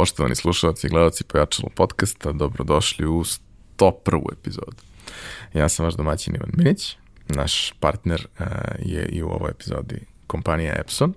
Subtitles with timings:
[0.00, 3.24] Poštovani slušalci i gledalci Pojačalo podcasta, dobrodošli u
[3.78, 4.32] 101.
[4.32, 4.76] epizodu.
[5.54, 6.96] Ja sam vaš domaćin Ivan Minić,
[7.28, 8.46] naš partner uh,
[8.78, 11.14] je i u ovoj epizodi kompanija Epson,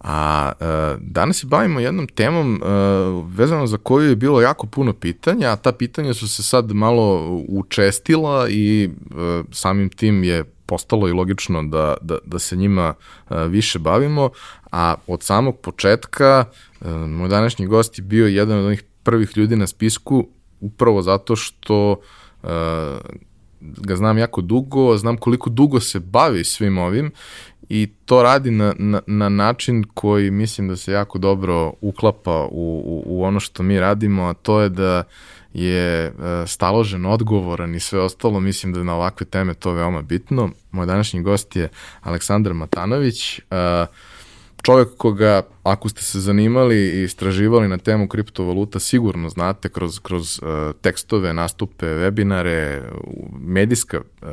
[0.00, 4.92] a uh, danas se bavimo jednom temom uh, vezano za koju je bilo jako puno
[4.92, 11.08] pitanja, a ta pitanja su se sad malo učestila i uh, samim tim je postalo
[11.08, 14.30] i logično da, da, da se njima uh, više bavimo,
[14.72, 16.44] a od samog početka
[16.80, 20.28] uh, moj današnji gost je bio jedan od onih prvih ljudi na spisku
[20.60, 21.90] upravo zato što
[22.42, 22.48] uh,
[23.60, 27.12] ga znam jako dugo, znam koliko dugo se bavi svim ovim
[27.70, 32.82] i to radi na, na, na način koji mislim da se jako dobro uklapa u,
[32.84, 35.04] u, u ono što mi radimo, a to je da
[35.54, 36.12] je e,
[36.46, 40.50] staložen, odgovoran i sve ostalo, mislim da je na ovakve teme to veoma bitno.
[40.70, 41.68] Moj današnji gost je
[42.00, 43.86] Aleksandar Matanović, uh,
[44.62, 50.38] čovjek koga, ako ste se zanimali i istraživali na temu kriptovaluta, sigurno znate kroz, kroz
[50.38, 50.48] uh,
[50.80, 52.82] tekstove, nastupe, webinare,
[53.40, 54.28] medijska uh,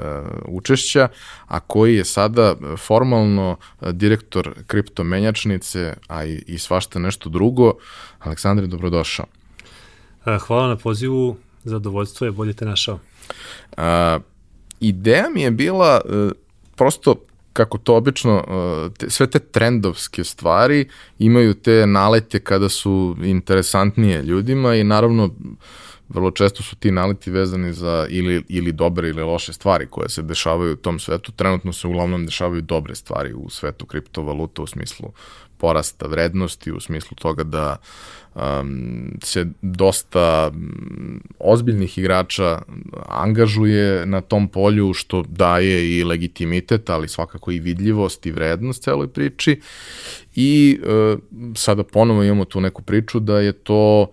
[0.48, 1.08] učešća,
[1.48, 7.74] a koji je sada formalno uh, direktor kriptomenjačnice, a i, i svašta nešto drugo.
[8.20, 9.26] Aleksandre, dobrodošao.
[10.26, 13.00] E, hvala na pozivu, zadovoljstvo je, bolje te našao.
[13.72, 13.84] Uh,
[14.80, 16.32] ideja mi je bila uh,
[16.76, 17.16] prosto
[17.58, 18.44] kako to obično,
[18.98, 20.86] te, sve te trendovske stvari
[21.20, 25.30] imaju te nalete kada su interesantnije ljudima i naravno
[26.10, 30.22] vrlo često su ti naleti vezani za ili, ili dobre ili loše stvari koje se
[30.22, 31.32] dešavaju u tom svetu.
[31.32, 35.12] Trenutno se uglavnom dešavaju dobre stvari u svetu kriptovaluta u smislu
[35.58, 37.78] porasta vrednosti, u smislu toga da
[38.38, 40.52] um, se dosta
[41.40, 42.62] ozbiljnih igrača
[43.08, 49.08] angažuje na tom polju, što daje i legitimitet, ali svakako i vidljivost i vrednost celoj
[49.08, 49.62] priči.
[50.36, 51.20] I uh,
[51.56, 54.12] sada ponovo imamo tu neku priču da je to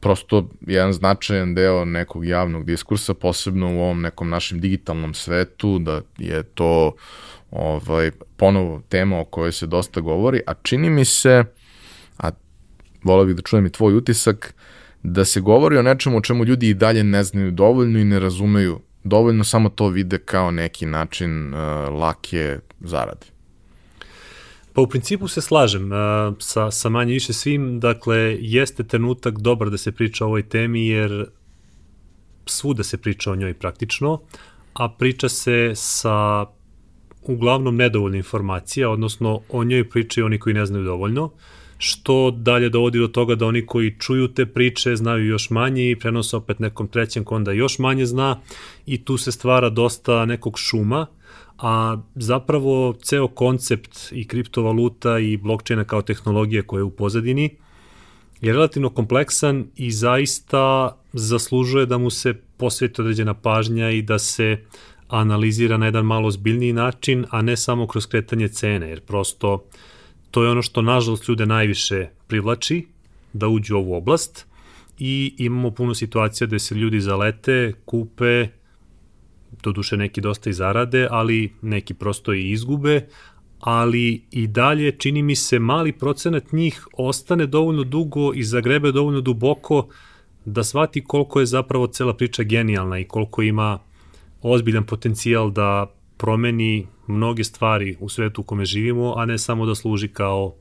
[0.00, 6.00] prosto jedan značajan deo nekog javnog diskursa, posebno u ovom nekom našem digitalnom svetu, da
[6.18, 6.92] je to
[7.50, 11.44] ovaj, ponovo tema o kojoj se dosta govori, a čini mi se,
[13.02, 14.54] volao bih da čujem i tvoj utisak,
[15.02, 18.20] da se govori o nečemu o čemu ljudi i dalje ne znaju dovoljno i ne
[18.20, 21.60] razumeju dovoljno, samo to vide kao neki način uh,
[22.00, 23.26] lake zarade.
[24.72, 25.98] Pa u principu se slažem uh,
[26.38, 30.86] sa, sa manje više svim, dakle jeste trenutak dobar da se priča o ovoj temi
[30.86, 31.26] jer
[32.46, 34.20] svuda se priča o njoj praktično,
[34.72, 36.46] a priča se sa
[37.22, 41.30] uglavnom nedovoljno informacija, odnosno o njoj pričaju oni koji ne znaju dovoljno,
[41.78, 45.96] što dalje dovodi do toga da oni koji čuju te priče znaju još manje i
[45.96, 48.40] prenose opet nekom trećem ko onda još manje zna
[48.86, 51.06] i tu se stvara dosta nekog šuma,
[51.58, 57.50] a zapravo ceo koncept i kriptovaluta i blockchaina kao tehnologije koje je u pozadini
[58.40, 64.64] je relativno kompleksan i zaista zaslužuje da mu se posveti određena pažnja i da se
[65.08, 69.64] analizira na jedan malo zbiljniji način, a ne samo kroz kretanje cene, jer prosto
[70.30, 72.86] to je ono što nažalost ljude najviše privlači
[73.32, 74.46] da uđu u ovu oblast
[74.98, 78.48] i imamo puno situacija gde se ljudi zalete, kupe,
[79.60, 83.06] to duše neki dosta i zarade, ali neki prosto i izgube,
[83.60, 89.20] ali i dalje čini mi se mali procenat njih ostane dovoljno dugo i zagrebe dovoljno
[89.20, 89.88] duboko
[90.44, 93.78] da shvati koliko je zapravo cela priča genijalna i koliko ima
[94.42, 99.74] ozbiljan potencijal da promeni mnoge stvari u svetu u kome živimo, a ne samo da
[99.74, 100.54] služi kao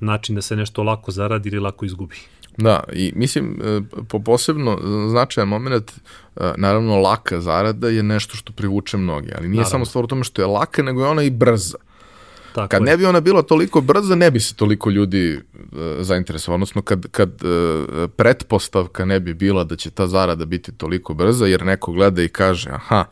[0.00, 2.16] način da se nešto lako zaradi ili lako izgubi.
[2.56, 4.78] Da, i mislim, e, po posebno
[5.08, 5.92] značajan moment,
[6.36, 9.70] e, naravno laka zarada je nešto što privuče mnoge, ali nije naravno.
[9.70, 11.78] samo stvar u tome što je laka, nego je ona i brza.
[12.54, 12.86] Tako kad je.
[12.86, 16.54] ne bi ona bila toliko brza, ne bi se toliko ljudi uh, zainteresovalo.
[16.54, 21.46] Odnosno, kad, kad uh, pretpostavka ne bi bila da će ta zarada biti toliko brza,
[21.46, 23.04] jer neko gleda i kaže, aha,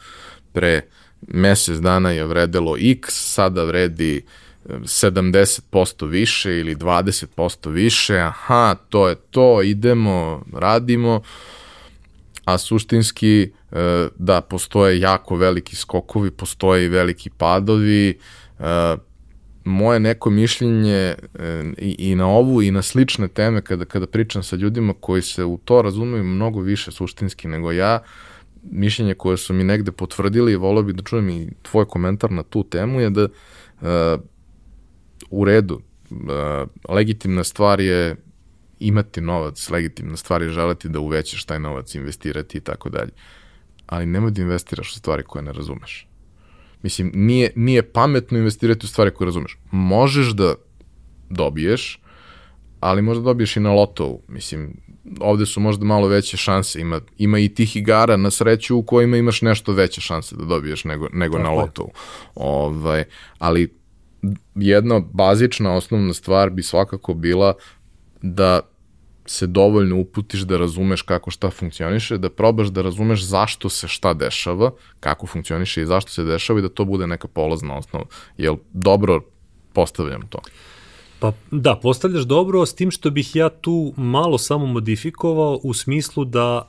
[0.53, 0.83] pre
[1.29, 4.25] mesec dana je vredelo x, sada vredi
[4.69, 11.23] 70% više ili 20% više, aha, to je to, idemo, radimo,
[12.45, 13.51] a suštinski
[14.17, 18.19] da, postoje jako veliki skokovi, postoje i veliki padovi,
[19.65, 21.15] moje neko mišljenje
[21.79, 25.45] i, i na ovu i na slične teme kada, kada pričam sa ljudima koji se
[25.45, 28.03] u to razumeju mnogo više suštinski nego ja,
[28.63, 32.43] mišljenje koje su mi negde potvrdili i volio bih da čujem i tvoj komentar na
[32.43, 33.89] tu temu je da uh,
[35.31, 35.81] u redu,
[36.11, 36.17] uh,
[36.89, 38.17] legitimna stvar je
[38.81, 43.11] imati novac, legitimna stvar je želeti da uvećaš taj novac, investirati i tako dalje.
[43.87, 46.09] Ali nemoj da investiraš u stvari koje ne razumeš.
[46.83, 49.59] Mislim, nije, nije pametno investirati u stvari koje razumeš.
[49.71, 50.55] Možeš da
[51.31, 52.01] dobiješ,
[52.81, 54.23] ali možda dobiješ i na lotovu.
[54.29, 54.77] Mislim,
[55.21, 56.81] ovde su možda malo veće šanse.
[56.81, 60.85] Ima, ima i tih igara na sreću u kojima imaš nešto veće šanse da dobiješ
[60.85, 61.91] nego, nego na lotovu.
[62.35, 63.05] Ovaj,
[63.39, 63.75] ali
[64.55, 67.55] jedna bazična osnovna stvar bi svakako bila
[68.23, 68.61] da
[69.27, 74.15] se dovoljno uputiš da razumeš kako šta funkcioniše, da probaš da razumeš zašto se šta
[74.15, 74.71] dešava,
[75.01, 78.05] kako funkcioniše i zašto se dešava i da to bude neka polazna osnova.
[78.37, 79.21] Jel dobro
[79.73, 80.39] postavljam to?
[81.21, 86.25] Pa da, postavljaš dobro, s tim što bih ja tu malo samo modifikovao u smislu
[86.25, 86.69] da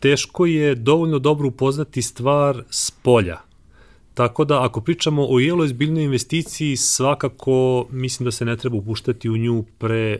[0.00, 3.38] teško je dovoljno dobro upoznati stvar s polja.
[4.14, 9.30] Tako da ako pričamo o jelo izbiljnoj investiciji, svakako mislim da se ne treba upuštati
[9.30, 10.18] u nju pre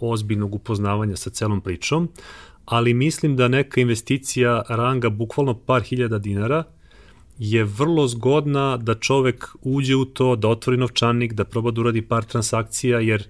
[0.00, 2.08] ozbiljnog upoznavanja sa celom pričom,
[2.64, 6.64] ali mislim da neka investicija ranga bukvalno par hiljada dinara
[7.40, 12.02] je vrlo zgodna da čovek uđe u to, da otvori novčanik, da proba da uradi
[12.02, 13.24] par transakcija, jer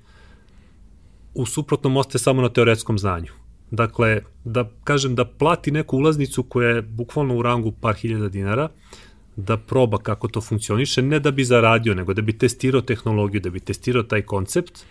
[1.35, 3.33] u suprotnom ostaje samo na teoretskom znanju.
[3.71, 8.69] Dakle, da kažem da plati neku ulaznicu koja je bukvalno u rangu par hiljada dinara,
[9.37, 13.51] da proba kako to funkcioniše, ne da bi zaradio, nego da bi testirao tehnologiju, da
[13.51, 14.85] bi testirao taj koncept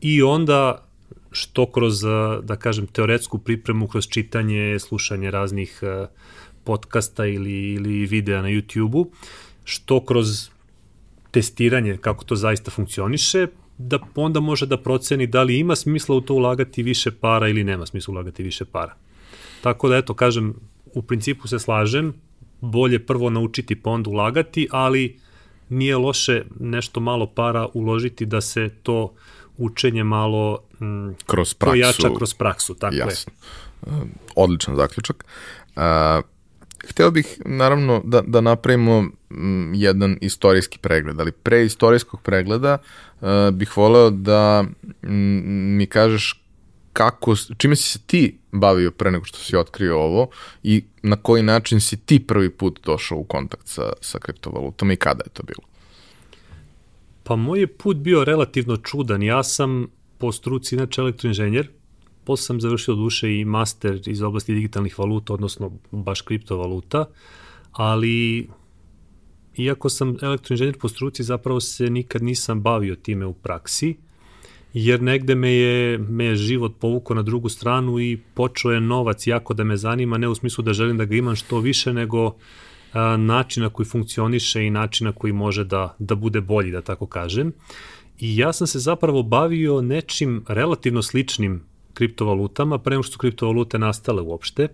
[0.00, 0.88] i onda
[1.30, 2.02] što kroz,
[2.42, 6.08] da kažem, teoretsku pripremu, kroz čitanje, slušanje raznih uh,
[6.64, 9.10] podcasta ili, ili videa na YouTube-u,
[9.64, 10.50] što kroz
[11.30, 13.46] testiranje kako to zaista funkcioniše,
[13.78, 17.64] da onda može da proceni da li ima smisla u to ulagati više para ili
[17.64, 18.94] nema smisla ulagati više para.
[19.62, 20.54] Tako da, eto, kažem,
[20.94, 22.14] u principu se slažem,
[22.60, 25.18] bolje prvo naučiti pa onda ulagati, ali
[25.68, 29.12] nije loše nešto malo para uložiti da se to
[29.56, 32.74] učenje malo mm, kroz praksu, pojača kroz praksu.
[32.74, 33.32] Tako jasno.
[33.86, 33.92] Je.
[34.36, 35.24] Odličan zaključak.
[35.76, 35.82] Uh,
[36.88, 42.78] Hteo bih, naravno, da, da napravimo mm, jedan istorijski pregled, ali pre istorijskog pregleda
[43.20, 44.62] uh, bih voleo da
[45.02, 46.42] mm, mi kažeš
[46.92, 50.28] kako, čime si se ti bavio pre nego što si otkrio ovo
[50.62, 54.96] i na koji način si ti prvi put došao u kontakt sa, sa kriptovalutama i
[54.96, 55.68] kada je to bilo?
[57.22, 59.22] Pa moj je put bio relativno čudan.
[59.22, 59.86] Ja sam
[60.18, 61.68] po struci inače elektroinženjer,
[62.24, 67.04] Posle sam završio duše i master iz oblasti digitalnih valuta, odnosno baš kriptovaluta,
[67.72, 68.48] ali
[69.56, 73.96] iako sam elektroinženjer po struci, zapravo se nikad nisam bavio time u praksi,
[74.74, 79.26] jer negde me je, me je život povukao na drugu stranu i počeo je novac
[79.26, 82.34] jako da me zanima, ne u smislu da želim da ga imam što više, nego
[82.92, 86.80] a, način na koji funkcioniše i način na koji može da, da bude bolji, da
[86.82, 87.52] tako kažem.
[88.18, 91.62] I ja sam se zapravo bavio nečim relativno sličnim
[91.94, 94.68] kriptovalutama, pre nego što su kriptovalute nastale uopšte.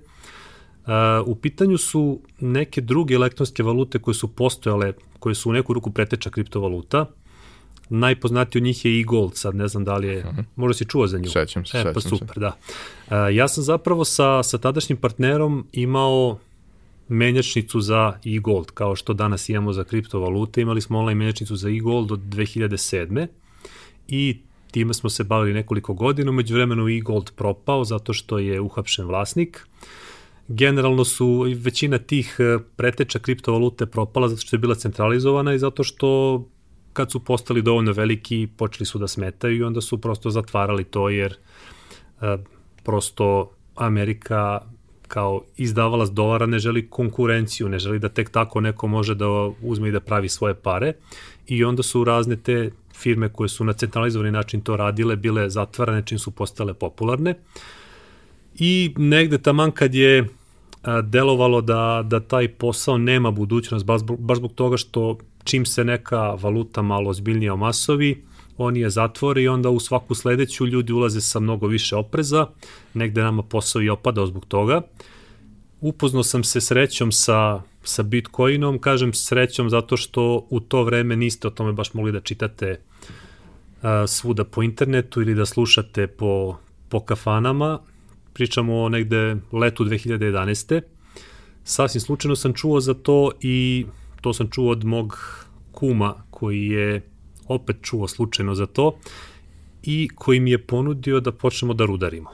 [0.88, 0.92] Uh,
[1.26, 5.90] u pitanju su neke druge elektronske valute koje su postojale, koje su u neku ruku
[5.90, 7.06] preteča kriptovaluta.
[7.88, 10.40] Najpoznatiji od njih je e-gold, sad ne znam da li je, mhm.
[10.56, 11.28] možda si čuo za nju.
[11.28, 12.40] Sećam se, e, pa super, se.
[12.40, 12.56] da.
[13.06, 16.38] Uh, ja sam zapravo sa, sa tadašnjim partnerom imao
[17.08, 20.60] menjačnicu za e-gold, kao što danas imamo za kriptovalute.
[20.60, 23.26] Imali smo online menjačnicu za e-gold od 2007.
[24.08, 28.60] I Time smo se bavili nekoliko godina, među vremenu i Gold propao zato što je
[28.60, 29.66] uhapšen vlasnik.
[30.48, 35.84] Generalno su većina tih e, preteča kriptovalute propala zato što je bila centralizovana i zato
[35.84, 36.44] što
[36.92, 41.08] kad su postali dovoljno veliki počeli su da smetaju i onda su prosto zatvarali to
[41.08, 41.34] jer
[42.20, 42.36] e,
[42.84, 44.60] prosto Amerika
[45.08, 49.26] kao izdavalac dolara ne želi konkurenciju, ne želi da tek tako neko može da
[49.62, 50.92] uzme i da pravi svoje pare
[51.46, 56.02] i onda su razne te firme koje su na centralizovani način to radile bile zatvarane
[56.06, 57.34] čim su postale popularne.
[58.54, 60.28] I negde taman kad je
[61.02, 66.30] delovalo da, da taj posao nema budućnost, baš, baš zbog toga što čim se neka
[66.30, 68.24] valuta malo ozbiljnije omasovi,
[68.56, 72.46] oni je zatvore i onda u svaku sledeću ljudi ulaze sa mnogo više opreza,
[72.94, 74.80] negde nama posao i opadao zbog toga.
[75.80, 81.48] Upoznao sam se srećom sa sa Bitcoinom, kažem srećom zato što u to vreme niste
[81.48, 82.80] o tome baš mogli da čitate
[83.82, 86.56] a, svuda po internetu ili da slušate po,
[86.88, 87.78] po kafanama.
[88.32, 90.80] Pričamo o negde letu 2011.
[91.64, 93.86] Sasvim slučajno sam čuo za to i
[94.20, 95.18] to sam čuo od mog
[95.72, 97.02] kuma koji je
[97.48, 98.98] opet čuo slučajno za to
[99.82, 102.30] i koji mi je ponudio da počnemo da rudarimo.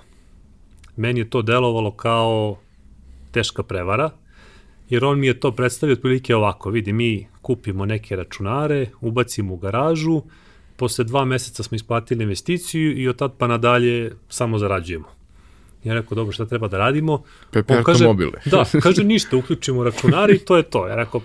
[0.97, 2.57] Meni je to delovalo kao
[3.31, 4.11] teška prevara,
[4.89, 9.57] jer on mi je to predstavio otprilike ovako, vidi, mi kupimo neke računare, ubacimo u
[9.57, 10.23] garažu,
[10.77, 15.07] posle dva meseca smo isplatili investiciju i od tad pa nadalje samo zarađujemo.
[15.85, 17.23] Ja rekao, dobro, šta treba da radimo?
[17.51, 18.41] Pepe kaže, mobile.
[18.45, 20.87] da, kaže, ništa, uključimo računare i to je to.
[20.89, 21.21] Ja rekao,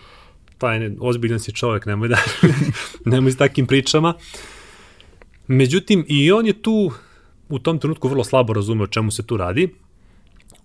[0.57, 2.17] taj ozbiljan si čovek, nemoj da,
[3.11, 4.13] nemoj s takim pričama.
[5.47, 6.91] Međutim, i on je tu
[7.49, 9.69] u tom trenutku vrlo slabo razumeo o čemu se tu radi,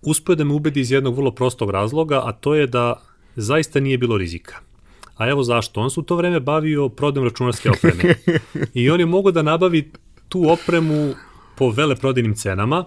[0.05, 3.03] uspio da me ubedi iz jednog vrlo prostog razloga, a to je da
[3.37, 4.57] zaista nije bilo rizika.
[5.17, 5.81] A evo zašto.
[5.81, 8.15] On se u to vreme bavio prodajom računarske opreme.
[8.75, 9.91] I on je mogao da nabavi
[10.29, 11.15] tu opremu
[11.57, 12.85] po veleprodajnim cenama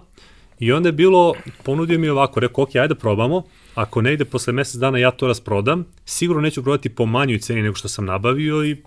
[0.60, 1.34] i onda je bilo,
[1.64, 3.44] ponudio mi ovako, rekao, ok, ajde probamo,
[3.76, 7.62] ako ne ide posle mesec dana ja to rasprodam, sigurno neću prodati po manjoj ceni
[7.62, 8.78] nego što sam nabavio i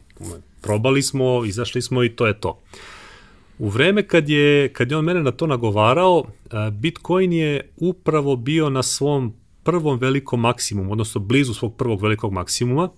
[0.63, 2.61] probali smo, izašli smo i to je to.
[3.61, 6.25] U vreme kad je, kad je on mene na to nagovarao,
[6.73, 12.89] Bitcoin je upravo bio na svom prvom velikom maksimumu, odnosno blizu svog prvog velikog maksimuma,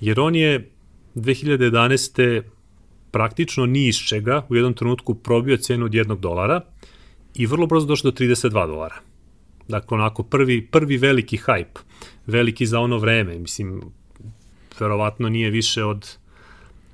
[0.00, 0.70] jer on je
[1.14, 2.42] 2011.
[3.10, 6.60] praktično ni iz čega u jednom trenutku probio cenu od jednog dolara
[7.34, 8.96] i vrlo brzo došao do 32 dolara.
[9.68, 11.80] Dakle, onako prvi, prvi veliki hype,
[12.26, 13.82] veliki za ono vreme, mislim,
[14.80, 16.16] verovatno nije više od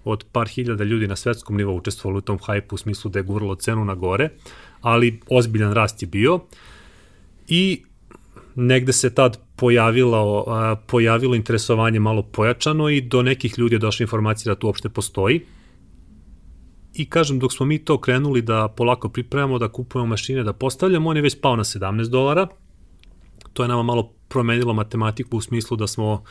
[0.04, 3.23] od par hiljada ljudi na svetskom nivou učestvovalo u tom hajpu u smislu da je
[3.23, 4.28] guralo cenu na gore,
[4.80, 6.40] ali ozbiljan rast je bio
[7.49, 7.83] i
[8.54, 10.47] negde se tad pojavilo,
[10.87, 15.40] pojavilo interesovanje malo pojačano i do nekih ljudi je došla informacija da tu uopšte postoji.
[16.95, 21.11] I kažem, dok smo mi to krenuli da polako pripremamo, da kupujemo mašine, da postavljamo,
[21.11, 22.47] on je već pao na 17 dolara.
[23.52, 26.25] To je nama malo promenilo matematiku u smislu da smo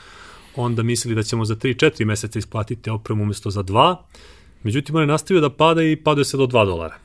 [0.55, 3.95] onda mislili da ćemo za 3-4 meseca isplatiti opremu umesto za 2.
[4.63, 6.95] Međutim, on je nastavio da pada i padao se do 2 dolara.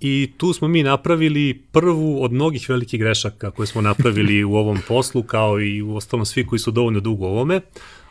[0.00, 4.78] I tu smo mi napravili prvu od mnogih velikih grešaka koje smo napravili u ovom
[4.88, 7.60] poslu, kao i u ostalom svi koji su dovoljno dugo u ovome,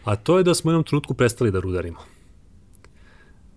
[0.03, 1.99] a to je da smo u jednom trenutku prestali da rudarimo.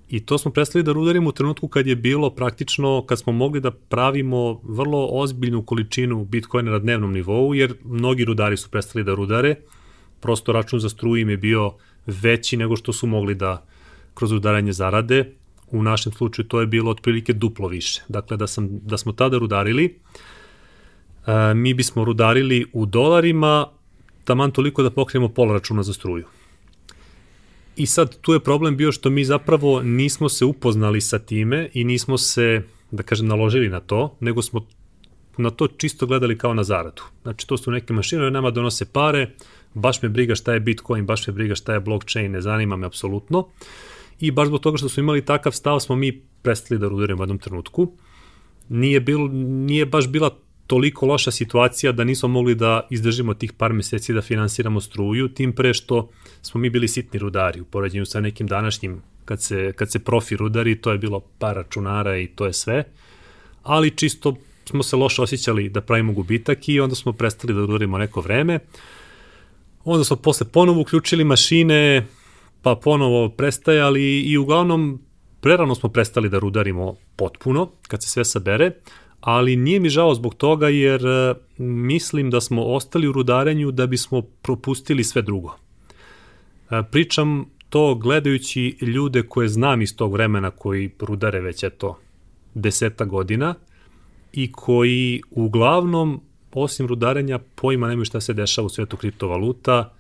[0.09, 3.61] I to smo prestali da rudarimo u trenutku kad je bilo praktično, kad smo mogli
[3.61, 9.15] da pravimo vrlo ozbiljnu količinu bitcoina na dnevnom nivou, jer mnogi rudari su prestali da
[9.15, 9.55] rudare,
[10.21, 11.73] prosto račun za struju im je bio
[12.07, 13.65] veći nego što su mogli da
[14.15, 15.33] kroz udaranje zarade.
[15.71, 18.03] U našem slučaju to je bilo otprilike duplo više.
[18.09, 19.99] Dakle, da, sam, da smo tada rudarili,
[21.27, 23.67] a, mi bismo rudarili u dolarima
[24.25, 26.25] taman toliko da pokrijemo pola računa za struju.
[27.77, 31.85] I sad tu je problem bio što mi zapravo nismo se upoznali sa time i
[31.85, 34.67] nismo se, da kažem, naložili na to, nego smo
[35.37, 37.03] na to čisto gledali kao na zaradu.
[37.23, 39.31] Znači, to su neke mašine, nama donose pare,
[39.77, 42.87] baš me briga šta je Bitcoin, baš me briga šta je blockchain, ne zanima me
[42.87, 43.49] apsolutno.
[44.21, 47.23] I baš zbog toga što smo imali takav stav smo mi prestali da rudarimo u
[47.23, 47.93] jednom trenutku.
[48.69, 49.29] Nije, bil,
[49.67, 50.31] nije baš bila
[50.67, 55.53] toliko loša situacija da nismo mogli da izdržimo tih par meseci da finansiramo struju, tim
[55.53, 56.09] pre što
[56.43, 60.37] smo mi bili sitni rudari u poređenju sa nekim današnjim kad se, kad se profi
[60.37, 62.85] rudari, to je bilo par računara i to je sve,
[63.63, 67.99] ali čisto smo se loše osjećali da pravimo gubitak i onda smo prestali da rudarimo
[67.99, 68.59] neko vreme.
[69.89, 72.07] Onda smo posle ponovo uključili mašine,
[72.63, 75.01] pa ponovo prestajali i uglavnom
[75.41, 78.71] prerano smo prestali da rudarimo potpuno, kad se sve sabere,
[79.21, 83.87] ali nije mi žao zbog toga jer e, mislim da smo ostali u rudarenju da
[83.87, 85.57] bismo propustili sve drugo.
[86.71, 91.99] E, pričam to gledajući ljude koje znam iz tog vremena koji rudare već eto
[92.55, 93.55] deseta godina
[94.33, 96.21] i koji uglavnom
[96.63, 99.93] osim rudarenja pojma nemaju šta se dešava u svetu kriptovaluta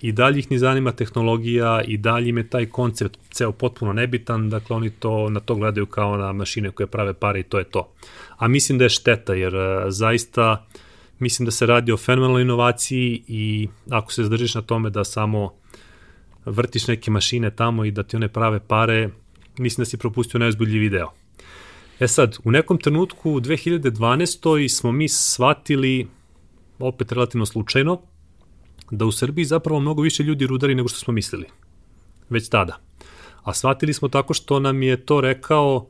[0.00, 4.50] i dalje ih ni zanima tehnologija i dalje im je taj koncept ceo potpuno nebitan,
[4.50, 7.64] dakle oni to na to gledaju kao na mašine koje prave pare i to je
[7.64, 7.92] to.
[8.36, 10.66] A mislim da je šteta jer uh, zaista
[11.18, 15.52] mislim da se radi o fenomenalnoj inovaciji i ako se zadržiš na tome da samo
[16.44, 19.08] vrtiš neke mašine tamo i da ti one prave pare,
[19.58, 21.23] mislim da si propustio najozbiljniji video.
[22.00, 24.68] E sad, u nekom trenutku u 2012.
[24.68, 26.08] smo mi shvatili,
[26.78, 28.00] opet relativno slučajno,
[28.90, 31.46] da u Srbiji zapravo mnogo više ljudi rudari nego što smo mislili.
[32.30, 32.80] Već tada.
[33.42, 35.88] A shvatili smo tako što nam je to rekao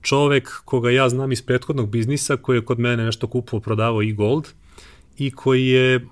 [0.00, 4.12] čovek koga ja znam iz prethodnog biznisa, koji je kod mene nešto kupovao, prodavao i
[4.12, 4.48] gold
[5.18, 6.06] i koji je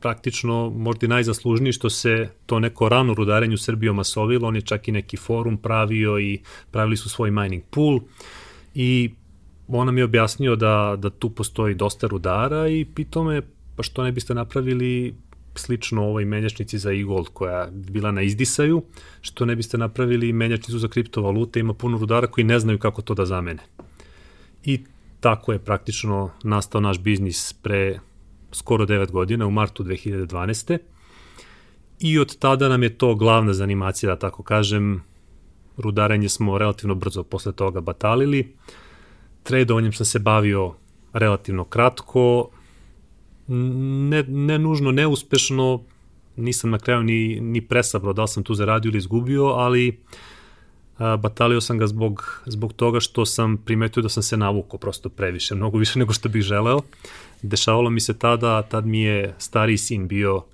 [0.00, 4.62] praktično možda i najzaslužniji što se to neko rano rudarenje u Srbiji omasovilo, on je
[4.62, 6.40] čak i neki forum pravio i
[6.70, 8.00] pravili su svoj mining pool.
[8.74, 9.10] I
[9.68, 13.42] on nam je objasnio da, da tu postoji dosta rudara i pitao me
[13.76, 15.14] pa što ne biste napravili
[15.54, 18.82] slično ovoj menjačnici za e-gold koja bila na izdisaju,
[19.20, 23.14] što ne biste napravili menjačnicu za kriptovalute, ima puno rudara koji ne znaju kako to
[23.14, 23.62] da zamene.
[24.64, 24.80] I
[25.20, 27.98] tako je praktično nastao naš biznis pre
[28.52, 30.78] skoro 9 godina, u martu 2012.
[32.00, 35.02] I od tada nam je to glavna zanimacija, da tako kažem.
[35.76, 38.56] Rudaranje smo relativno brzo posle toga batalili.
[39.42, 40.74] Tradovanjem sam se bavio
[41.12, 42.50] relativno kratko,
[43.48, 45.82] ne, ne nužno neuspešno,
[46.36, 49.98] nisam na kraju ni, ni presabrao da li sam tu zaradio ili izgubio, ali
[50.98, 55.54] batalio sam ga zbog, zbog toga što sam primetio da sam se navukao prosto previše,
[55.54, 56.80] mnogo više nego što bih želeo.
[57.42, 60.44] Dešavalo mi se tada, tad mi je stariji sin bio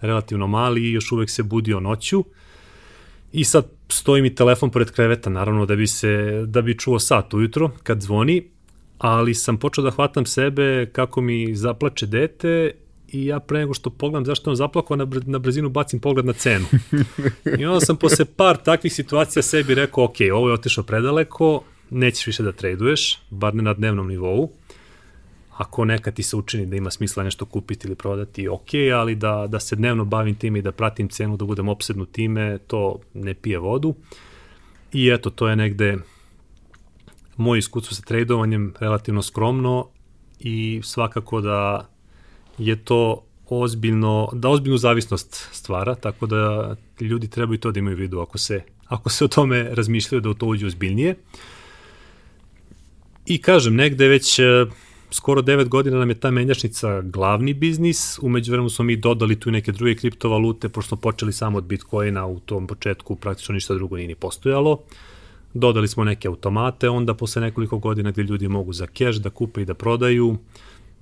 [0.00, 2.24] relativno mali i još uvek se budio noću.
[3.32, 7.34] I sad stoji mi telefon pored kreveta, naravno da bi se da bi čuo sat
[7.34, 8.44] ujutro kad zvoni,
[8.98, 12.70] ali sam počeo da hvatam sebe kako mi zaplače dete
[13.08, 16.32] i ja pre nego što pogledam zašto on zaplakao, na, na brzinu bacim pogled na
[16.32, 16.66] cenu.
[17.58, 22.26] I onda sam posle par takvih situacija sebi rekao, ok, ovo je otišao predaleko, nećeš
[22.26, 24.50] više da traduješ, bar ne na dnevnom nivou.
[25.56, 29.46] Ako nekad ti se učini da ima smisla nešto kupiti ili prodati, ok, ali da,
[29.48, 33.34] da se dnevno bavim time i da pratim cenu, da budem opsednu time, to ne
[33.34, 33.94] pije vodu.
[34.92, 35.98] I eto, to je negde
[37.36, 39.88] moje iskustvo sa tradovanjem relativno skromno
[40.40, 41.88] i svakako da
[42.58, 48.00] je to ozbiljno, da ozbiljnu zavisnost stvara, tako da ljudi trebaju to da imaju u
[48.00, 51.16] vidu ako se, ako se o tome razmišljaju da u to uđe ozbiljnije.
[53.26, 54.40] I kažem, negde već
[55.14, 59.50] skoro 9 godina nam je ta menjačnica glavni biznis, umeđu vremenu smo mi dodali tu
[59.50, 63.96] neke druge kriptovalute, pošto smo počeli samo od Bitcoina u tom početku, praktično ništa drugo
[63.96, 64.82] nije ni postojalo.
[65.54, 69.62] Dodali smo neke automate, onda posle nekoliko godina gde ljudi mogu za cash da kupe
[69.62, 70.36] i da prodaju,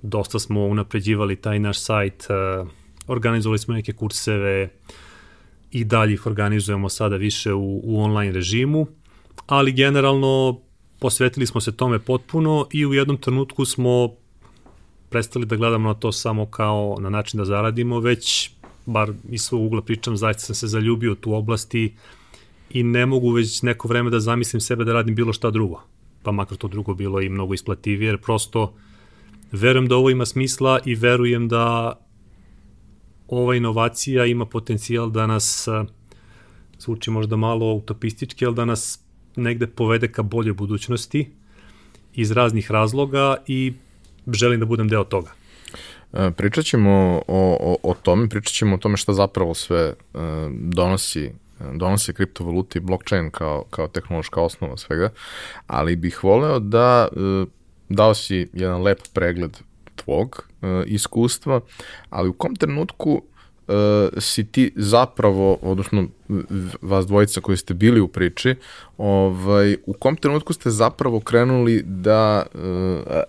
[0.03, 2.69] dosta smo unapređivali taj naš sajt, uh,
[3.07, 4.69] organizovali smo neke kurseve
[5.71, 8.87] i dalje ih organizujemo sada više u, u online režimu,
[9.47, 10.61] ali generalno
[11.03, 14.11] posvetili smo se tome potpuno i u jednom trenutku smo
[15.11, 18.51] prestali da gledamo na to samo kao na način da zaradimo, već,
[18.87, 21.95] bar iz svog ugla pričam, zaista sam se zaljubio tu oblasti
[22.71, 25.83] i ne mogu već neko vreme da zamislim sebe da radim bilo šta drugo.
[26.23, 28.75] Pa makar to drugo bilo i mnogo isplativije, jer prosto
[29.53, 31.93] Verujem da ovo ima smisla i verujem da
[33.29, 35.69] ova inovacija ima potencijal da nas,
[36.79, 39.05] zvuči možda malo utopistički, ali da nas
[39.37, 41.31] negde povede ka boljoj budućnosti
[42.15, 43.73] iz raznih razloga i
[44.33, 45.31] želim da budem deo toga.
[46.13, 50.21] E, pričat ćemo o, o, o tome, pričat ćemo o tome šta zapravo sve uh,
[50.53, 51.31] donosi
[51.75, 55.11] donosi kriptovaluti i blockchain kao, kao tehnološka osnova svega,
[55.67, 57.09] ali bih voleo da
[57.89, 59.59] dao si jedan lep pregled
[59.97, 60.49] tvog
[60.87, 61.61] iskustva,
[62.11, 63.23] ali u kom trenutku
[63.69, 63.75] uh,
[64.19, 66.07] si ti zapravo, odnosno
[66.81, 68.55] vas dvojica koji ste bili u priči,
[68.99, 72.61] ovaj, u kom trenutku ste zapravo krenuli da uh,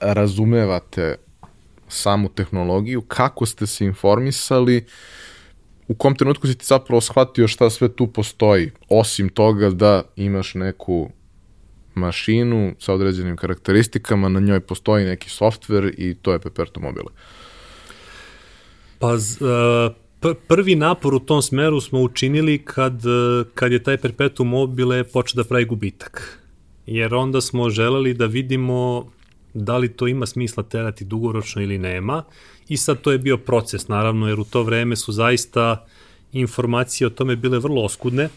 [0.01, 1.15] razumevate
[1.87, 4.85] samu tehnologiju, kako ste se informisali,
[5.87, 10.53] u kom trenutku si ti zapravo shvatio šta sve tu postoji, osim toga da imaš
[10.53, 11.09] neku
[11.95, 17.11] mašinu sa određenim karakteristikama, na njoj postoji neki softver i to je Peperto mobile.
[18.99, 19.19] Pa uh,
[20.47, 25.43] prvi napor u tom smeru smo učinili kad, e, kad je taj Perpetuum mobile počeo
[25.43, 26.39] da pravi gubitak.
[26.86, 29.12] Jer onda smo želeli da vidimo
[29.53, 32.23] da li to ima smisla terati dugoročno ili nema.
[32.67, 35.86] I sad to je bio proces, naravno, jer u to vreme su zaista
[36.31, 38.29] informacije o tome bile vrlo oskudne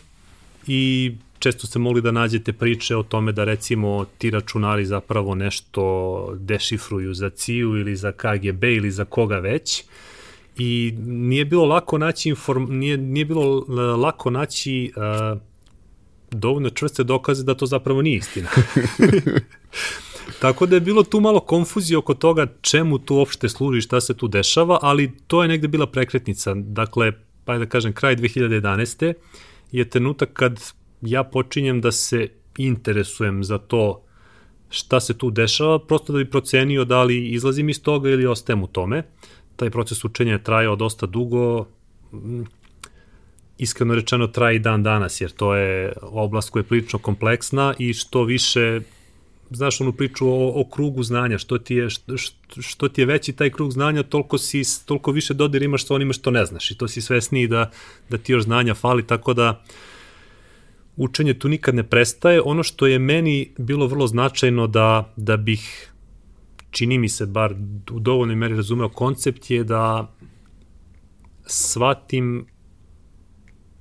[0.66, 6.35] i često ste mogli da nađete priče o tome da recimo ti računari zapravo nešto
[6.38, 9.85] dešifruju za CIA ili za KGB ili za koga već
[10.59, 13.64] i nije bilo lako naći inform, nije, nije bilo
[13.97, 15.40] lako naći uh,
[16.31, 18.49] dovoljno čvrste dokaze da to zapravo nije istina.
[20.40, 24.16] Tako da je bilo tu malo konfuzije oko toga čemu tu uopšte služi, šta se
[24.16, 26.55] tu dešava, ali to je negde bila prekretnica.
[26.55, 27.12] Dakle,
[27.45, 29.14] pa da kažem, kraj 2011.
[29.73, 30.61] je trenutak kad
[31.01, 34.03] ja počinjem da se interesujem za to
[34.71, 38.62] šta se tu dešava, prosto da bi procenio da li izlazim iz toga ili ostajem
[38.62, 39.03] u tome.
[39.57, 41.66] Taj proces učenja je trajao dosta dugo,
[42.12, 42.42] mm,
[43.59, 47.95] iskreno rečeno traje i dan danas, jer to je oblast koja je prilično kompleksna i
[47.95, 48.81] što više
[49.51, 52.16] znaš onu priču o, o krugu znanja, što ti, je, što,
[52.61, 56.12] što ti je veći taj krug znanja, toliko, si, toliko više dodir imaš sa onima
[56.12, 57.71] što ne znaš i to si svesniji da,
[58.11, 59.62] da ti još znanja fali, tako da
[60.97, 62.40] učenje tu nikad ne prestaje.
[62.45, 65.92] Ono što je meni bilo vrlo značajno da, da bih,
[66.77, 67.55] čini mi se, bar
[67.91, 70.12] u dovoljnoj meri razumeo koncept je da
[71.47, 72.47] shvatim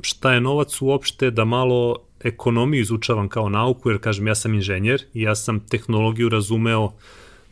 [0.02, 5.04] šta je novac uopšte, da malo ekonomiju izučavam kao nauku, jer kažem ja sam inženjer
[5.14, 6.94] i ja sam tehnologiju razumeo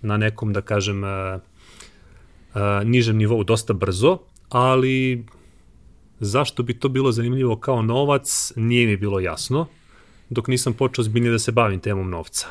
[0.02, 1.40] na nekom, da kažem, a,
[2.54, 4.18] a, nižem nivou dosta brzo,
[4.50, 5.26] ali
[6.24, 9.68] Zašto bi to bilo zanimljivo kao novac, nije mi bilo jasno,
[10.30, 12.48] dok nisam počeo zbiljnije da se bavim temom novca.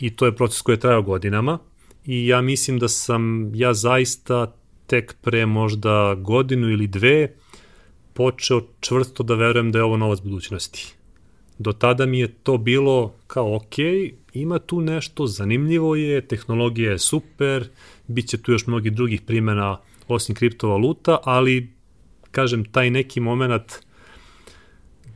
[0.00, 1.58] I to je proces koji je trajao godinama
[2.06, 4.54] i ja mislim da sam ja zaista
[4.86, 7.32] tek pre možda godinu ili dve
[8.14, 10.94] počeo čvrsto da verujem da je ovo novac budućnosti.
[11.58, 13.74] Do tada mi je to bilo kao ok,
[14.32, 17.68] ima tu nešto, zanimljivo je, tehnologija je super,
[18.06, 21.72] bit će tu još mnogih drugih primjena osim kriptovaluta, ali
[22.30, 23.72] kažem, taj neki moment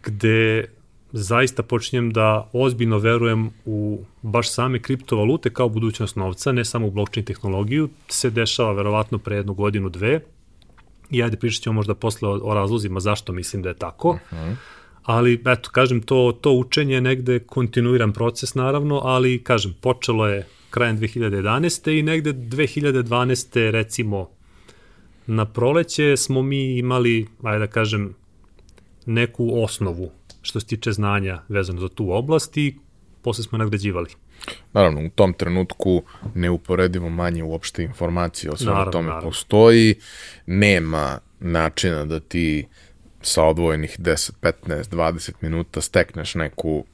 [0.02, 0.68] gde
[1.12, 6.90] zaista počinjem da ozbiljno verujem u baš same kriptovalute kao budućnost novca, ne samo u
[6.90, 10.20] blockchain tehnologiju, se dešava verovatno pre jednu godinu, dve.
[11.10, 14.10] I ajde pričat ćemo možda posle o, o razlozima zašto mislim da je tako.
[14.10, 14.54] Uh -huh.
[15.02, 20.46] Ali, eto, kažem, to, to učenje je negde kontinuiran proces, naravno, ali, kažem, počelo je
[20.70, 21.98] krajem 2011.
[21.98, 23.70] i negde 2012.
[23.70, 24.28] recimo
[25.26, 28.14] na proleće smo mi imali, ajde da kažem,
[29.06, 30.10] neku osnovu
[30.42, 32.76] što se tiče znanja vezano za tu oblast i
[33.22, 34.10] posle smo nagrađivali.
[34.72, 36.02] Naravno, u tom trenutku
[36.34, 39.28] neuporedivo manje uopšte informacije o svemu tome naravno.
[39.28, 39.94] postoji,
[40.46, 42.66] nema načina da ti
[43.22, 46.84] sa odvojenih 10, 15, 20 minuta stekneš neku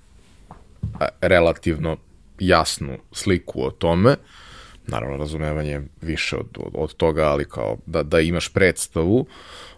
[1.21, 1.97] relativno
[2.39, 4.17] jasnu sliku o tome.
[4.87, 9.27] Naravno, razumevanje više od, od, od toga, ali kao da, da imaš predstavu.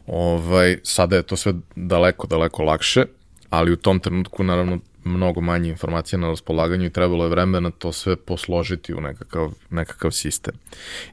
[0.06, 3.04] Ovaj, sada je to sve daleko, daleko lakše
[3.50, 7.92] ali u tom trenutku naravno mnogo manje informacija na raspolaganju i trebalo je vremena to
[7.92, 10.54] sve posložiti u nekakav, nekakav sistem.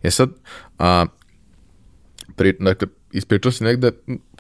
[0.04, 0.30] E sad,
[0.80, 1.06] a,
[2.36, 3.92] pri, dakle, ispričao si negde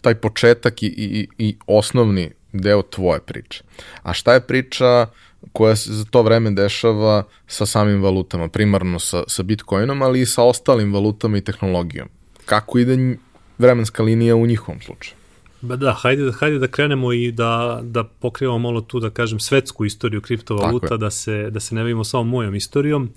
[0.02, 3.64] taj početak i, i, i osnovni deo tvoje priče.
[4.04, 5.08] A šta je priča
[5.52, 10.26] koja se za to vreme dešava sa samim valutama, primarno sa, sa Bitcoinom, ali i
[10.26, 12.10] sa ostalim valutama i tehnologijom?
[12.46, 13.18] Kako ide
[13.58, 15.16] vremenska linija u njihovom slučaju?
[15.66, 19.86] Ba da, hajde, hajde da krenemo i da, da pokrivamo malo tu, da kažem, svetsku
[19.86, 23.10] istoriju kriptovaluta, da se, da se ne bavimo samo mojom istorijom.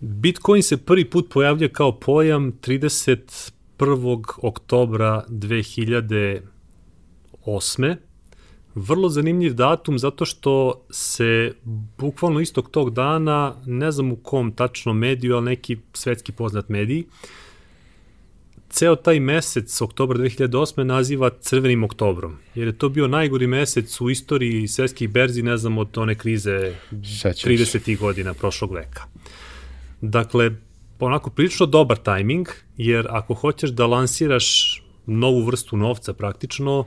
[0.00, 4.22] Bitcoin se prvi put pojavlja kao pojam 31.
[4.42, 7.96] oktobra 2008.
[8.74, 11.54] Vrlo zanimljiv datum zato što se
[11.98, 17.04] bukvalno istog tog dana, ne znam u kom tačno mediju, ali neki svetski poznat mediji,
[17.04, 17.08] uh,
[18.70, 20.82] ceo taj mesec, oktobar 2008.
[20.82, 25.78] naziva crvenim oktobrom, jer je to bio najgori mesec u istoriji svetskih berzi, ne znam,
[25.78, 27.98] od one krize 30.
[27.98, 29.02] godina prošlog veka.
[30.00, 30.50] Dakle,
[30.98, 36.84] onako prilično dobar tajming, jer ako hoćeš da lansiraš novu vrstu novca praktično,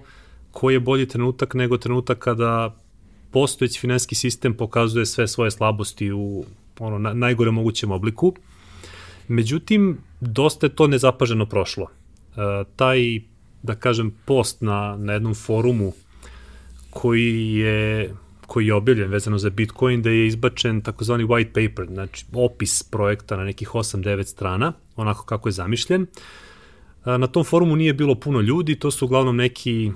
[0.51, 2.75] koji je bolji trenutak nego trenutak kada
[3.31, 6.45] postojeći finanski sistem pokazuje sve svoje slabosti u
[6.79, 8.35] ono, na, najgore mogućem obliku.
[9.27, 11.87] Međutim, dosta je to nezapaženo prošlo.
[11.87, 13.21] E, taj,
[13.63, 15.93] da kažem, post na, na jednom forumu
[16.89, 18.13] koji je
[18.51, 23.37] koji je objavljen vezano za Bitcoin, da je izbačen takozvani white paper, znači opis projekta
[23.37, 26.05] na nekih 8-9 strana, onako kako je zamišljen.
[27.05, 29.91] Na tom forumu nije bilo puno ljudi, to su uglavnom neki,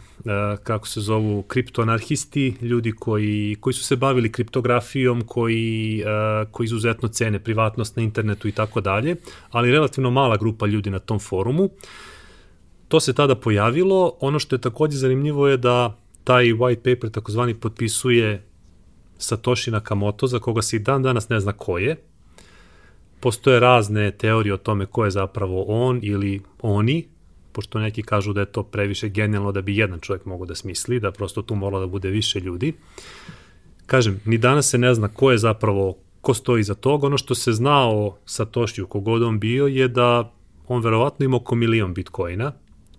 [0.63, 6.03] kako se zovu, kriptoanarhisti, ljudi koji, koji su se bavili kriptografijom, koji,
[6.51, 9.15] koji izuzetno cene privatnost na internetu i tako dalje,
[9.51, 11.69] ali relativno mala grupa ljudi na tom forumu.
[12.87, 14.17] To se tada pojavilo.
[14.19, 18.45] Ono što je takođe zanimljivo je da taj white paper takozvani potpisuje
[19.17, 21.95] Satoshi Nakamoto, za koga se i dan danas ne zna ko je,
[23.25, 27.07] postoje razne teorije o tome ko je zapravo on ili oni,
[27.51, 30.99] pošto neki kažu da je to previše genijalno da bi jedan čovjek mogao da smisli,
[30.99, 32.73] da prosto tu moralo da bude više ljudi.
[33.85, 37.07] Kažem, ni danas se ne zna ko je zapravo, ko stoji za toga.
[37.07, 40.31] Ono što se zna o Satoshiju, kogod on bio, je da
[40.67, 42.51] on verovatno ima oko milion bitcoina,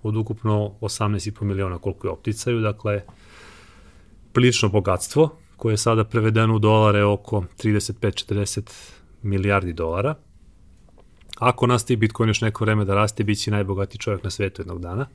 [0.02, 3.02] od ukupno 18,5 miliona koliko je opticaju, dakle,
[4.32, 10.14] prilično bogatstvo, koje je sada prevedeno u dolare oko 35-40 milijardi dolara.
[11.38, 14.80] Ako nastavi Bitcoin još neko vreme da raste, bit će najbogatiji čovjek na svetu jednog
[14.80, 15.06] dana.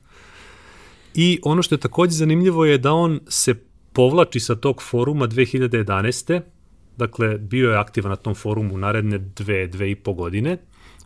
[1.14, 3.54] I ono što je takođe zanimljivo je da on se
[3.92, 6.40] povlači sa tog foruma 2011.
[6.96, 10.58] Dakle, bio je aktivan na tom forumu naredne dve, dve i po godine.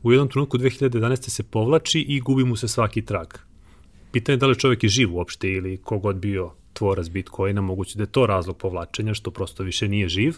[0.03, 1.29] U jednom trenutku 2011.
[1.29, 3.27] se povlači i gubi mu se svaki trag.
[4.13, 8.03] Pitanje je da li čovjek je živ uopšte ili kogod bio tvorac Bitcoina, moguće da
[8.03, 10.35] je to razlog povlačenja, što prosto više nije živ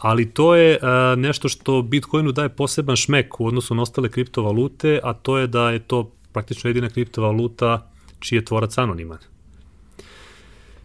[0.00, 5.00] ali to je uh, nešto što Bitcoinu daje poseban šmek u odnosu na ostale kriptovalute,
[5.02, 9.18] a to je da je to praktično jedina kriptovaluta čiji je tvorac anoniman.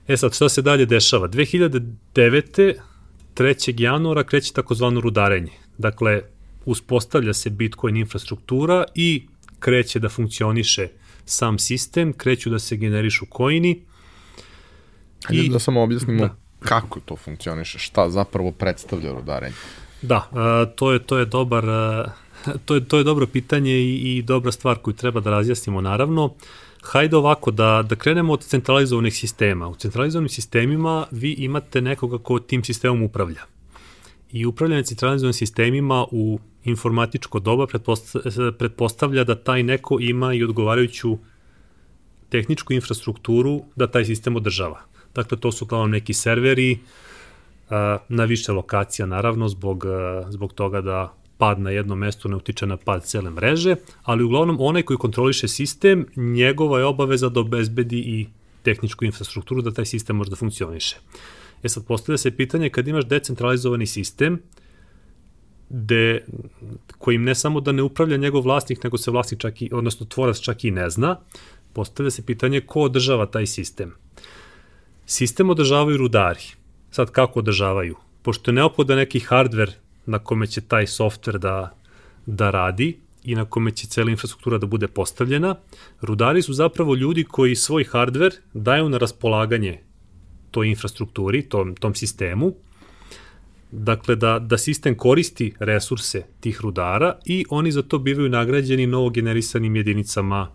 [0.07, 1.27] E sad, šta se dalje dešava?
[1.27, 2.73] 2009.
[3.35, 3.81] 3.
[3.81, 5.51] januara kreće takozvano rudarenje.
[5.77, 6.21] Dakle,
[6.65, 9.27] uspostavlja se Bitcoin infrastruktura i
[9.59, 10.87] kreće da funkcioniše
[11.25, 13.81] sam sistem, kreću da se generišu koini.
[15.23, 19.55] Hajde I, da samo objasnimo da kako to funkcioniše, šta zapravo predstavlja rudarenje?
[20.01, 22.05] Da, uh, to je to je dobar uh,
[22.65, 26.33] to je to je dobro pitanje i, i dobra stvar koju treba da razjasnimo naravno.
[26.83, 29.67] hajde ovako, da, da krenemo od centralizovanih sistema.
[29.67, 33.41] U centralizovanim sistemima vi imate nekoga ko tim sistemom upravlja.
[34.31, 37.67] I upravljanje centralizovanim sistemima u informatičko doba
[38.57, 41.17] pretpostavlja da taj neko ima i odgovarajuću
[42.29, 44.81] tehničku infrastrukturu da taj sistem održava.
[45.15, 46.79] Dakle, to su kao neki serveri
[48.09, 49.85] na više lokacija, naravno, zbog,
[50.29, 54.57] zbog toga da pad na jedno mesto ne utiče na pad cele mreže, ali uglavnom
[54.59, 58.27] onaj koji kontroliše sistem, njegova je obaveza da obezbedi i
[58.63, 60.97] tehničku infrastrukturu da taj sistem može da funkcioniše.
[61.63, 64.41] E sad, postavlja se pitanje kad imaš decentralizovani sistem,
[65.69, 66.25] de,
[66.97, 70.39] kojim ne samo da ne upravlja njegov vlasnik, nego se vlasnik čak i, odnosno tvorac
[70.39, 71.17] čak i ne zna,
[71.73, 73.93] postavlja se pitanje ko održava taj sistem.
[75.05, 76.41] Sistem održavaju rudari.
[76.91, 77.95] Sad kako održavaju?
[78.21, 79.71] Pošto je neophodan neki hardware
[80.05, 81.77] na kome će taj softver da,
[82.25, 85.55] da radi i na kome će cela infrastruktura da bude postavljena,
[86.01, 89.79] rudari su zapravo ljudi koji svoj hardware daju na raspolaganje
[90.51, 92.53] toj infrastrukturi, tom, tom sistemu,
[93.71, 99.75] dakle da, da sistem koristi resurse tih rudara i oni za to bivaju nagrađeni novogenerisanim
[99.75, 100.47] jedinicama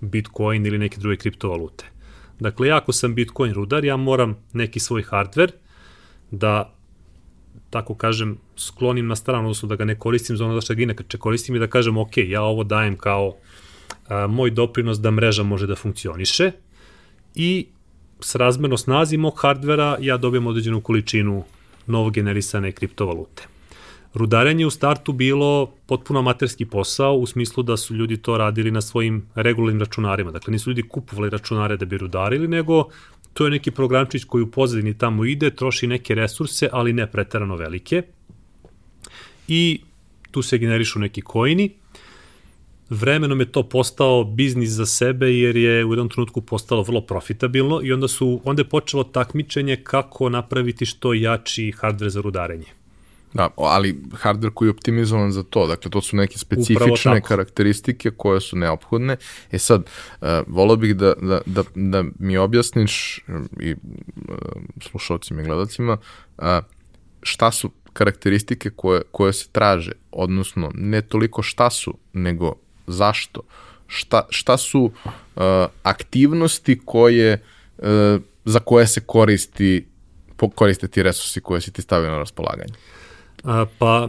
[0.00, 1.93] Bitcoin ili neke druge kriptovalute.
[2.40, 5.52] Dakle, ja ako sam Bitcoin rudar, ja moram neki svoj hardware
[6.30, 6.74] da
[7.70, 11.18] tako kažem, sklonim na stranu, odnosno da ga ne koristim za ono što ga inače
[11.18, 13.34] koristim i da kažem, ok, ja ovo dajem kao
[14.08, 16.52] a, moj doprinos da mreža može da funkcioniše
[17.34, 17.66] i
[18.20, 21.44] s razmerno snazi mog hardvera ja dobijem određenu količinu
[21.86, 23.53] novogenerisane kriptovalute.
[24.14, 28.80] Rudarenje u startu bilo potpuno amaterski posao u smislu da su ljudi to radili na
[28.80, 30.30] svojim regularnim računarima.
[30.30, 32.84] Dakle, nisu ljudi kupovali računare da bi rudarili, nego
[33.32, 37.56] to je neki programčić koji u pozadini tamo ide, troši neke resurse, ali ne pretarano
[37.56, 38.02] velike.
[39.48, 39.80] I
[40.30, 41.70] tu se generišu neki koini.
[42.90, 47.80] Vremenom je to postao biznis za sebe jer je u jednom trenutku postalo vrlo profitabilno
[47.82, 52.83] i onda su onda je počelo takmičenje kako napraviti što jači hardware za rudarenje.
[53.34, 58.40] Da, ali hardware koji je optimizovan za to, dakle to su neke specifične karakteristike koje
[58.40, 59.16] su neophodne.
[59.52, 59.82] E sad,
[60.20, 63.24] uh, volao bih da, da, da, da mi objasniš
[63.60, 64.36] i uh,
[64.80, 65.98] slušalcima i gledalcima
[66.38, 66.44] uh,
[67.22, 72.54] šta su karakteristike koje, koje se traže, odnosno ne toliko šta su, nego
[72.86, 73.40] zašto.
[73.86, 75.42] Šta, šta su uh,
[75.82, 77.42] aktivnosti koje,
[77.78, 77.84] uh,
[78.44, 79.86] za koje se koristi
[80.54, 82.74] koriste ti resursi koje si ti stavio na raspolaganje?
[83.44, 84.08] A, pa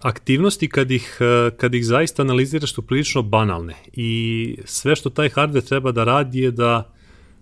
[0.00, 1.18] aktivnosti kad ih,
[1.56, 6.38] kad ih zaista analiziraš su prilično banalne i sve što taj hardware treba da radi
[6.38, 6.92] je da,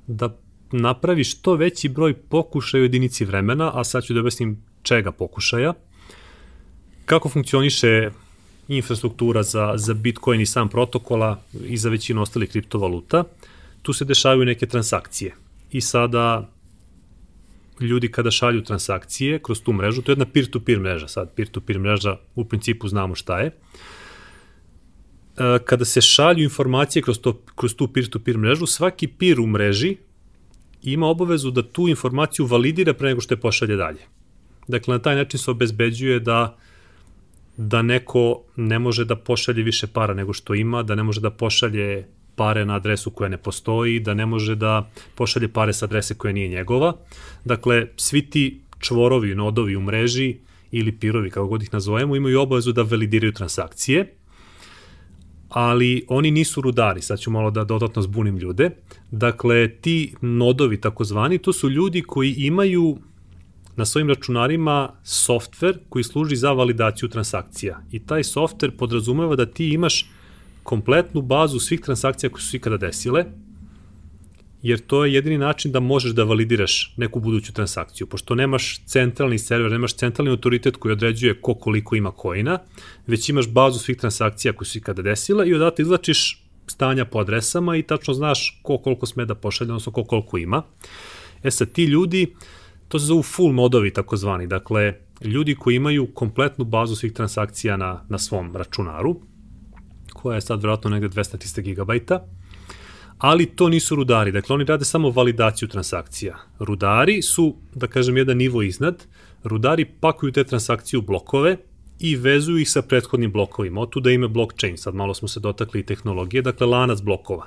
[0.07, 0.37] da
[0.72, 5.74] napravi što veći broj pokušaja u jedinici vremena, a sad ću da objasnim čega pokušaja,
[7.05, 8.11] kako funkcioniše
[8.68, 13.24] infrastruktura za, za Bitcoin i sam protokola i za većinu ostalih kriptovaluta,
[13.83, 15.35] tu se dešavaju neke transakcije.
[15.72, 16.48] I sada
[17.81, 21.79] ljudi kada šalju transakcije kroz tu mrežu, to je jedna peer-to-peer -peer mreža, sad peer-to-peer
[21.79, 23.53] -peer mreža u principu znamo šta je, e,
[25.64, 29.97] kada se šalju informacije kroz, to, kroz tu peer-to-peer -peer mrežu, svaki peer u mreži
[30.83, 34.01] ima obavezu da tu informaciju validira pre nego što je pošalje dalje.
[34.69, 36.57] Dakle, na taj način se obezbeđuje da
[37.57, 41.31] da neko ne može da pošalje više para nego što ima, da ne može da
[41.31, 46.14] pošalje pare na adresu koja ne postoji, da ne može da pošalje pare sa adrese
[46.14, 46.97] koja nije njegova.
[47.45, 50.37] Dakle, svi ti čvorovi, nodovi u mreži
[50.71, 54.14] ili pirovi, kako god ih nazovemo, imaju obavezu da validiraju transakcije,
[55.49, 58.71] ali oni nisu rudari, sad ću malo da dodatno zbunim ljude.
[59.11, 62.99] Dakle, ti nodovi takozvani, to su ljudi koji imaju
[63.77, 67.83] na svojim računarima softver koji služi za validaciju transakcija.
[67.90, 70.11] I taj softver podrazumeva da ti imaš
[70.62, 73.25] kompletnu bazu svih transakcija koje su ikada desile,
[74.62, 79.38] jer to je jedini način da možeš da validiraš neku buduću transakciju, pošto nemaš centralni
[79.38, 82.59] server, nemaš centralni autoritet koji određuje ko koliko ima koina,
[83.07, 87.77] već imaš bazu svih transakcija koje su ikada desile i odatle izlačiš stanja po adresama
[87.77, 90.62] i tačno znaš ko koliko sme da pošalje, odnosno ko koliko ima.
[91.42, 92.35] E sad, ti ljudi,
[92.88, 98.05] to se zovu full modovi takozvani, dakle, ljudi koji imaju kompletnu bazu svih transakcija na,
[98.09, 99.16] na svom računaru,
[100.23, 102.25] koja je sad vjerojatno negde 200-300 gigabajta,
[103.19, 106.37] ali to nisu rudari, dakle oni rade samo validaciju transakcija.
[106.59, 109.05] Rudari su, da kažem, jedan nivo iznad,
[109.45, 111.57] rudari pakuju te transakcije u blokove
[111.99, 115.41] i vezuju ih sa prethodnim blokovima, od tu da ime blockchain, sad malo smo se
[115.41, 117.47] dotakli i tehnologije, dakle lanac blokova.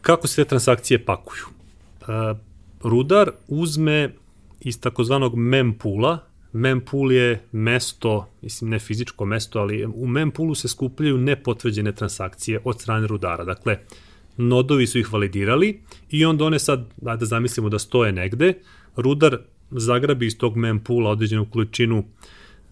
[0.00, 1.42] Kako se te transakcije pakuju?
[2.00, 2.38] Uh,
[2.82, 4.14] rudar uzme
[4.60, 6.18] iz takozvanog mempula,
[6.54, 12.80] mempool je mesto, mislim ne fizičko mesto, ali u mempoolu se skupljaju nepotvrđene transakcije od
[12.80, 13.44] strane rudara.
[13.44, 13.78] Dakle,
[14.36, 18.54] nodovi su ih validirali i onda one sad, da zamislimo da stoje negde,
[18.96, 19.38] rudar
[19.70, 22.04] zagrabi iz tog mempula određenu količinu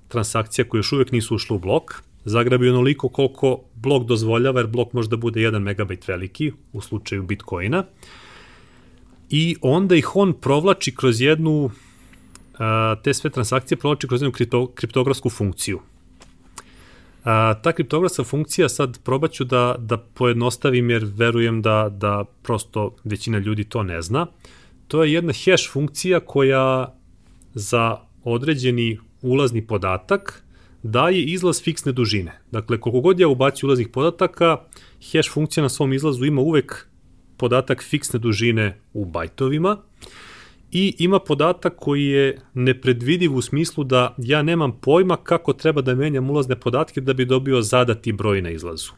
[0.09, 4.93] transakcija koje još uvek nisu ušle u blok, zagrabi onoliko koliko blok dozvoljava, jer blok
[4.93, 7.85] može da bude 1 megabajt veliki u slučaju Bitcoina,
[9.31, 11.71] i onda ih on provlači kroz jednu,
[13.03, 15.81] te sve transakcije provlači kroz jednu kripto, kriptografsku funkciju.
[17.25, 23.39] A, ta kriptografska funkcija sad probaću da, da pojednostavim jer verujem da, da prosto većina
[23.39, 24.27] ljudi to ne zna.
[24.89, 26.95] To je jedna hash funkcija koja
[27.55, 30.43] za određeni ulazni podatak
[30.83, 32.41] daje izlaz fiksne dužine.
[32.51, 34.57] Dakle, koliko god ja ubacio ulaznih podataka,
[35.13, 36.89] hash funkcija na svom izlazu ima uvek
[37.37, 39.77] podatak fiksne dužine u bajtovima
[40.73, 45.95] i ima podatak koji je nepredvidiv u smislu da ja nemam pojma kako treba da
[45.95, 48.93] menjam ulazne podatke da bi dobio zadati broj na izlazu.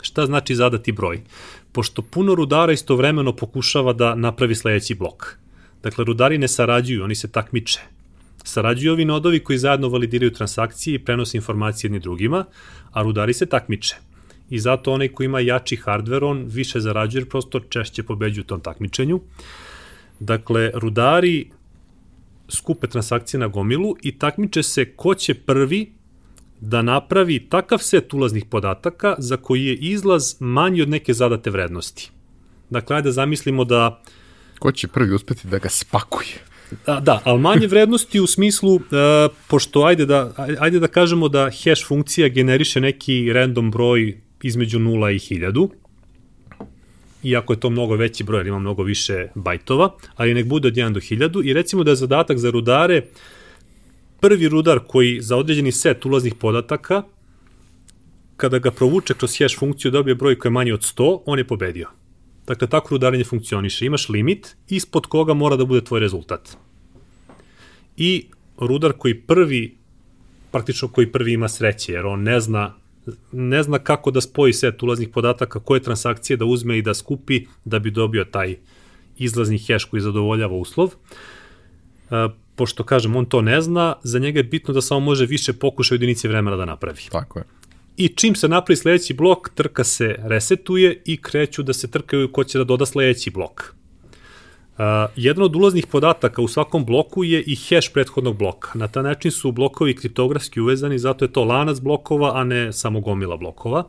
[0.00, 1.22] Šta znači zadati broj?
[1.72, 5.36] Pošto puno rudara istovremeno pokušava da napravi sledeći blok.
[5.82, 7.80] Dakle, rudari ne sarađuju, oni se takmiče.
[8.44, 12.44] Sarađuju ovi nodovi koji zajedno validiraju transakcije i prenose informacije jedni drugima,
[12.92, 13.96] a rudari se takmiče.
[14.50, 18.60] I zato onaj ko ima jači hardware, on više zarađuje, prosto češće pobeđuje u tom
[18.60, 19.20] takmičenju.
[20.22, 21.50] Dakle, rudari
[22.48, 25.92] skupe transakcije na gomilu i takmiče se ko će prvi
[26.60, 32.10] da napravi takav set ulaznih podataka za koji je izlaz manji od neke zadate vrednosti.
[32.70, 34.02] Dakle, ajde da zamislimo da...
[34.58, 36.38] Ko će prvi uspeti da ga spakuje?
[36.86, 38.82] Da, da, ali manje vrednosti u smislu, uh,
[39.48, 45.14] pošto ajde da, ajde da kažemo da hash funkcija generiše neki random broj između 0
[45.14, 45.81] i 1000,
[47.22, 50.74] iako je to mnogo veći broj, jer ima mnogo više bajtova, ali nek bude od
[50.74, 53.02] 1 do 1000 i recimo da je zadatak za rudare
[54.20, 57.02] prvi rudar koji za određeni set ulaznih podataka
[58.36, 61.46] kada ga provuče kroz hash funkciju dobije broj koji je manji od 100, on je
[61.46, 61.88] pobedio.
[62.46, 63.86] Dakle, tako rudarenje funkcioniše.
[63.86, 66.56] Imaš limit ispod koga mora da bude tvoj rezultat.
[67.96, 68.26] I
[68.58, 69.76] rudar koji prvi,
[70.50, 72.74] praktično koji prvi ima sreće, jer on ne zna
[73.32, 77.46] ne zna kako da spoji set ulaznih podataka, koje transakcije da uzme i da skupi
[77.64, 78.56] da bi dobio taj
[79.18, 80.90] izlazni hash koji zadovoljava uslov.
[82.10, 85.52] E, pošto kažem, on to ne zna, za njega je bitno da samo može više
[85.52, 87.02] pokušaja jedinice vremena da napravi.
[87.10, 87.44] Tako je.
[87.96, 92.44] I čim se napravi sledeći blok, trka se resetuje i kreću da se trkaju ko
[92.44, 93.74] će da doda sledeći blok.
[95.16, 98.70] Jedan od ulaznih podataka u svakom bloku je i hash prethodnog bloka.
[98.74, 103.00] Na taj način su blokovi kriptografski uvezani, zato je to lanac blokova, a ne samo
[103.00, 103.84] gomila blokova.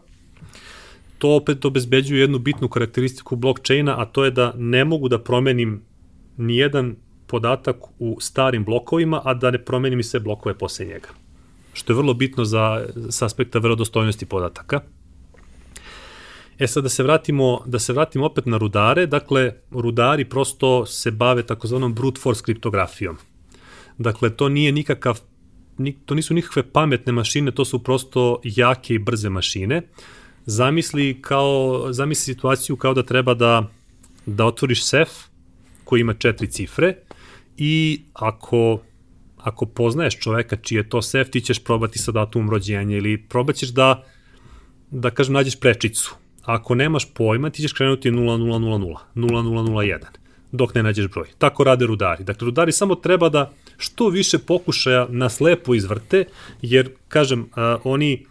[1.18, 5.82] To opet obezbeđuje jednu bitnu karakteristiku blockchaina, a to je da ne mogu da promenim
[6.38, 6.96] ni jedan
[7.28, 11.10] podatak u starim blokovima, a da ne promenim i sve blokove posle njega.
[11.74, 14.82] Što je vrlo bitno za, s aspekta verodostojnosti podataka.
[16.60, 21.12] E sad da se vratimo, da se vratimo opet na rudare, dakle rudari prosto se
[21.12, 23.18] bave takozvanom brute force kriptografijom.
[23.98, 25.20] Dakle to nije nikakav
[26.06, 29.82] to nisu nikakve pametne mašine, to su prosto jake i brze mašine.
[30.46, 33.70] Zamisli kao zamisli situaciju kao da treba da
[34.26, 35.10] da otvoriš sef
[35.84, 36.96] koji ima četiri cifre
[37.58, 38.80] i ako
[39.38, 43.70] ako poznaješ čoveka čiji je to sef, ti ćeš probati sa datumom rođenja ili probaćeš
[43.70, 44.04] da
[44.92, 50.00] da kažem nađeš prečicu Ako nemaš pojma, ti ćeš krenuti 0000, 0001,
[50.52, 51.28] dok ne nađeš broj.
[51.38, 52.24] Tako rade rudari.
[52.24, 56.26] Dakle, rudari samo treba da što više pokušaja na slepo izvrte,
[56.62, 58.26] jer, kažem, a, oni,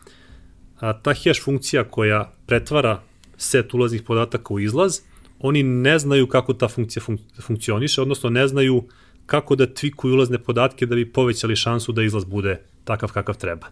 [0.81, 3.01] a, ta hash funkcija koja pretvara
[3.37, 5.01] set ulaznih podataka u izlaz,
[5.40, 8.85] oni ne znaju kako ta funkcija fun funkcioniše, odnosno ne znaju
[9.27, 13.66] kako da tvikuju ulazne podatke da bi povećali šansu da izlaz bude takav kakav treba.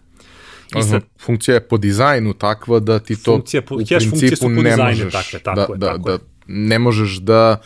[0.79, 4.77] I sad, funkcija je po dizajnu takva da ti to funkcija po, u principu ne
[4.77, 7.61] možeš takve, tako da, je, da, tako da, da ne možeš da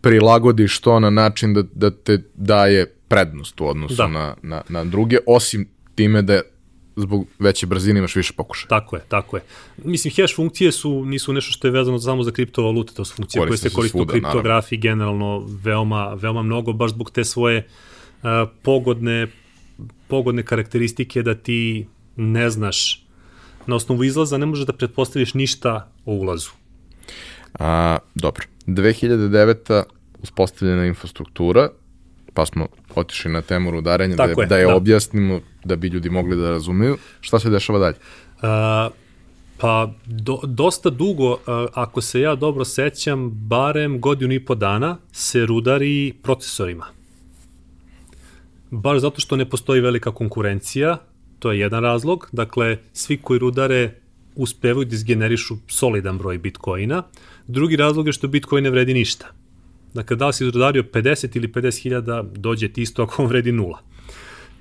[0.00, 4.06] prilagodiš to na način da, da te daje prednost u odnosu da.
[4.08, 6.40] na, na, na druge, osim time da
[6.96, 8.68] zbog veće brzine imaš više pokušaja.
[8.68, 9.42] Tako je, tako je.
[9.84, 13.40] Mislim, hash funkcije su, nisu nešto što je vezano samo za kriptovalute, to su funkcije
[13.40, 14.94] koriste koje se koriste u kriptografiji naravno.
[14.94, 17.66] generalno veoma, veoma mnogo, baš zbog te svoje
[18.22, 18.28] uh,
[18.62, 19.26] pogodne
[20.08, 21.86] pogodne karakteristike da ti
[22.20, 23.06] ne znaš
[23.66, 26.50] na osnovu izlaza, ne možeš da pretpostaviš ništa o ulazu.
[27.58, 28.46] A, dobro.
[28.66, 29.82] 2009.
[30.22, 31.68] uspostavljena infrastruktura,
[32.34, 34.76] pa smo otišli na temu rudarenja, da, je, je, da je da.
[34.76, 36.96] objasnimo, da bi ljudi mogli da razumeju.
[37.20, 37.96] Šta se dešava dalje?
[38.42, 38.88] A,
[39.58, 44.96] pa do, dosta dugo, a, ako se ja dobro sećam, barem godinu i po dana
[45.12, 46.86] se rudari procesorima
[48.70, 50.98] baš zato što ne postoji velika konkurencija,
[51.40, 52.28] to je jedan razlog.
[52.32, 53.94] Dakle, svi koji rudare
[54.34, 57.02] uspevaju da izgenerišu solidan broj bitcoina.
[57.46, 59.32] Drugi razlog je što bitcoin ne vredi ništa.
[59.94, 63.52] Dakle, da li si izrodario 50 ili 50 hiljada, dođe ti isto ako on vredi
[63.52, 63.78] nula.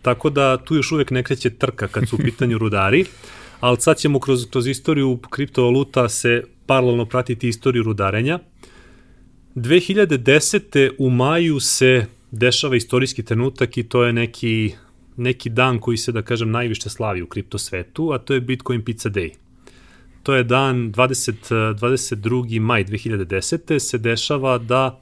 [0.01, 3.05] Tako da tu još uvek ne kreće trka kad su u pitanju rudari,
[3.59, 8.39] ali sad ćemo kroz, kroz istoriju kriptovaluta se paralelno pratiti istoriju rudarenja.
[9.55, 10.91] 2010.
[10.97, 14.73] u maju se dešava istorijski trenutak i to je neki,
[15.19, 18.81] neki dan koji se, da kažem, najviše slavi u kripto svetu, a to je Bitcoin
[18.85, 19.33] Pizza Day.
[20.23, 22.59] To je dan 20, 22.
[22.59, 23.79] maj 2010.
[23.79, 25.01] se dešava da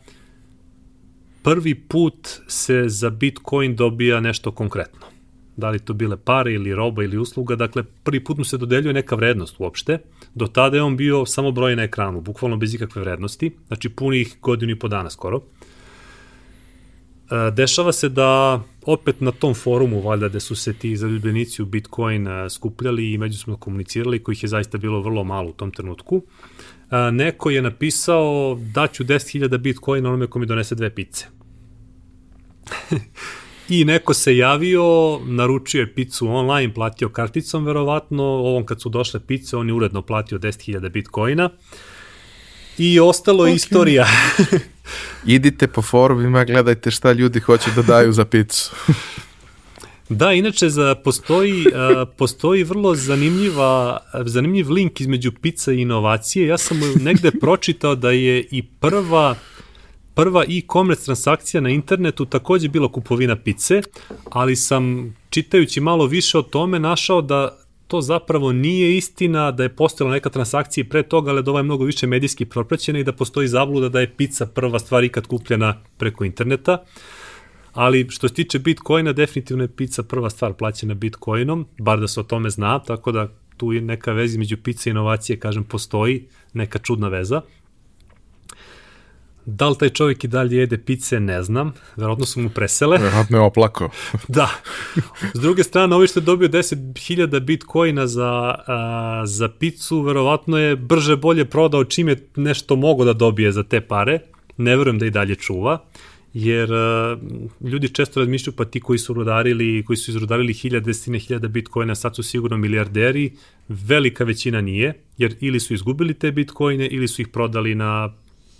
[1.41, 5.07] prvi put se za Bitcoin dobija nešto konkretno.
[5.55, 8.93] Da li to bile pare ili roba ili usluga, dakle prvi put mu se dodeljuje
[8.93, 9.99] neka vrednost uopšte.
[10.35, 14.37] Do tada je on bio samo broj na ekranu, bukvalno bez ikakve vrednosti, znači punih
[14.41, 15.41] godinu i po dana skoro.
[17.53, 22.27] Dešava se da opet na tom forumu, valjda, gde su se ti zaljubljenici u Bitcoin
[22.27, 26.21] e, skupljali i međusobno komunicirali, kojih je zaista bilo vrlo malo u tom trenutku,
[26.91, 31.25] e, neko je napisao daću 10.000 Bitcoina onome ko mi donese dve pice.
[33.69, 39.19] I neko se javio, naručio je picu online, platio karticom verovatno, ovom kad su došle
[39.19, 41.49] pice, on je uredno platio 10.000 bitcoina.
[42.77, 43.47] I ostalo okay.
[43.47, 44.07] je istorija.
[45.25, 48.71] Idite po forumima, gledajte šta ljudi hoće da daju za picu.
[50.09, 56.47] Da, inače za, postoji, uh, postoji vrlo zanimljiva, zanimljiv link između pizza i inovacije.
[56.47, 59.35] Ja sam negde pročitao da je i prva
[60.13, 63.81] prva e-commerce transakcija na internetu takođe bila kupovina pice,
[64.29, 67.57] ali sam čitajući malo više o tome našao da
[67.87, 71.63] to zapravo nije istina da je postojala neka transakcija pre toga, ali da ova je
[71.63, 75.81] mnogo više medijski propraćena i da postoji zabluda da je pizza prva stvar ikad kupljena
[75.97, 76.83] preko interneta.
[77.73, 82.19] Ali što se tiče Bitcoina, definitivno je pizza prva stvar plaćena Bitcoinom, bar da se
[82.19, 83.27] o tome zna, tako da
[83.57, 87.41] tu je neka veza među pizza i inovacije, kažem, postoji, neka čudna veza.
[89.49, 91.73] Da li taj čovjek i dalje jede pice, ne znam.
[91.95, 92.97] Verovatno su mu presele.
[92.97, 93.89] Verovatno je oplako.
[94.27, 94.49] da.
[95.33, 100.75] S druge strane, ovo što je dobio 10.000 bitcoina za, a, za picu, verovatno je
[100.75, 104.19] brže bolje prodao čim je nešto mogo da dobije za te pare.
[104.57, 105.79] Ne verujem da i dalje čuva
[106.33, 107.19] jer uh,
[107.71, 111.95] ljudi često razmišljaju pa ti koji su rudarili, koji su izrudarili hiljade, desetine hiljada bitcoina,
[111.95, 113.31] sad su sigurno milijarderi,
[113.67, 118.13] velika većina nije, jer ili su izgubili te bitcoine ili su ih prodali na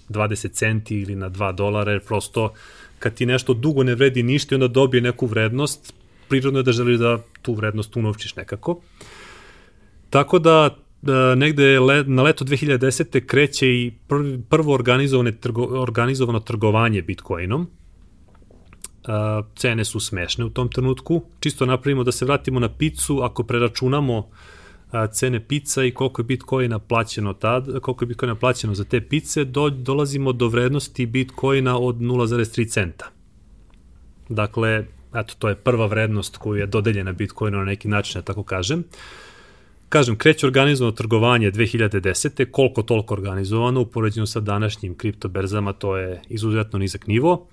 [0.10, 2.54] 20 centi ili na 2 dolara, jer prosto
[3.00, 5.94] kad ti nešto dugo ne vredi ništa i onda dobije neku vrednost,
[6.30, 8.82] prirodno je da želiš da tu vrednost unovčiš nekako.
[10.10, 13.26] Tako da e, negde na leto 2010.
[13.26, 13.94] kreće i
[14.50, 17.62] prvo organizovane trgo, organizovano trgovanje Bitcoinom.
[17.62, 17.68] E,
[19.56, 21.22] cene su smešne u tom trenutku.
[21.40, 24.26] Čisto napravimo da se vratimo na picu, ako preračunamo uh,
[25.14, 29.44] cene pizza i koliko je bitcoina plaćeno tad, koliko je bitcoina plaćeno za te pice,
[29.44, 33.12] do, dolazimo do vrednosti bitcoina od 0,3 centa.
[34.30, 34.86] Dakle,
[35.16, 38.84] eto, to je prva vrednost koju je dodeljena bitcoinu na neki način, ja tako kažem.
[39.90, 42.52] Kažem, kreće organizovano trgovanje 2010.
[42.52, 47.48] koliko toliko organizovano, u poređenju sa današnjim kriptoberzama, to je izuzetno nizak nivo.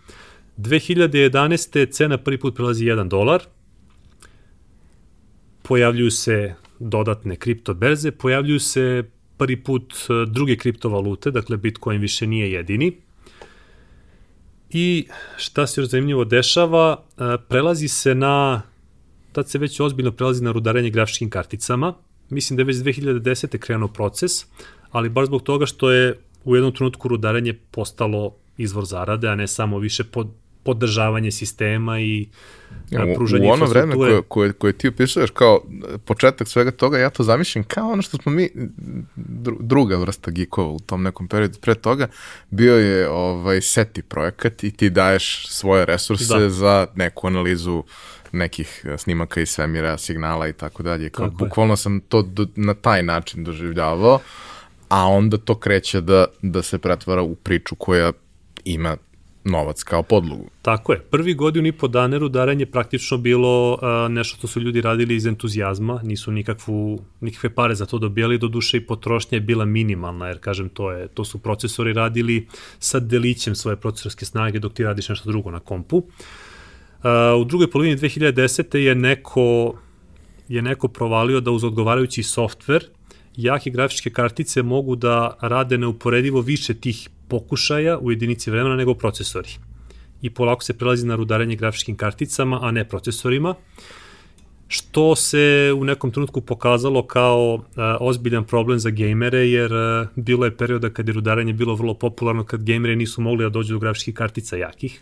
[0.58, 1.92] 2011.
[1.92, 3.42] cena prvi put prelazi 1 dolar,
[5.62, 9.04] pojavljuju se dodatne kripto berze, pojavljuju se
[9.36, 12.92] prvi put e, druge kriptovalute, dakle Bitcoin više nije jedini.
[14.70, 15.06] I
[15.36, 18.62] šta se još zanimljivo dešava, e, prelazi se na,
[19.32, 21.94] tad se već ozbiljno prelazi na rudarenje grafičkim karticama.
[22.30, 23.58] Mislim da je već 2010.
[23.58, 24.46] krenuo proces,
[24.90, 29.46] ali baš zbog toga što je u jednom trenutku rudarenje postalo izvor zarade, a ne
[29.46, 30.28] samo više pod,
[30.64, 32.26] podržavanje sistema i
[33.16, 33.50] pružanje infrastrukture.
[33.50, 35.60] U ono vreme koje, koje, koje ti opisuješ kao
[36.04, 38.48] početak svega toga, ja to zamišljam kao ono što smo mi,
[39.60, 41.58] druga vrsta geekova u tom nekom periodu.
[41.60, 42.08] Pre toga
[42.50, 46.50] bio je ovaj SETI projekat i ti daješ svoje resurse da.
[46.50, 47.82] za neku analizu
[48.32, 51.10] nekih snimaka iz svemira, signala i tako dalje.
[51.10, 51.76] Kao, tako bukvalno je.
[51.76, 54.20] sam to do, na taj način doživljavao,
[54.88, 58.12] a onda to kreće da, da se pretvara u priču koja
[58.64, 58.96] ima
[59.44, 60.50] novac kao podlogu.
[60.62, 61.00] Tako je.
[61.00, 63.78] Prvi godin i po dana rudaranje praktično bilo uh,
[64.12, 68.48] nešto što su ljudi radili iz entuzijazma, nisu nikakvu, nikakve pare za to dobijali, do
[68.48, 72.46] duše i potrošnja je bila minimalna, jer kažem, to, je, to su procesori radili
[72.78, 75.96] sa delićem svoje procesorske snage dok ti radiš nešto drugo na kompu.
[75.96, 78.76] Uh, u drugoj polovini 2010.
[78.76, 79.74] je neko,
[80.48, 82.84] je neko provalio da uz odgovarajući softver
[83.36, 89.48] jake grafičke kartice mogu da rade neuporedivo više tih pokušaja u jedinici vremena nego procesori.
[90.22, 93.54] I polako se prelazi na rudarenje grafičkim karticama, a ne procesorima.
[94.68, 100.44] što se u nekom trenutku pokazalo kao a, ozbiljan problem za gejmere, jer a, bilo
[100.44, 103.78] je perioda kad je rudaranje bilo vrlo popularno, kad gejmeri nisu mogli da dođu do
[103.78, 105.00] grafičkih kartica jakih.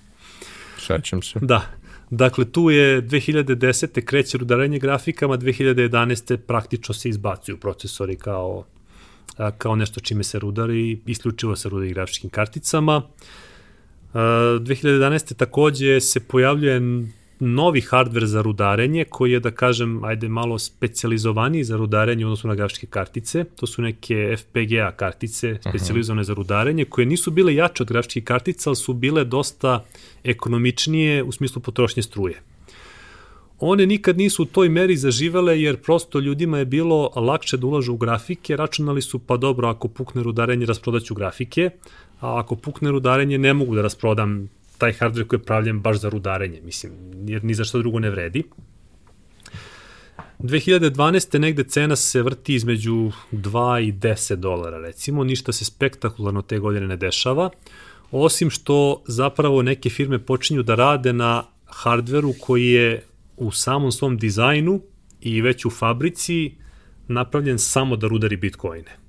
[0.78, 1.38] Sećam se.
[1.42, 1.62] Da.
[2.10, 4.04] Dakle, tu je 2010.
[4.04, 6.36] kreće rudarenje grafikama, 2011.
[6.36, 8.64] praktično se izbacuju procesori kao,
[9.36, 13.02] a, kao nešto čime se rudari, isključivo se rudari grafičkim karticama.
[14.12, 14.18] A,
[14.60, 15.34] 2011.
[15.36, 16.80] takođe se pojavljuje
[17.44, 22.48] novi hardver za rudarenje koji je da kažem ajde malo specijalizovaniji za rudarenje u odnosu
[22.48, 23.44] na grafičke kartice.
[23.44, 28.70] To su neke FPGA kartice specijalizovane za rudarenje koje nisu bile jače od grafičkih kartica,
[28.70, 29.84] ali su bile dosta
[30.24, 32.42] ekonomičnije u smislu potrošnje struje.
[33.64, 37.92] One nikad nisu u toj meri zaživele jer prosto ljudima je bilo lakše da ulažu
[37.92, 41.70] u grafike, računali su pa dobro ako pukne rudarenje rasprodaću grafike,
[42.20, 46.08] a ako pukne rudarenje ne mogu da rasprodam taj hardware koji je pravljen baš za
[46.08, 46.92] rudarenje, mislim,
[47.26, 48.42] jer ni za što drugo ne vredi.
[50.38, 51.38] 2012.
[51.38, 56.86] negde cena se vrti između 2 i 10 dolara, recimo, ništa se spektakularno te godine
[56.86, 57.50] ne dešava,
[58.10, 63.02] osim što zapravo neke firme počinju da rade na hardveru koji je
[63.36, 64.80] u samom svom dizajnu
[65.20, 66.54] i već u fabrici
[67.08, 69.02] napravljen samo da rudari bitcoine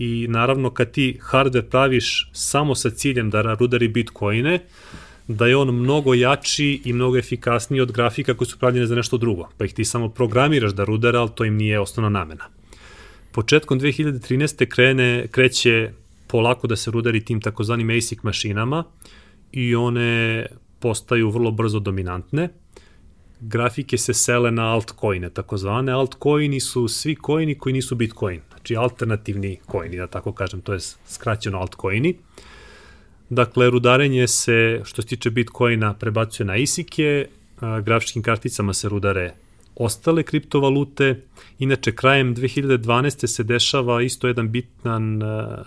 [0.00, 4.60] i naravno kad ti hardware praviš samo sa ciljem da rudari bitcoine,
[5.28, 9.18] da je on mnogo jači i mnogo efikasniji od grafika koji su pravljene za nešto
[9.18, 12.44] drugo, pa ih ti samo programiraš da rudara, ali to im nije osnovna namena.
[13.32, 14.66] Početkom 2013.
[14.66, 15.90] krene, kreće
[16.26, 18.84] polako da se rudari tim takozvanim ASIC mašinama
[19.52, 20.46] i one
[20.78, 22.48] postaju vrlo brzo dominantne.
[23.40, 25.92] Grafike se sele na altcoine, takozvane.
[25.92, 30.80] Altcoini su svi coini koji nisu bitcoin znači alternativni coini, da tako kažem, to je
[31.06, 32.16] skraćeno altcoini.
[33.30, 37.28] Dakle, rudarenje se, što se tiče bitcoina, prebacuje na isike,
[37.82, 39.34] grafičkim karticama se rudare
[39.76, 41.22] ostale kriptovalute.
[41.58, 43.26] Inače, krajem 2012.
[43.26, 45.20] se dešava isto jedan bitan,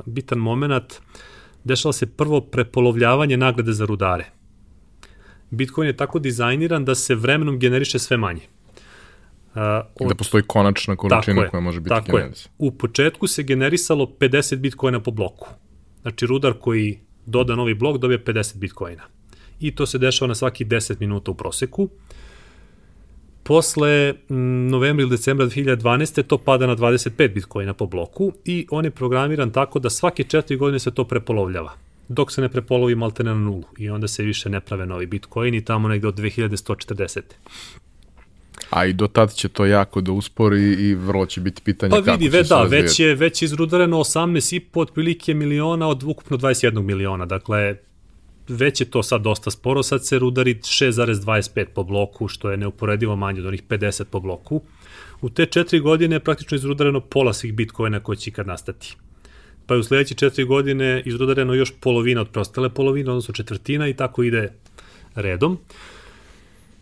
[0.05, 0.93] bitan moment.
[1.63, 4.25] Dešava se prvo prepolovljavanje nagrade za rudare.
[5.53, 8.41] Bitcoin je tako dizajniran da se vremenom generiše sve manje.
[9.55, 9.61] Uh,
[9.99, 10.09] od...
[10.09, 12.55] Da postoji konačna količina koja može biti tako generisana.
[12.57, 15.47] U početku se generisalo 50 bitcoina po bloku.
[16.01, 19.03] Znači rudar koji doda novi blok dobije 50 bitcoina.
[19.59, 21.89] I to se dešava na svaki 10 minuta u proseku.
[23.43, 24.13] Posle
[24.69, 26.23] novembra ili decembra 2012.
[26.23, 30.57] to pada na 25 bitcoina po bloku i on je programiran tako da svake 4
[30.57, 31.71] godine se to prepolovljava
[32.07, 35.65] dok se ne prepolovi maltene na nulu i onda se više ne prave novi bitcoini
[35.65, 37.21] tamo negde od 2140.
[38.69, 41.97] A i do tad će to jako da uspori i vrlo će biti pitanje pa
[41.97, 42.87] kako vidi, će ve, se da, razvijeti.
[42.87, 47.75] već je, već je izrudareno 18,5 otprilike miliona od ukupno 21 miliona, dakle
[48.47, 53.15] već je to sad dosta sporo, sad se rudari 6,25 po bloku, što je neuporedivo
[53.15, 54.61] manje od onih 50 po bloku.
[55.21, 58.95] U te četiri godine je praktično izrudareno pola svih bitcoina koje će ikad nastati.
[59.65, 63.93] Pa je u sledeće četiri godine izrudareno još polovina od preostale polovine, odnosno četvrtina i
[63.93, 64.51] tako ide
[65.15, 65.57] redom.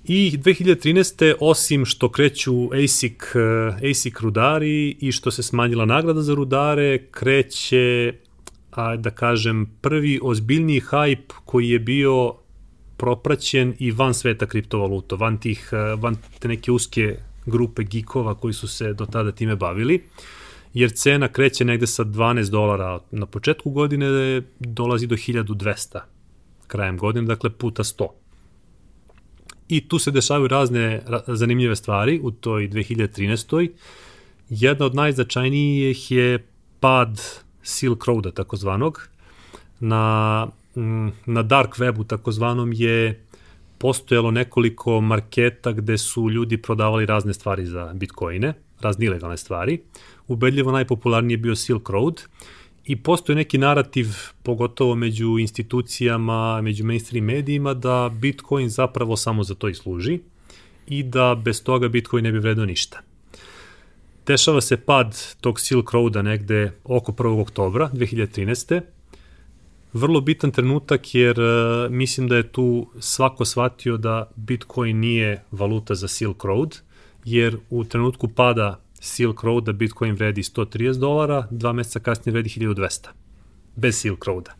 [0.03, 1.33] I 2013.
[1.39, 8.13] osim što kreću ASIC, eh, ASIC rudari i što se smanjila nagrada za rudare, kreće,
[8.71, 12.33] a, da kažem, prvi ozbiljniji hype koji je bio
[12.97, 17.15] propraćen i van sveta kriptovaluta, van, tih, eh, van te neke uske
[17.45, 20.01] grupe geekova koji su se do tada time bavili,
[20.73, 25.99] jer cena kreće negde sa 12 dolara na početku godine, dolazi do 1200
[26.67, 28.07] krajem godine, dakle puta 100
[29.71, 33.69] i tu se dešavaju razne zanimljive stvari u toj 2013.
[34.49, 36.47] Jedna od najznačajnijih je
[36.79, 37.21] pad
[37.63, 39.07] Silk Roada takozvanog.
[39.79, 43.25] Na, mm, na dark webu takozvanom je
[43.77, 49.81] postojalo nekoliko marketa gde su ljudi prodavali razne stvari za bitcoine, razne ilegalne stvari.
[50.31, 52.21] Ubedljivo najpopularniji je bio Silk Road
[52.85, 54.07] i postoje neki narativ,
[54.43, 60.19] pogotovo među institucijama, među mainstream medijima, da Bitcoin zapravo samo za to i služi
[60.87, 63.01] i da bez toga Bitcoin ne bi vredao ništa.
[64.27, 67.41] Dešava se pad tog Silk Roada negde oko 1.
[67.41, 68.81] oktobra 2013.
[69.93, 75.95] Vrlo bitan trenutak jer uh, mislim da je tu svako shvatio da Bitcoin nije valuta
[75.95, 76.77] za Silk Road,
[77.25, 83.07] jer u trenutku pada Silk Road-a Bitcoin vredi 130 dolara, dva meseca kasnije vredi 1200.
[83.75, 84.51] Bez Silk Road-a.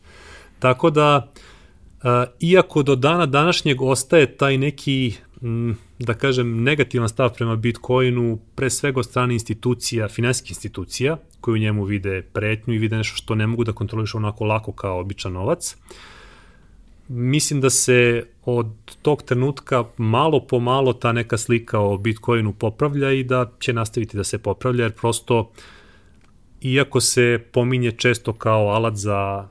[0.60, 1.32] Tako da,
[2.04, 8.40] uh, iako do dana današnjeg ostaje taj neki, m, da kažem, negativan stav prema Bitcoinu,
[8.56, 13.16] pre svega od strane institucija, finansijskih institucija, koji u njemu vide pretnju i vide nešto
[13.16, 15.78] što ne mogu da kontrolišu onako lako kao običan novac,
[17.14, 18.68] mislim da se od
[19.02, 24.18] tog trenutka malo po malo ta neka slika o Bitcoinu popravlja i da će nastaviti
[24.18, 25.52] da se popravlja, jer prosto
[26.62, 29.48] iako se pominje često kao alat za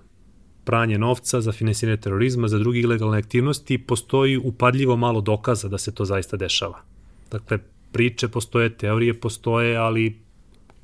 [0.64, 5.94] pranje novca, za finansiranje terorizma, za drugi ilegalne aktivnosti, postoji upadljivo malo dokaza da se
[5.94, 6.82] to zaista dešava.
[7.30, 7.58] Dakle,
[7.92, 10.18] priče postoje, teorije postoje, ali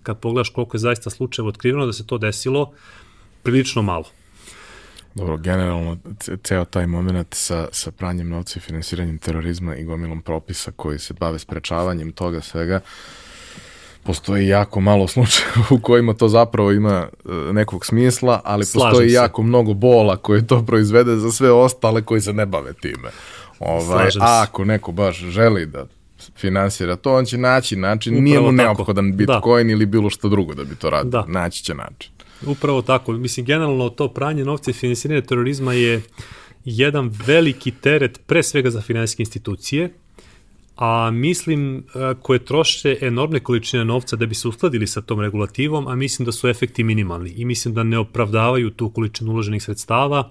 [0.02, 2.72] kad pogledaš koliko je zaista slučajeva otkriveno da se to desilo,
[3.42, 4.04] prilično malo.
[5.16, 5.96] Dobro, generalno,
[6.42, 11.14] ceo taj moment sa, sa pranjem novca i finansiranjem terorizma i gomilom propisa koji se
[11.14, 12.80] bave sprečavanjem toga svega,
[14.02, 19.08] postoji jako malo slučaja u kojima to zapravo ima e, nekog smisla, ali Slažem postoji
[19.08, 19.14] se.
[19.14, 23.08] jako mnogo bola koje to proizvede za sve ostale koji se ne bave time.
[23.58, 25.86] Ovaj, a ako neko baš želi da
[26.36, 29.16] finansira to, on će naći način, Upravo nije mu neophodan da.
[29.16, 29.72] Bitcoin da.
[29.72, 31.24] ili bilo što drugo da bi to radio, da.
[31.28, 32.15] naći će način.
[32.46, 33.12] Upravo tako.
[33.12, 36.02] Mislim, generalno to pranje novca i finansiranje terorizma je
[36.64, 39.92] jedan veliki teret pre svega za finansijske institucije,
[40.76, 41.82] a mislim e,
[42.22, 46.32] koje troše enormne količine novca da bi se uskladili sa tom regulativom, a mislim da
[46.32, 50.30] su efekti minimalni i mislim da ne opravdavaju tu količinu uloženih sredstava.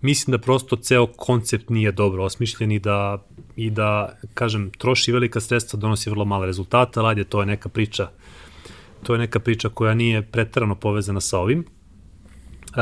[0.00, 3.24] Mislim da prosto ceo koncept nije dobro osmišljen i da,
[3.56, 8.02] i da kažem, troši velika sredstva, donosi vrlo male rezultata, ali to je neka priča
[8.02, 8.25] uh,
[9.06, 11.64] to je neka priča koja nije pretarano povezana sa ovim.
[12.68, 12.76] Uh,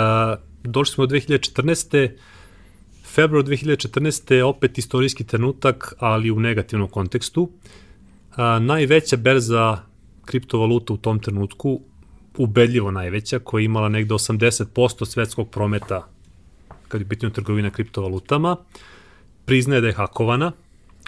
[0.63, 2.11] došli smo do 2014.
[3.05, 4.35] Februar 2014.
[4.35, 7.43] je opet istorijski trenutak, ali u negativnom kontekstu.
[7.43, 9.79] Uh, najveća berza
[10.25, 11.81] kriptovaluta u tom trenutku,
[12.39, 16.09] ubedljivo najveća, koja je imala negde 80% svetskog prometa
[16.89, 18.57] kad je pitanje trgovina kriptovalutama,
[19.45, 20.53] priznaje da je hakovana,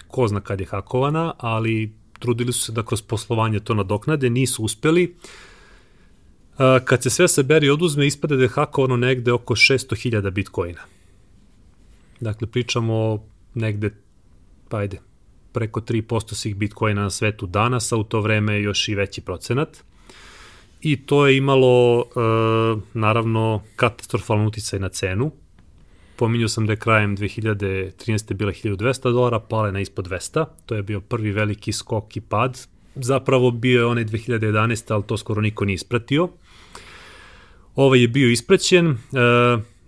[0.07, 4.63] ko zna kad je hakovana, ali trudili su se da kroz poslovanje to nadoknade, nisu
[4.63, 5.15] uspeli.
[6.85, 10.81] Kad se sve saberi oduzme, ispade da je hakovano negde oko 600.000 bitcoina.
[12.19, 13.91] Dakle, pričamo negde,
[14.69, 14.99] pa ajde,
[15.51, 19.77] preko 3% svih bitcoina na svetu danas, a u to vreme još i veći procenat.
[20.81, 22.19] I to je imalo, e,
[22.93, 25.31] naravno, katastrofalan uticaj na cenu.
[26.17, 28.33] Pominjao sam da je krajem 2013.
[28.33, 30.45] bila 1200 dolara, pale na ispod 200.
[30.65, 32.67] To je bio prvi veliki skok i pad.
[32.95, 34.93] Zapravo bio je onaj 2011.
[34.93, 36.29] ali to skoro niko nije ispratio.
[37.75, 38.87] Ovaj je bio ispraćen.
[38.87, 38.95] E,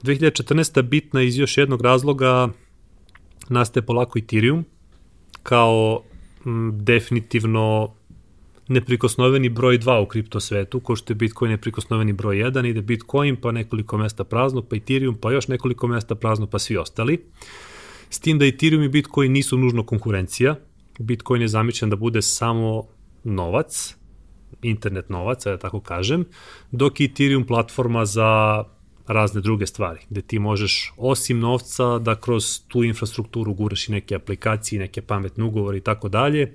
[0.04, 0.82] 2014.
[0.82, 2.50] bitna iz još jednog razloga
[3.50, 4.66] nastaje polako Ethereum
[5.44, 6.04] kao
[6.72, 7.94] definitivno
[8.70, 13.36] neprikosnoveni broj 2 u kripto svetu, ko što je Bitcoin neprikosnoveni broj 1, ide Bitcoin,
[13.36, 17.26] pa nekoliko mesta prazno, pa Ethereum, pa još nekoliko mesta prazno, pa svi ostali.
[18.10, 20.56] S tim da Ethereum i Bitcoin nisu nužno konkurencija.
[21.00, 22.84] Bitcoin je zamišljen da bude samo
[23.24, 23.96] novac,
[24.62, 26.26] internet novac, da tako kažem,
[26.72, 28.64] dok je Ethereum platforma za
[29.08, 34.16] razne druge stvari, gde ti možeš osim novca da kroz tu infrastrukturu guraš i neke
[34.16, 36.54] aplikacije, neke pametne ugovore i tako dalje,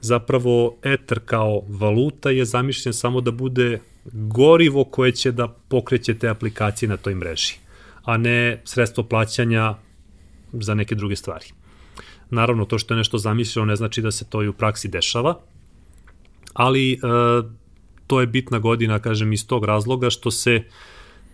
[0.00, 3.80] zapravo Ether kao valuta je zamišljen samo da bude
[4.12, 7.54] gorivo koje će da pokreće te aplikacije na toj mreži,
[8.04, 9.74] a ne sredstvo plaćanja
[10.52, 11.46] za neke druge stvari.
[12.30, 15.38] Naravno, to što je nešto zamišljeno ne znači da se to i u praksi dešava,
[16.52, 16.98] ali e,
[18.06, 20.62] to je bitna godina, kažem, iz tog razloga što se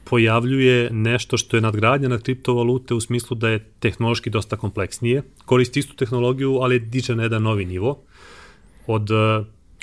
[0.05, 5.81] pojavljuje nešto što je nadgradnja na kriptovalute u smislu da je tehnološki dosta kompleksnije, koristi
[5.81, 8.03] istu tehnologiju, ali diže na jedan novi nivo
[8.87, 9.09] od...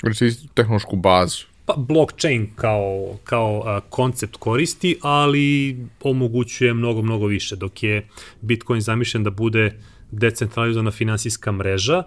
[0.02, 1.44] Znači tehnološku bazu.
[1.66, 8.08] Pa blockchain kao, kao uh, koncept koristi, ali omogućuje mnogo, mnogo više, dok je
[8.40, 9.78] Bitcoin zamišljen da bude
[10.10, 12.02] decentralizovana finansijska mreža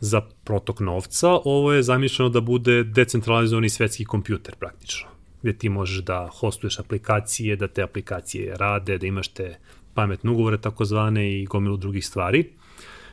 [0.00, 5.08] za protok novca, ovo je zamišljeno da bude decentralizovani svetski kompjuter praktično,
[5.42, 9.56] gde ti možeš da hostuješ aplikacije, da te aplikacije rade, da imaš te
[9.94, 12.50] pametne ugovore takozvane i gomilu drugih stvari.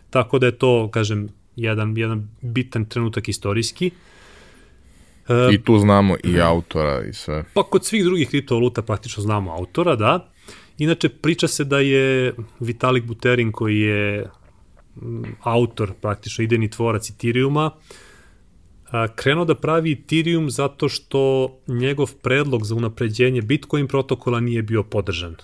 [0.10, 1.30] Tako da je to, kažem,
[1.62, 3.92] jedan, jedan bitan trenutak istorijski.
[5.52, 7.44] I tu znamo i autora i sve.
[7.54, 10.32] Pa kod svih drugih kriptovaluta praktično znamo autora, da.
[10.78, 14.30] Inače, priča se da je Vitalik Buterin, koji je
[15.42, 17.72] autor, praktično idejni tvorac Ethereuma,
[19.16, 25.36] krenuo da pravi Ethereum zato što njegov predlog za unapređenje Bitcoin protokola nije bio podržan.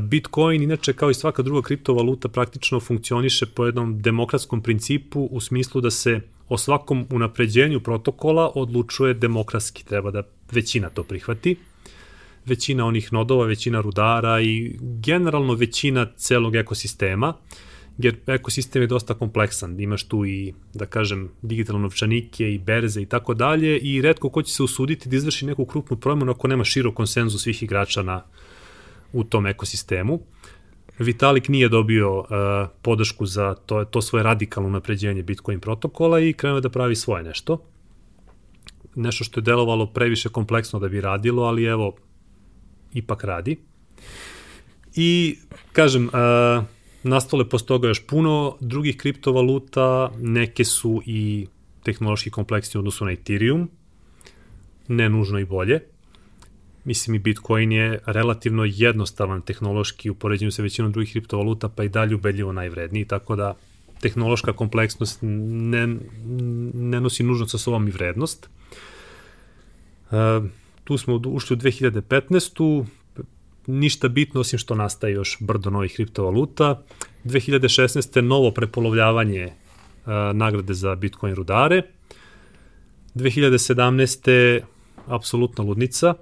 [0.00, 5.80] Bitcoin, inače, kao i svaka druga kriptovaluta, praktično funkcioniše po jednom demokratskom principu u smislu
[5.80, 9.84] da se o svakom unapređenju protokola odlučuje demokratski.
[9.84, 11.56] Treba da većina to prihvati.
[12.46, 17.34] Većina onih nodova, većina rudara i generalno većina celog ekosistema,
[17.98, 19.80] jer ekosistem je dosta kompleksan.
[19.80, 24.42] Imaš tu i, da kažem, digitalne novčanike i berze i tako dalje i redko ko
[24.42, 28.24] će se usuditi da izvrši neku krupnu promenu ako nema širok konsenzus svih igrača na,
[29.12, 30.20] u tom ekosistemu.
[30.98, 32.26] Vitalik nije dobio uh,
[32.82, 37.62] podršku za to, to svoje radikalno napređenje Bitcoin protokola i krenuo da pravi svoje nešto.
[38.94, 41.96] Nešto što je delovalo previše kompleksno da bi radilo, ali evo,
[42.94, 43.56] ipak radi.
[44.96, 45.38] I,
[45.72, 46.64] kažem, uh,
[47.02, 51.46] nastale posle toga još puno drugih kriptovaluta, neke su i
[51.82, 53.70] tehnološki kompleksni u odnosu na Ethereum,
[54.88, 55.80] ne nužno i bolje.
[56.88, 61.88] Mislim i Bitcoin je relativno jednostavan tehnološki u poređenju sa većinom drugih kriptovaluta, pa i
[61.88, 63.54] dalje ubedljivo najvredniji, tako da
[64.00, 65.96] tehnološka kompleksnost ne,
[66.74, 68.48] ne nosi nužno sa sobom i vrednost.
[70.10, 70.16] Uh,
[70.84, 72.86] tu smo ušli u 2015
[73.66, 76.82] ništa bitno osim što nastaje još brdo novih kriptovaluta.
[77.24, 78.20] 2016.
[78.20, 81.82] novo prepolovljavanje uh, nagrade za Bitcoin rudare.
[83.14, 84.60] 2017.
[85.06, 86.14] apsolutna ludnica.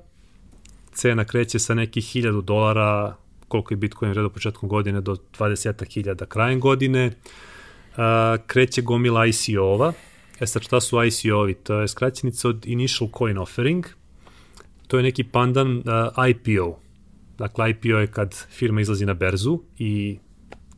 [0.96, 3.16] Cena kreće sa nekih 1000 dolara,
[3.48, 7.06] koliko je Bitcoin vredo početkom godine, do 20.000 krajem godine.
[7.06, 7.96] Uh,
[8.46, 9.92] kreće gomila ICO-ova.
[10.40, 11.54] E sad šta su ICO-ovi?
[11.54, 13.86] To je skraćenica od Initial Coin Offering.
[14.86, 15.82] To je neki pandan
[16.30, 16.78] IPO,
[17.38, 20.18] Dakle, IPO je kad firma izlazi na berzu i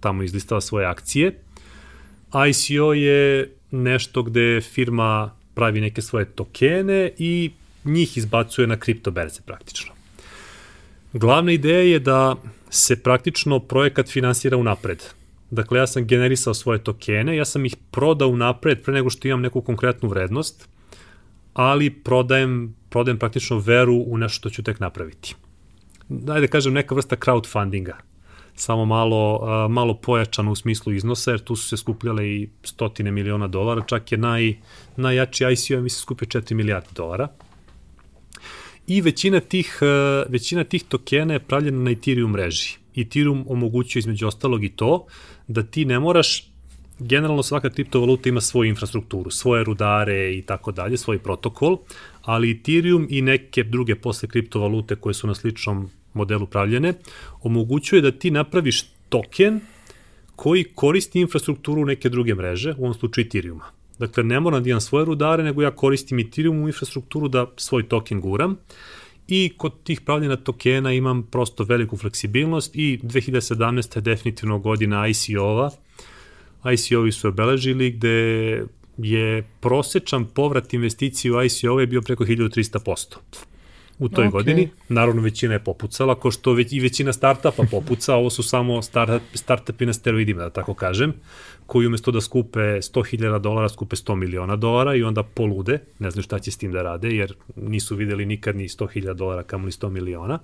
[0.00, 1.42] tamo izlistava svoje akcije.
[2.50, 7.50] ICO je nešto gde firma pravi neke svoje tokene i
[7.84, 9.97] njih izbacuje na kripto berze praktično.
[11.12, 12.36] Glavna ideja je da
[12.70, 15.04] se praktično projekat finansira unapred.
[15.50, 19.40] Dakle, ja sam generisao svoje tokene, ja sam ih prodao unapred pre nego što imam
[19.40, 20.68] neku konkretnu vrednost,
[21.54, 25.34] ali prodajem, prodajem praktično veru u nešto što ću tek napraviti
[26.08, 27.96] dajde da kažem, neka vrsta crowdfundinga.
[28.54, 33.46] Samo malo, malo pojačano u smislu iznosa, jer tu su se skupljale i stotine miliona
[33.46, 34.56] dolara, čak je naj,
[34.96, 37.28] najjači ICO, mi se skupio 4 milijarde dolara.
[38.88, 39.78] I većina tih,
[40.28, 42.76] većina tih tokena je pravljena na Ethereum mreži.
[42.96, 45.06] Ethereum omogućuje između ostalog i to
[45.48, 46.50] da ti ne moraš
[46.98, 51.78] generalno svaka kriptovaluta ima svoju infrastrukturu, svoje rudare i tako dalje, svoj protokol,
[52.22, 56.94] ali Ethereum i neke druge posle kriptovalute koje su na sličnom modelu pravljene,
[57.42, 59.60] omogućuje da ti napraviš token
[60.36, 63.77] koji koristi infrastrukturu neke druge mreže, u ovom slučaju Ethereuma.
[63.98, 67.88] Dakle, ne moram da imam svoje rudare, nego ja koristim Ethereum u infrastrukturu da svoj
[67.88, 68.56] token guram
[69.28, 73.96] i kod tih pravljena tokena imam prosto veliku fleksibilnost i 2017.
[73.96, 75.70] je definitivno godina ICO-ova.
[76.72, 78.66] ICO-vi su obeležili gde
[78.98, 83.16] je prosečan povrat investicije u ICO je bio preko 1300%
[83.98, 84.30] u toj okay.
[84.30, 84.68] godini.
[84.88, 89.22] Naravno, većina je popucala, ko što već, i većina startupa popuca, ovo su samo start,
[89.34, 91.12] startupi na steroidima, da tako kažem,
[91.66, 96.22] koji umesto da skupe 100.000 dolara, skupe 100 miliona dolara i onda polude, ne znaju
[96.22, 99.72] šta će s tim da rade, jer nisu videli nikad ni 100.000 dolara, kamo ni
[99.72, 100.38] 100 miliona.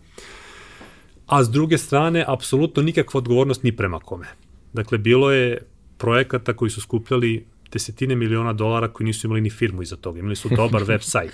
[1.27, 4.27] A s druge strane, apsolutno nikakva odgovornost ni prema kome.
[4.73, 5.63] Dakle, bilo je
[5.99, 10.37] projekata koji su skupljali desetine miliona dolara koji nisu imali ni firmu iza toga, imali
[10.37, 11.33] su dobar web sajt.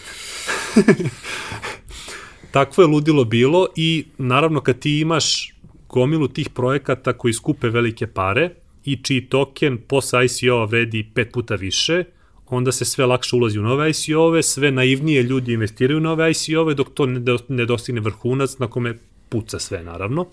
[2.52, 5.54] Takvo je ludilo bilo i naravno kad ti imaš
[5.88, 8.50] gomilu tih projekata koji skupe velike pare
[8.84, 12.04] i čiji token posle ICO-a vredi pet puta više,
[12.46, 16.74] onda se sve lakše ulazi u nove ICO-ove, sve naivnije ljudi investiraju u nove ICO-ove
[16.74, 17.06] dok to
[17.48, 18.98] ne dostigne vrhunac na kome
[19.28, 20.26] puca sve naravno.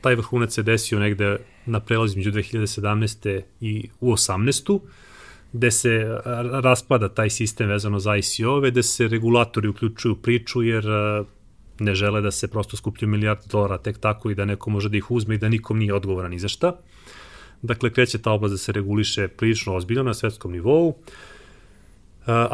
[0.00, 3.40] Taj vrhunac se desio negde na prelazu među 2017.
[3.60, 4.80] i u 18
[5.52, 6.20] gde se
[6.62, 10.84] raspada taj sistem vezano za ICO-ove, gde se regulatori uključuju priču jer
[11.78, 14.96] ne žele da se prosto skuplju milijarde dolara tek tako i da neko može da
[14.96, 16.76] ih uzme i da nikom nije odgovoran ni za šta.
[17.62, 20.94] Dakle, kreće ta oblast da se reguliše prilično ozbiljno na svetskom nivou.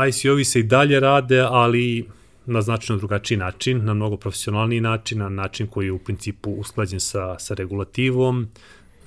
[0.09, 2.09] ICO-vi se i dalje rade, ali
[2.47, 7.01] na značajno drugačiji način, na mnogo profesionalniji način, na način koji je u principu usklađen
[7.01, 8.49] sa, sa regulativom,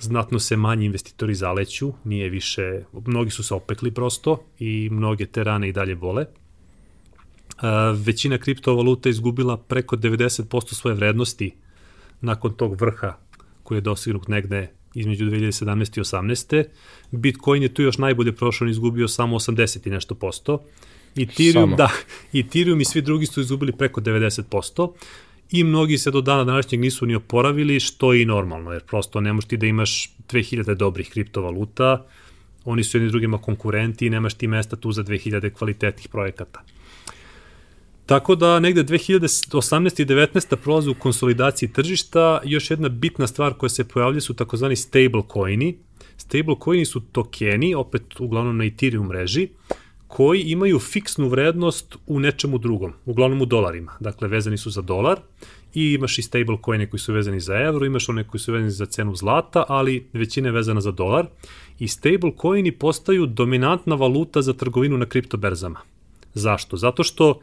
[0.00, 5.44] znatno se manji investitori zaleću, nije više, mnogi su se opekli prosto i mnoge te
[5.44, 6.26] rane i dalje bole.
[7.94, 11.54] većina kriptovaluta izgubila preko 90% svoje vrednosti
[12.20, 13.16] nakon tog vrha
[13.62, 15.98] koji je dosignut negde između 2017.
[15.98, 16.64] i 18.
[17.10, 20.64] Bitcoin je tu još najbolje prošao, on izgubio samo 80 i nešto posto.
[21.16, 21.76] Ethereum, samo.
[21.76, 21.90] da,
[22.40, 24.92] Ethereum i svi drugi su izgubili preko 90%
[25.50, 29.20] i mnogi se do dana današnjeg nisu ni oporavili, što je i normalno, jer prosto
[29.20, 32.06] ne možeš ti da imaš 2000 dobrih kriptovaluta,
[32.64, 36.62] oni su jedni drugima konkurenti i nemaš ti mesta tu za 2000 kvalitetnih projekata.
[38.06, 40.02] Tako da negde 2018.
[40.02, 40.56] i 19.
[40.56, 42.40] prolaze u konsolidaciji tržišta.
[42.44, 45.78] Još jedna bitna stvar koja se pojavlja su takozvani stable coini.
[46.16, 49.48] Stable coini su tokeni, opet uglavnom na Ethereum mreži,
[50.08, 53.92] koji imaju fiksnu vrednost u nečemu drugom, uglavnom u dolarima.
[54.00, 55.20] Dakle, vezani su za dolar
[55.74, 58.70] i imaš i stable coine koji su vezani za euro, imaš one koji su vezani
[58.70, 61.26] za cenu zlata, ali većina je vezana za dolar.
[61.78, 65.80] I stable coini postaju dominantna valuta za trgovinu na kriptoberzama.
[66.34, 66.76] Zašto?
[66.76, 67.40] Zato što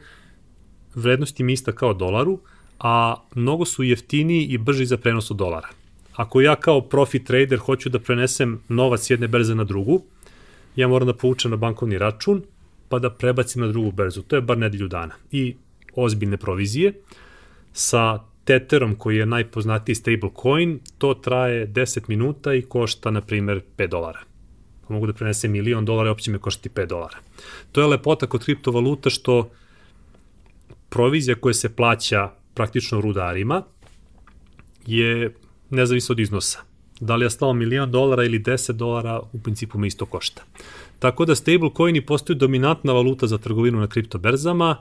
[0.94, 2.38] vrednost im ista kao dolaru,
[2.78, 5.68] a mnogo su jeftiniji i brži za prenos od dolara.
[6.16, 10.02] Ako ja kao profit trader hoću da prenesem novac jedne berze na drugu,
[10.76, 12.42] ja moram da povučem na bankovni račun,
[12.88, 14.22] pa da prebacim na drugu berzu.
[14.22, 15.14] To je bar nedelju dana.
[15.32, 15.56] I
[15.94, 16.92] ozbiljne provizije.
[17.72, 23.88] Sa Tetherom, koji je najpoznatiji stablecoin, to traje 10 minuta i košta, na primer, 5
[23.88, 24.20] dolara.
[24.88, 27.18] Mogu da prenesem milion dolara i opće me koštati 5 dolara.
[27.72, 29.50] To je lepota kod kriptovaluta što
[30.88, 33.62] provizija koja se plaća praktično rudarima
[34.86, 35.34] je
[35.70, 36.58] nezavisno od iznosa.
[37.00, 40.42] Da li je stalo milion dolara ili 10 dolara, u principu me isto košta.
[40.98, 44.76] Tako da stablecoini postaju dominantna valuta za trgovinu na kriptoberzama.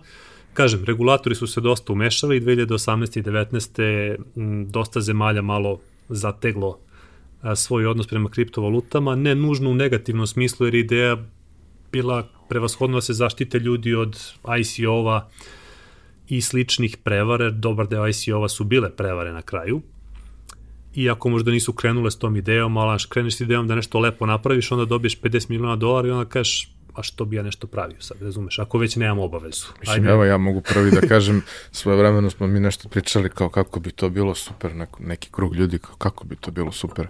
[0.53, 3.19] Kažem, regulatori su se dosta umešali, 2018.
[3.19, 4.65] i 2019.
[4.71, 6.77] dosta zemalja malo zateglo
[7.55, 11.17] svoj odnos prema kriptovalutama, ne nužno u negativnom smislu, jer ideja
[11.91, 14.17] bila prevashodno da se zaštite ljudi od
[14.59, 15.29] ICO-ova
[16.29, 19.81] i sličnih prevare, dobar deo ICO-ova su bile prevare na kraju,
[20.95, 24.25] iako možda nisu krenule s tom idejom, ali aš kreneš s idejom da nešto lepo
[24.25, 28.01] napraviš, onda dobiješ 50 miliona dolara i onda kažeš, a što bi ja nešto pravio
[28.01, 29.65] sad, razumeš, ako već nemam obavezu.
[29.79, 30.09] Mislim, Ajde.
[30.09, 31.41] evo ja mogu prvi da kažem,
[31.71, 35.55] svoje vremeno smo mi nešto pričali kao kako bi to bilo super, neko, neki krug
[35.55, 37.07] ljudi kao kako bi to bilo super,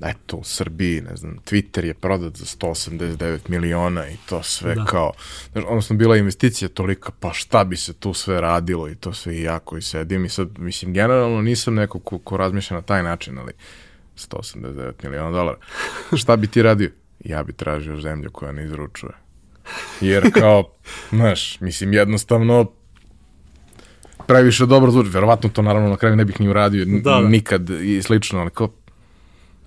[0.00, 4.84] eto, u Srbiji, ne znam, Twitter je prodat za 189 miliona i to sve da.
[4.84, 5.12] kao,
[5.52, 9.36] znaš, odnosno bila investicija tolika, pa šta bi se tu sve radilo i to sve
[9.36, 13.02] i ja koji sedim i sad, mislim, generalno nisam neko ko, ko razmišlja na taj
[13.02, 13.52] način, ali
[14.16, 15.58] 189 miliona dolara.
[16.20, 16.90] Šta bi ti radio?
[17.24, 19.23] Ja bi tražio zemlju koja ne izručuje.
[20.00, 20.70] Jer kao,
[21.10, 22.66] znaš, mislim, jednostavno
[24.26, 25.08] previše dobro zvuči.
[25.08, 27.20] Verovatno to naravno na kraju ne bih ni uradio da, da.
[27.20, 28.68] nikad i slično, ali kao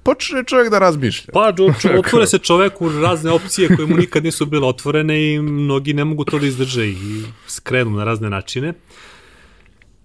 [0.04, 1.32] počne čovjek da razmišlja.
[1.34, 1.54] Pa,
[2.00, 6.24] otvore se čoveku razne opcije koje mu nikad nisu bile otvorene i mnogi ne mogu
[6.26, 8.74] to da izdrže i skrenu na razne načine.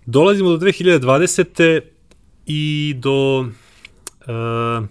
[0.06, 1.80] Dolazimo do 2020.
[2.46, 4.86] i do uh,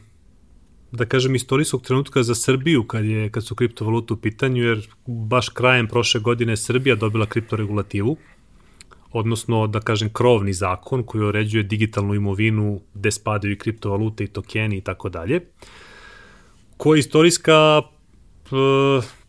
[0.92, 5.50] da kažem, istorijskog trenutka za Srbiju kad, je, kad su kriptovalute u pitanju, jer baš
[5.50, 8.18] krajem prošle godine Srbija dobila kriptoregulativu,
[9.12, 14.78] odnosno, da kažem, krovni zakon koji uređuje digitalnu imovinu gde spadaju i kriptovalute i tokeni
[14.78, 15.42] i tako dalje,
[16.78, 17.82] koja je istorijska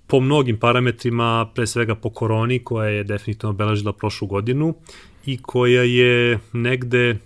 [0.07, 4.75] po mnogim parametrima, pre svega po koroni, koja je definitivno obeležila prošlu godinu
[5.27, 7.19] i koja je negde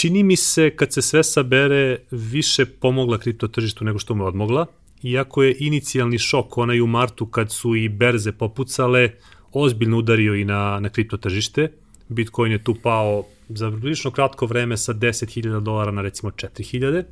[0.00, 4.28] čini mi se kad se sve sabere više pomogla kripto tržištu nego što mu je
[4.28, 4.66] odmogla,
[5.02, 9.10] iako je inicijalni šok onaj u martu kad su i berze popucale,
[9.52, 11.72] ozbiljno udario i na, na kripto tržište.
[12.08, 17.04] Bitcoin je tu pao za prilično kratko vreme sa 10.000 dolara na recimo 4.000.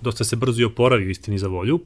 [0.00, 1.80] Dosta se brzo i oporavio istini za volju.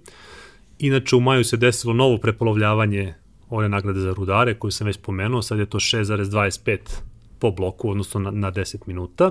[0.78, 3.14] Inače u maju se desilo novo prepolovljavanje
[3.48, 6.78] ove nagrade za rudare koju sam već pomenuo, sad je to 6,25
[7.38, 9.30] po bloku, odnosno na, na 10 minuta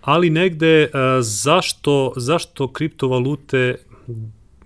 [0.00, 0.90] ali negde uh,
[1.20, 3.76] zašto, zašto kriptovalute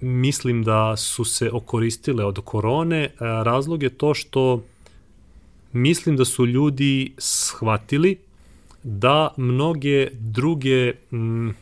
[0.01, 4.65] mislim da su se okoristile od korone, uh, razlog je to što
[5.73, 8.19] mislim da su ljudi shvatili
[8.83, 10.93] da mnoge druge,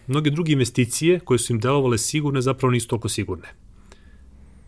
[0.07, 3.49] mnoge druge investicije koje su im delovale sigurne zapravo nisu toliko sigurne.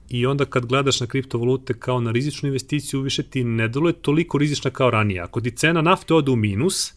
[0.08, 4.38] I onda kad gledaš na kriptovalute kao na rizičnu investiciju, više ti ne deluje toliko
[4.38, 5.20] rizična kao ranije.
[5.20, 6.94] Ako ti cena nafte ode u minus,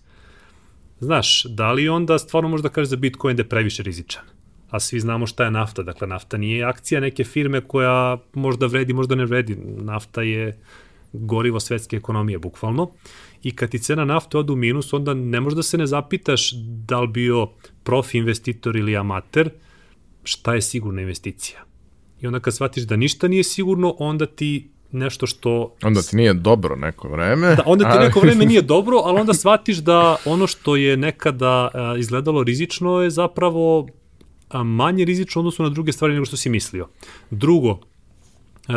[1.00, 4.24] Znaš, da li onda stvarno možda kažeš za Bitcoin da je previše rizičan?
[4.70, 5.84] A svi znamo šta je nafta.
[5.84, 9.56] Dakle, nafta nije akcija neke firme koja možda vredi, možda ne vredi.
[9.78, 10.60] Nafta je
[11.14, 12.92] gorivo svetske ekonomije, bukvalno.
[13.44, 16.52] I kad ti cena nafte ode u minus, onda ne možda se ne zapitaš
[16.88, 17.48] da li bio
[17.84, 19.50] profi investitor ili amater,
[20.24, 21.60] šta je sigurna investicija.
[22.22, 25.76] I onda kad shvatiš da ništa nije sigurno, onda ti nešto što...
[25.84, 27.56] Onda ti nije dobro neko vreme.
[27.56, 31.70] Da, onda ti neko vreme nije dobro, ali onda shvatiš da ono što je nekada
[32.00, 33.88] izgledalo rizično je zapravo
[34.54, 36.88] manje rizično odnosno na druge stvari nego što si mislio.
[37.32, 37.80] Drugo,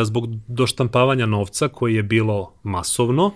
[0.02, 3.32] zbog doštampavanja novca koji je bilo masovno,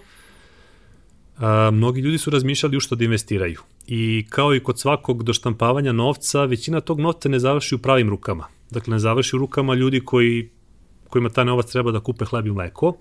[1.72, 3.60] mnogi ljudi su razmišljali u što da investiraju.
[3.86, 8.46] I kao i kod svakog doštampavanja novca, većina tog novca ne završi u pravim rukama.
[8.70, 10.50] Dakle, ne završi u rukama ljudi koji
[11.14, 12.96] kojima ta novac treba da kupe hleb i mleko,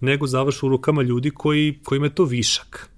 [0.00, 2.90] nego završu u rukama ljudi koji, kojima je to višak.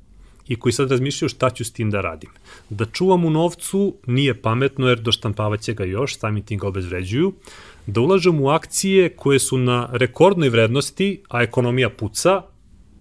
[0.48, 2.30] i koji sad razmišljaju šta ću s tim da radim.
[2.70, 7.32] Da čuvam u novcu nije pametno jer doštampavaće ga još, samim tim ga obezvređuju.
[7.86, 12.42] Da ulažem u akcije koje su na rekordnoj vrednosti, a ekonomija puca,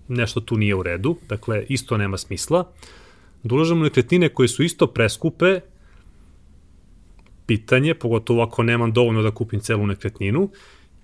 [0.07, 2.66] nešto tu nije u redu, dakle isto nema smisla.
[3.43, 5.59] Da ulažem u nekretnine koje su isto preskupe,
[7.45, 10.49] pitanje, pogotovo ako nemam dovoljno da kupim celu nekretninu,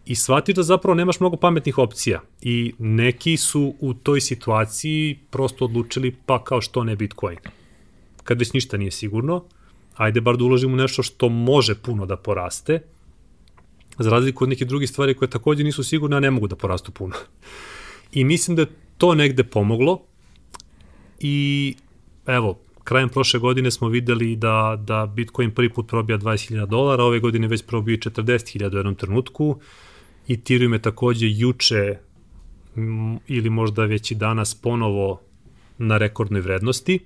[0.06, 5.66] i shvatiš da zapravo nemaš mnogo pametnih opcija i neki su u toj situaciji prosto
[5.66, 7.38] odlučili pa kao što ne Bitcoin.
[8.24, 9.44] Kad već ništa nije sigurno,
[9.96, 12.82] ajde bar da uložimo nešto što može puno da poraste,
[14.00, 16.92] za razliku od neke druge stvari koje takođe nisu sigurne, a ne mogu da porastu
[16.92, 17.16] puno.
[18.14, 20.02] I mislim da je to negde pomoglo
[21.20, 21.76] i
[22.26, 27.20] evo, krajem prošle godine smo videli da, da Bitcoin prvi put probija 20.000 dolara, ove
[27.20, 29.60] godine već probio 40.000 u jednom trenutku.
[30.30, 31.98] Ethereum je takođe juče
[33.28, 35.22] ili možda već i danas ponovo
[35.78, 37.00] na rekordnoj vrednosti.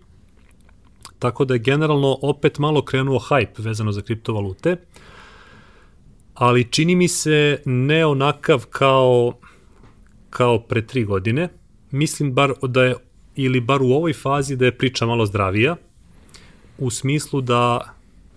[1.19, 4.77] Tako da je generalno opet malo krenuo hype vezano za kriptovalute,
[6.33, 9.33] ali čini mi se ne onakav kao,
[10.29, 11.49] kao pre tri godine.
[11.91, 12.95] Mislim bar da je
[13.35, 15.75] ili bar u ovoj fazi da je priča malo zdravija,
[16.77, 17.93] u smislu da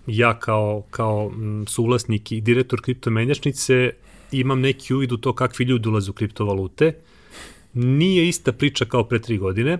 [0.07, 1.31] ja kao, kao
[1.67, 3.91] suvlasnik i direktor kriptomenjačnice
[4.31, 6.93] imam neki uvid u to kakvi ljudi ulaze u kriptovalute.
[7.73, 9.77] Nije ista priča kao pre tri godine.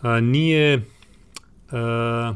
[0.00, 0.82] A, nije,
[1.70, 2.34] a,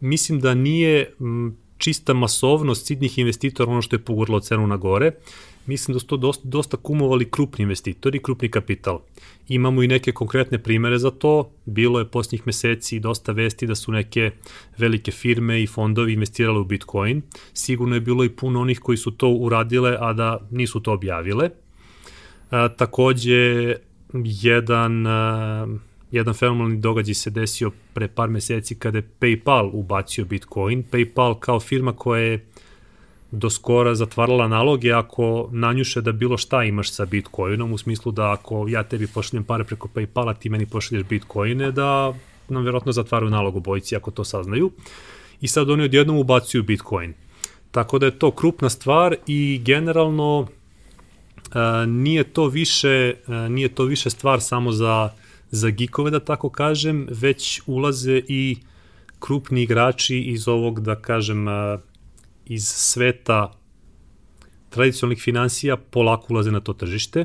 [0.00, 5.12] mislim da nije m, čista masovnost sidnih investitora ono što je pogurlo cenu na gore
[5.70, 9.00] mislim da su to dosta, dosta kumovali krupni investitori, krupni kapital.
[9.48, 13.92] Imamo i neke konkretne primere za to, bilo je posljednjih meseci dosta vesti da su
[13.92, 14.30] neke
[14.78, 19.10] velike firme i fondovi investirale u Bitcoin, sigurno je bilo i puno onih koji su
[19.10, 21.50] to uradile, a da nisu to objavile.
[22.50, 23.76] A, takođe,
[24.24, 25.66] jedan, a,
[26.10, 30.84] jedan fenomenalni događaj se desio pre par meseci kada je PayPal ubacio Bitcoin.
[30.90, 32.46] PayPal kao firma koja je
[33.32, 38.32] do skora zatvarala naloge ako nanjuše da bilo šta imaš sa Bitcoinom, u smislu da
[38.32, 42.14] ako ja tebi pošaljem pare preko Paypala, ti meni pošalješ Bitcoine, da
[42.48, 44.70] nam verovatno zatvaraju nalog u bojici ako to saznaju.
[45.40, 47.14] I sad oni odjednom ubacuju Bitcoin.
[47.70, 50.46] Tako da je to krupna stvar i generalno
[51.52, 55.10] a, nije to više a, nije to više stvar samo za
[55.50, 58.56] za gikove da tako kažem, već ulaze i
[59.18, 61.48] krupni igrači iz ovog da kažem
[62.50, 63.52] iz sveta
[64.70, 67.24] tradicionalnih financija polako ulaze na to tržište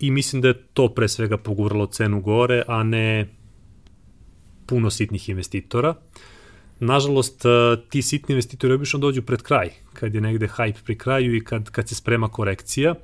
[0.00, 3.28] i mislim da je to pre svega poguralo cenu gore, a ne
[4.66, 5.94] puno sitnih investitora.
[6.80, 7.48] Nažalost, e,
[7.90, 11.70] ti sitni investitori obično dođu pred kraj, kad je negde hype pri kraju i kad,
[11.70, 12.94] kad se sprema korekcija,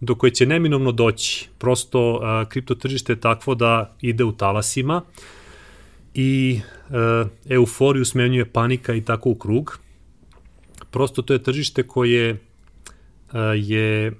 [0.00, 1.48] do koje će neminovno doći.
[1.58, 5.02] Prosto, uh, kripto tržište je takvo da ide u talasima
[6.14, 9.78] i uh, euforiju smenjuje panika i tako u krug
[10.90, 12.40] prosto to je tržište koje
[13.56, 14.12] je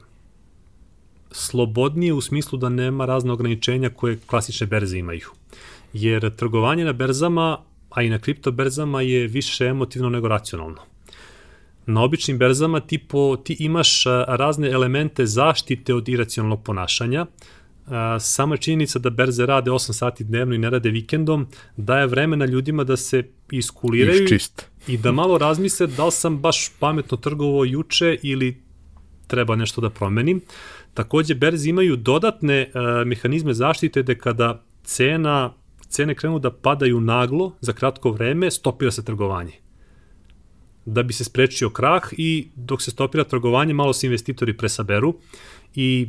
[1.30, 5.28] slobodnije u smislu da nema razne ograničenja koje klasične berze imaju.
[5.92, 7.58] Jer trgovanje na berzama,
[7.90, 10.82] a i na kripto berzama je više emotivno nego racionalno.
[11.86, 17.26] Na običnim berzama ti, po, ti imaš razne elemente zaštite od iracionalnog ponašanja,
[18.20, 21.46] sama činjenica da berze rade 8 sati dnevno i ne rade vikendom
[21.76, 24.26] daje vremena ljudima da se iskuliraju
[24.86, 28.62] i da malo razmisle da li sam baš pametno trgovao juče ili
[29.26, 30.40] treba nešto da promenim.
[30.94, 35.52] Takođe, berze imaju dodatne uh, mehanizme zaštite da kada cena,
[35.88, 39.52] cene krenu da padaju naglo za kratko vreme, stopira se trgovanje
[40.88, 45.14] da bi se sprečio krah i dok se stopira trgovanje malo se investitori presaberu
[45.74, 46.08] i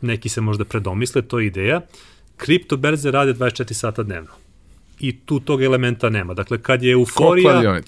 [0.00, 1.80] neki se možda predomisle, to je ideja.
[2.36, 4.43] Kripto berze rade 24 sata dnevno.
[5.00, 6.34] I tu tog elementa nema.
[6.34, 7.80] Dakle, kad je euforija...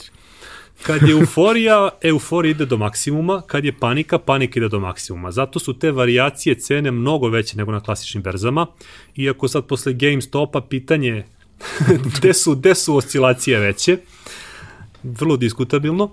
[0.83, 5.31] Kad je euforija, euforija ide do maksimuma, kad je panika, panika ide do maksimuma.
[5.31, 8.67] Zato su te varijacije cene mnogo veće nego na klasičnim berzama,
[9.17, 11.25] iako sad posle GameStopa pitanje
[12.17, 13.99] gde su, gde su oscilacije veće,
[15.03, 16.11] vrlo diskutabilno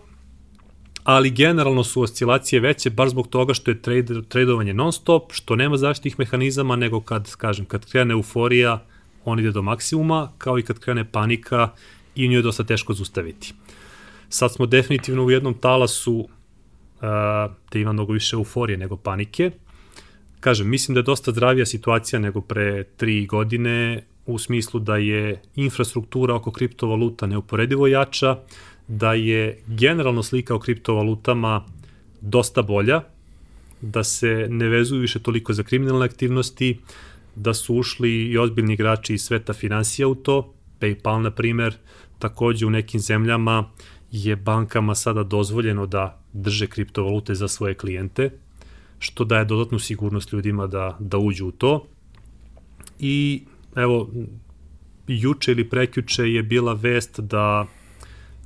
[1.03, 5.55] ali generalno su oscilacije veće baš zbog toga što je trade, tradovanje non stop, što
[5.55, 8.85] nema zaštitih mehanizama, nego kad, kažem, kad krene euforija,
[9.25, 11.69] on ide do maksimuma, kao i kad krene panika
[12.15, 13.53] i nju je dosta teško zustaviti.
[14.29, 16.29] Sad smo definitivno u jednom talasu uh,
[17.71, 19.51] da ima mnogo više euforije nego panike.
[20.39, 25.41] Kažem, mislim da je dosta zdravija situacija nego pre tri godine, u smislu da je
[25.55, 28.37] infrastruktura oko kriptovaluta neuporedivo jača,
[28.87, 31.65] da je generalno slika o kriptovalutama
[32.21, 33.01] dosta bolja,
[33.81, 36.79] da se ne vezuju više toliko za kriminalne aktivnosti,
[37.35, 41.75] da su ušli i ozbiljni igrači iz sveta financija u to, PayPal na primer,
[42.19, 43.69] takođe u nekim zemljama
[44.11, 48.29] je bankama sada dozvoljeno da drže kriptovalute za svoje klijente,
[48.99, 51.87] što daje dodatnu sigurnost ljudima da, da uđu u to.
[52.99, 53.43] I
[53.75, 54.09] evo,
[55.07, 57.65] juče ili prekjuče je bila vest da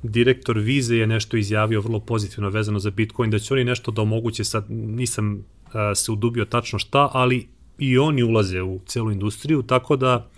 [0.02, 4.02] direktor Vize je nešto izjavio vrlo pozitivno vezano za Bitcoin, da će oni nešto da
[4.02, 7.48] omoguće, sad nisam uh, se udubio tačno šta, ali
[7.78, 10.30] i oni ulaze u celu industriju, tako da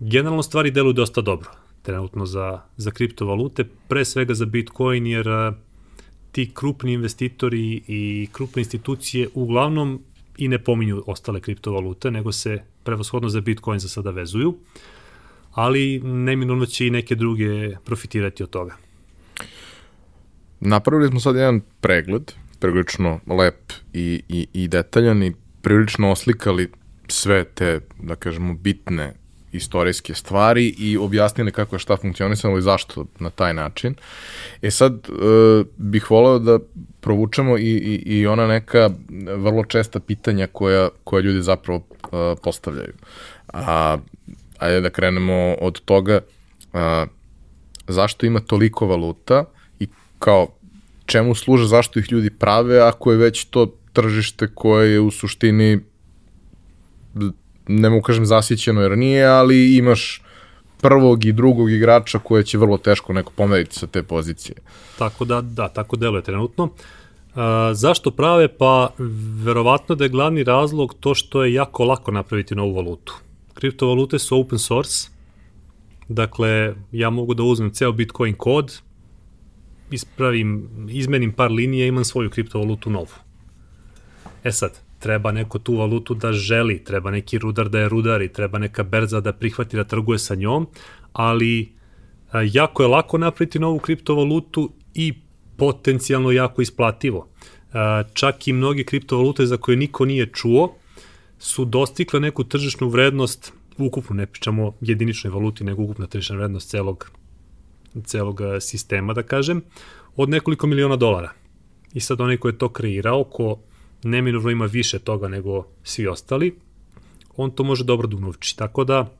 [0.00, 1.50] generalno stvari deluju dosta dobro
[1.82, 5.54] trenutno za, za kriptovalute, pre svega za Bitcoin, jer uh,
[6.32, 10.02] ti krupni investitori i krupne institucije uglavnom
[10.36, 14.54] i ne pominju ostale kriptovalute, nego se prevoshodno za Bitcoin za sada vezuju,
[15.52, 18.76] ali neminovno će i neke druge profitirati od toga.
[20.60, 25.34] Napravili smo sad jedan pregled, prilično lep i, i, i detaljan i
[25.68, 26.70] prilično oslikali
[27.08, 29.12] sve te, da kažemo, bitne
[29.52, 33.94] istorijske stvari i objasnili kako je šta funkcionisalo i zašto na taj način.
[34.62, 36.58] E sad e, bih voleo da
[37.00, 38.90] provučemo i, i, i ona neka
[39.36, 42.06] vrlo česta pitanja koja, koja ljudi zapravo e,
[42.42, 42.92] postavljaju.
[43.52, 43.98] A,
[44.58, 46.20] ajde da krenemo od toga
[46.72, 47.06] a,
[47.88, 49.44] zašto ima toliko valuta
[49.80, 49.88] i
[50.18, 50.48] kao
[51.06, 55.80] čemu služe, zašto ih ljudi prave ako je već to tržište koje je u suštini
[57.68, 60.22] ne mogu kažem zasićeno jer nije, ali imaš
[60.80, 64.56] prvog i drugog igrača koje će vrlo teško neko pomeriti sa te pozicije.
[64.98, 66.68] Tako da, da, tako deluje trenutno.
[67.34, 68.48] A, zašto prave?
[68.48, 68.90] Pa
[69.44, 73.14] verovatno da je glavni razlog to što je jako lako napraviti novu valutu.
[73.54, 75.08] Kriptovalute su open source,
[76.08, 78.80] dakle ja mogu da uzmem ceo Bitcoin kod,
[79.90, 83.27] ispravim, izmenim par linija i imam svoju kriptovalutu novu.
[84.44, 88.58] E sad, treba neko tu valutu da želi, treba neki rudar da je rudari, treba
[88.58, 90.66] neka berza da prihvati da trguje sa njom,
[91.12, 91.72] ali
[92.32, 95.14] a, jako je lako napraviti novu kriptovalutu i
[95.56, 97.28] potencijalno jako isplativo.
[97.72, 100.74] A, čak i mnoge kriptovalute za koje niko nije čuo
[101.38, 107.10] su dostikle neku tržišnu vrednost, ukupno ne pričamo jediničnoj valuti, nego ukupna tržišna vrednost celog,
[108.04, 109.62] celog sistema, da kažem,
[110.16, 111.32] od nekoliko miliona dolara.
[111.94, 113.58] I sad onaj ko je to kreirao, ko
[114.02, 116.58] neminovno ima više toga nego svi ostali,
[117.36, 118.56] on to može dobro da unovči.
[118.56, 119.12] Tako da,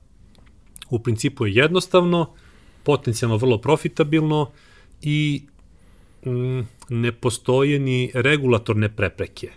[0.90, 2.34] u principu je jednostavno,
[2.82, 4.50] potencijalno vrlo profitabilno
[5.02, 5.42] i
[6.26, 9.50] mm, ne postoje ni regulatorne prepreke.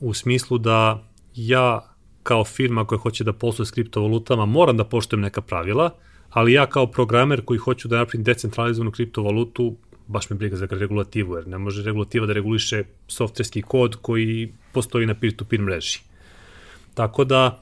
[0.00, 5.20] U smislu da ja kao firma koja hoće da posluje s kriptovalutama moram da poštujem
[5.20, 5.90] neka pravila,
[6.30, 9.76] ali ja kao programer koji hoću da napravim decentralizovanu kriptovalutu
[10.08, 15.06] baš me briga za regulativu, jer ne može regulativa da reguliše softverski kod koji postoji
[15.06, 16.00] na peer-to-peer mreži.
[16.94, 17.60] Tako da,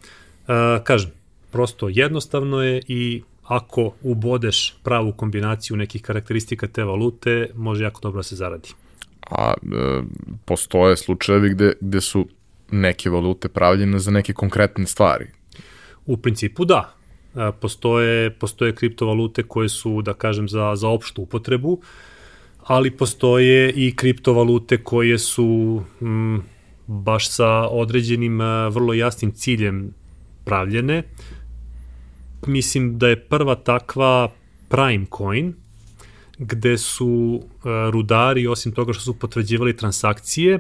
[0.49, 1.11] uh, kažem,
[1.53, 8.19] prosto jednostavno je i ako ubodeš pravu kombinaciju nekih karakteristika te valute, može jako dobro
[8.19, 8.69] da se zaradi.
[9.31, 10.03] A e,
[10.45, 12.27] postoje slučajevi gde, gde su
[12.71, 15.27] neke valute pravljene za neke konkretne stvari?
[16.07, 16.95] U principu da.
[17.35, 21.81] E, postoje, postoje kriptovalute koje su, da kažem, za, za opštu upotrebu,
[22.67, 26.37] ali postoje i kriptovalute koje su mm,
[26.87, 28.39] baš sa određenim
[28.71, 29.95] vrlo jasnim ciljem
[30.45, 31.03] pravljene.
[32.47, 34.33] Mislim da je prva takva
[34.69, 35.55] Prime Coin,
[36.39, 37.43] gde su
[37.91, 40.59] rudari, osim toga što su potvrđivali transakcije,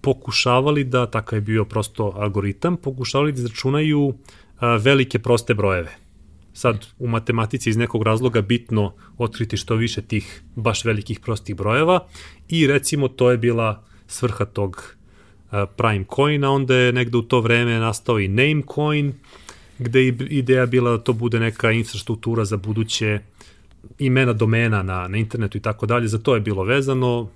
[0.00, 4.14] pokušavali da, takav je bio prosto algoritam, pokušavali da izračunaju
[4.80, 6.03] velike proste brojeve
[6.54, 12.06] sad u matematici iz nekog razloga bitno otkriti što više tih baš velikih prostih brojeva.
[12.48, 14.96] I recimo to je bila svrha tog
[15.76, 19.12] prime coina, onda je negde u to vreme nastao i name coin,
[19.78, 23.20] gde je ideja bila da to bude neka infrastruktura za buduće
[23.98, 27.28] imena domena na, na internetu i tako dalje, za to je bilo vezano,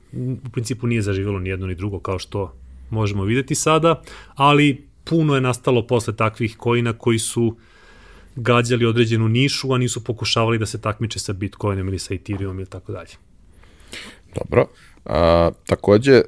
[0.46, 2.54] u principu nije zaživjelo ni jedno ni drugo kao što
[2.90, 4.02] možemo videti sada,
[4.34, 7.56] ali puno je nastalo posle takvih koina koji su
[8.38, 12.66] gađali određenu nišu, a nisu pokušavali da se takmiče sa Bitcoinom ili sa Ethereum ili
[12.66, 13.10] tako dalje.
[14.34, 14.66] Dobro.
[15.04, 16.22] A, takođe, e,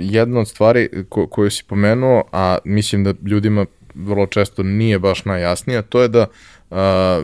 [0.00, 5.24] jedna od stvari ko, koju si pomenuo, a mislim da ljudima vrlo često nije baš
[5.24, 6.26] najjasnija, to je da
[6.70, 7.22] a,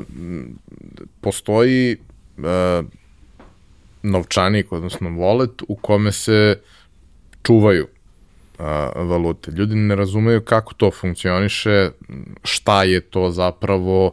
[1.20, 1.96] postoji
[2.44, 2.82] a,
[4.02, 6.60] novčanik, odnosno wallet, u kome se
[7.42, 7.86] čuvaju
[8.96, 9.50] valute.
[9.50, 11.90] Ljudi ne razumeju kako to funkcioniše,
[12.44, 14.12] šta je to zapravo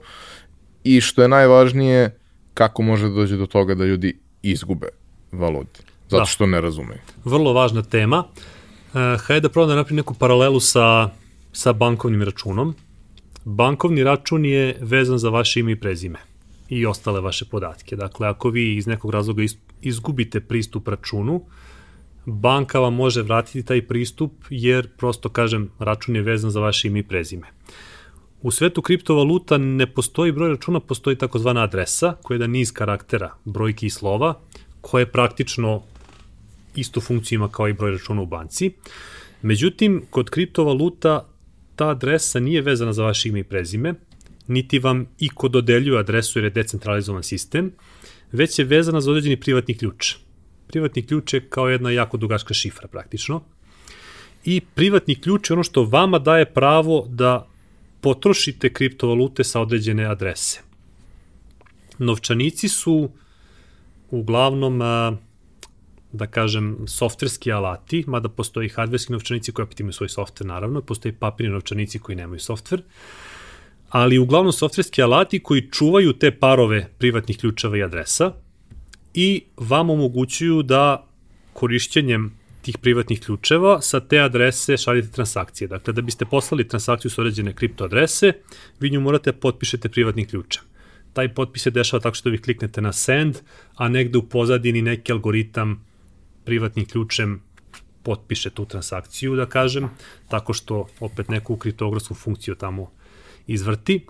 [0.84, 2.20] i što je najvažnije,
[2.54, 4.88] kako može da dođe do toga da ljudi izgube
[5.32, 5.84] valute.
[6.10, 6.26] Zato da.
[6.26, 7.00] što ne razumeju.
[7.24, 8.24] Vrlo važna tema.
[8.94, 11.10] Uh, hajde da probam da napravim neku paralelu sa,
[11.52, 12.76] sa bankovnim računom.
[13.46, 16.20] bankovni račun je vezan za vaše ime i prezime
[16.70, 17.96] i ostale vaše podatke.
[17.96, 19.44] Dakle, ako vi iz nekog razloga
[19.82, 21.42] izgubite pristup računu,
[22.26, 27.00] banka vam može vratiti taj pristup jer prosto kažem račun je vezan za vaše ime
[27.00, 27.48] i prezime.
[28.42, 33.34] U svetu kriptovaluta ne postoji broj računa, postoji takozvana adresa koja je da niz karaktera,
[33.46, 34.40] brojki i slova,
[34.82, 35.82] koje praktično
[36.76, 38.72] istu funkciju ima kao i broj računa u banci.
[39.42, 41.26] Međutim, kod kriptovaluta
[41.76, 43.94] ta adresa nije vezana za vaše ime i prezime,
[44.48, 47.72] niti vam iko dodeljuje adresu jer je decentralizovan sistem,
[48.32, 50.16] već je vezana za određeni privatni ključ.
[50.68, 53.42] Privatni ključ je kao jedna jako dugačka šifra praktično.
[54.46, 57.48] I privatni ključ je ono što vama daje pravo da
[58.02, 60.60] potrošite kriptovalute sa određene adrese.
[61.98, 63.10] Novčanici su
[64.12, 64.80] uglavnom,
[66.12, 71.14] da kažem, softverski alati, mada postoji hardverski novčanici koji opet imaju svoj softver, naravno, postoji
[71.14, 72.82] papirni novčanici koji nemaju softver,
[73.90, 78.32] ali uglavnom softverski alati koji čuvaju te parove privatnih ključeva i adresa
[79.16, 81.08] i vam omogućuju da
[81.54, 85.68] korišćenjem tih privatnih ključeva sa te adrese šaljete transakcije.
[85.68, 88.34] Dakle, da biste poslali transakciju sa određene kripto adrese,
[88.80, 90.64] vi nju morate da potpišete privatnim ključem.
[91.14, 93.38] Taj potpis se dešava tako što vi kliknete na send,
[93.76, 95.86] a negde u pozadini neki algoritam
[96.46, 97.42] privatnim ključem
[98.04, 99.90] potpiše tu transakciju, da kažem,
[100.30, 102.92] tako što opet neku kriptografsku funkciju tamo
[103.48, 104.06] izvrti.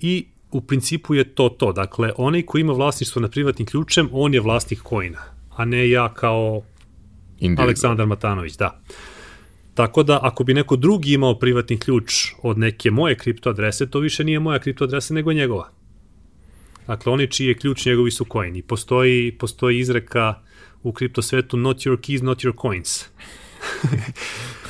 [0.00, 1.72] I u principu je to to.
[1.72, 6.14] Dakle, onaj ko ima vlasništvo na privatnim ključem, on je vlasnik coina, a ne ja
[6.14, 6.62] kao
[7.38, 7.66] Individual.
[7.66, 8.80] Aleksandar Matanović, da.
[9.74, 12.12] Tako da, ako bi neko drugi imao privatni ključ
[12.42, 15.70] od neke moje kripto adrese, to više nije moja kripto adresa, nego njegova.
[16.86, 18.62] Dakle, oni čiji je ključ, njegovi su coini.
[18.62, 20.34] Postoji, postoji izreka
[20.82, 23.04] u kripto svetu not your keys, not your coins.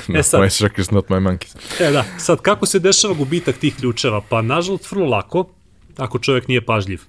[0.08, 1.80] no, e sad, my circus, not my monkeys.
[1.80, 4.20] E da, sad kako se dešava gubitak tih ključeva?
[4.28, 5.50] Pa, nažalost, vrlo lako,
[5.98, 7.02] ako čovjek nije pažljiv.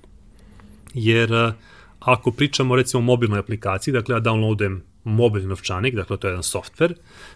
[0.93, 1.53] Jer
[1.99, 6.43] ako pričamo recimo o mobilnoj aplikaciji, dakle ja downloadujem mobilni novčanik, dakle to je jedan
[6.43, 6.93] softver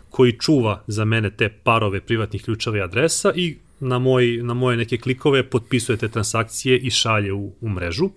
[0.09, 4.77] koji čuva za mene te parove privatnih ključeva i adresa i na, moj, na moje
[4.77, 8.05] neke klikove potpisuje te transakcije i šalje u, u mrežu.
[8.05, 8.11] E,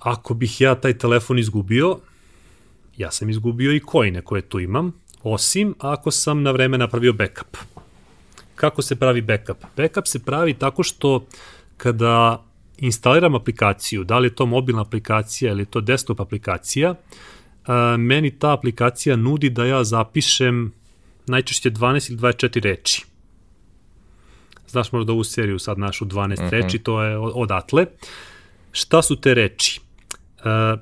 [0.00, 1.98] ako bih ja taj telefon izgubio,
[2.96, 4.92] ja sam izgubio i kojine koje tu imam,
[5.22, 7.56] osim ako sam na vreme napravio backup.
[8.54, 9.56] Kako se pravi backup?
[9.76, 11.26] Backup se pravi tako što
[11.76, 12.44] kada
[12.78, 16.94] instaliram aplikaciju, da li je to mobilna aplikacija ili je to desktop aplikacija,
[17.98, 20.72] meni ta aplikacija nudi da ja zapišem
[21.26, 23.04] najčešće 12 ili 24 reči.
[24.68, 26.50] Znaš možda ovu seriju sad našu 12 uh -huh.
[26.50, 27.86] reči, to je odatle.
[28.72, 29.80] Šta su te reči?
[30.38, 30.80] Uh,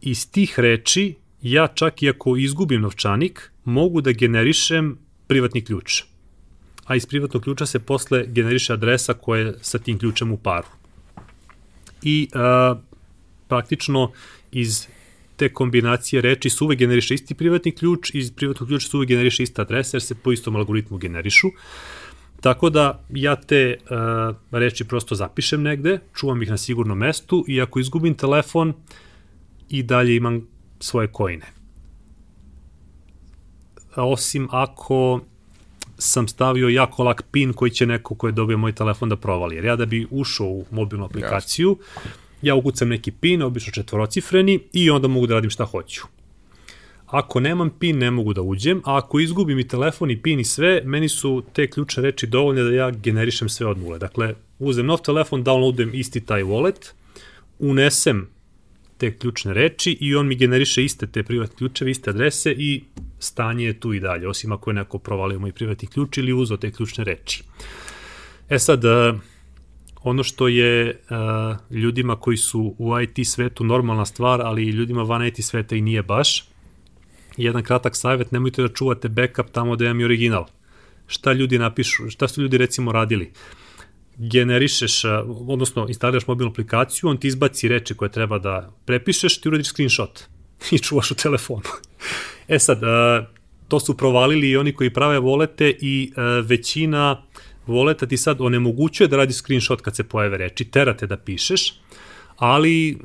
[0.00, 6.02] iz tih reči ja čak i ako izgubim novčanik, mogu da generišem privatni ključ.
[6.88, 10.68] A iz privatnog ključa se posle generiše adresa koja je sa tim ključem u paru
[12.02, 12.76] i a,
[13.48, 14.12] praktično
[14.52, 14.86] iz
[15.36, 19.42] te kombinacije reči se uvek generiše isti privatni ključ, iz privatnog ključa se uvek generiše
[19.42, 21.48] ista adresa jer se po istom algoritmu generišu.
[22.40, 27.60] Tako da ja te uh, reči prosto zapišem negde, čuvam ih na sigurnom mestu i
[27.60, 28.74] ako izgubim telefon
[29.68, 30.46] i dalje imam
[30.80, 31.46] svoje kojine.
[33.96, 35.20] Osim ako
[35.98, 39.56] sam stavio jako lak pin koji će neko ko je dobio moj telefon da provali.
[39.56, 41.78] Jer ja da bi ušao u mobilnu aplikaciju,
[42.42, 46.02] ja ukucam neki pin, obično četvorocifreni, i onda mogu da radim šta hoću.
[47.06, 50.44] Ako nemam pin, ne mogu da uđem, a ako izgubim i telefon i pin i
[50.44, 53.98] sve, meni su te ključne reči dovoljne da ja generišem sve od nule.
[53.98, 56.92] Dakle, uzem nov telefon, downloadem isti taj wallet,
[57.58, 58.28] unesem
[58.98, 62.84] te ključne reči i on mi generiše iste te privatne ključeve, iste adrese i
[63.18, 66.56] stanje je tu i dalje, osim ako je neko provalio moj privatni ključ ili uzao
[66.56, 67.42] te ključne reči.
[68.48, 69.12] E sad, e,
[70.02, 75.02] ono što je uh, ljudima koji su u IT svetu normalna stvar, ali i ljudima
[75.02, 76.44] van IT sveta i nije baš,
[77.36, 80.46] jedan kratak savjet, nemojte da čuvate backup tamo da imam i original.
[81.06, 83.32] Šta ljudi napišu, šta su ljudi recimo radili?
[84.18, 89.68] Generišeš, odnosno instaliraš mobilnu aplikaciju, on ti izbaci reči koje treba da prepišeš, ti uradiš
[89.68, 90.24] screenshot
[90.74, 91.62] i čuvaš u telefonu.
[92.48, 92.80] E sad,
[93.68, 96.12] to su provalili i oni koji prave volete i
[96.44, 97.22] većina
[97.66, 101.74] voleta ti sad onemogućuje da radi screenshot kad se pojave reči, terate da pišeš,
[102.36, 102.98] ali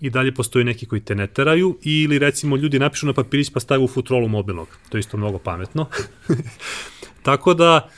[0.00, 3.60] i dalje postoji neki koji te ne teraju ili recimo ljudi napišu na papirić pa
[3.60, 4.68] stave u futrolu mobilnog.
[4.88, 5.86] To je isto mnogo pametno.
[7.22, 7.90] Tako da,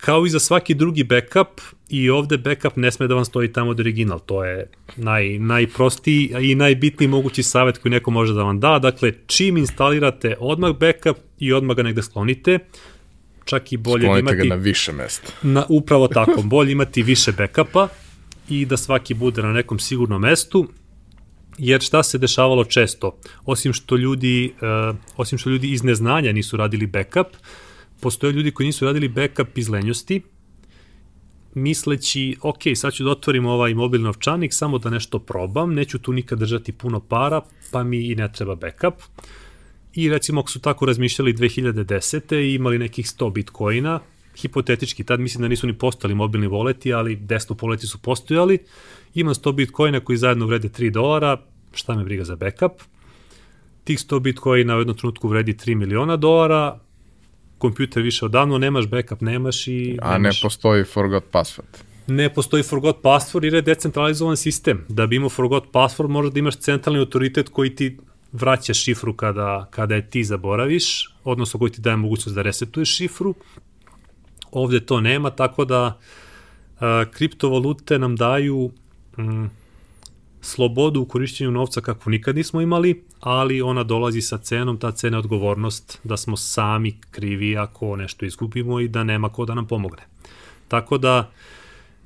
[0.00, 3.70] kao i za svaki drugi backup, i ovde backup ne sme da vam stoji tamo
[3.70, 4.20] od original.
[4.26, 8.78] To je naj, najprostiji i najbitniji mogući savet koji neko može da vam da.
[8.78, 12.58] Dakle, čim instalirate odmah backup i odmah ga negde sklonite,
[13.44, 14.48] čak i bolje da Sklonite imati...
[14.48, 15.32] ga na više mesta.
[15.42, 17.88] Na, upravo tako, bolje imati više backupa
[18.48, 20.68] i da svaki bude na nekom sigurnom mestu,
[21.58, 23.18] jer šta se dešavalo često?
[23.44, 24.52] Osim što ljudi,
[24.90, 27.26] uh, osim što ljudi iz neznanja nisu radili backup,
[28.00, 30.22] postoje ljudi koji nisu radili backup iz lenjosti,
[31.54, 36.12] misleći, ok, sad ću da otvorim ovaj mobilni novčanik, samo da nešto probam, neću tu
[36.12, 37.40] nikad držati puno para,
[37.72, 38.94] pa mi i ne treba backup.
[39.94, 42.36] I recimo, ako su tako razmišljali 2010.
[42.36, 44.00] i imali nekih 100 bitcoina,
[44.36, 48.58] hipotetički, tad mislim da nisu ni postali mobilni voleti, ali desktop voleti su postojali,
[49.14, 51.36] imam 100 bitcoina koji zajedno vrede 3 dolara,
[51.74, 52.72] šta me briga za backup,
[53.84, 56.78] tih 100 bitcoina u jednom trenutku vredi 3 miliona dolara,
[57.58, 59.98] kompjuter više odavno, nemaš backup, nemaš i...
[60.02, 61.82] A ne postoji forgot password.
[62.06, 64.84] Ne postoji forgot password jer je decentralizovan sistem.
[64.88, 67.98] Da bi imao forgot password možeš da imaš centralni autoritet koji ti
[68.32, 73.34] vraća šifru kada, kada je ti zaboraviš, odnosno koji ti daje mogućnost da resetuješ šifru.
[74.50, 75.98] Ovde to nema, tako da
[76.80, 78.70] a, kriptovalute nam daju
[79.18, 79.46] mm,
[80.40, 85.16] slobodu u korišćenju novca kakvu nikad nismo imali, ali ona dolazi sa cenom, ta cena
[85.16, 89.66] je odgovornost da smo sami krivi ako nešto izgubimo i da nema ko da nam
[89.66, 90.02] pomogne.
[90.68, 91.30] Tako da,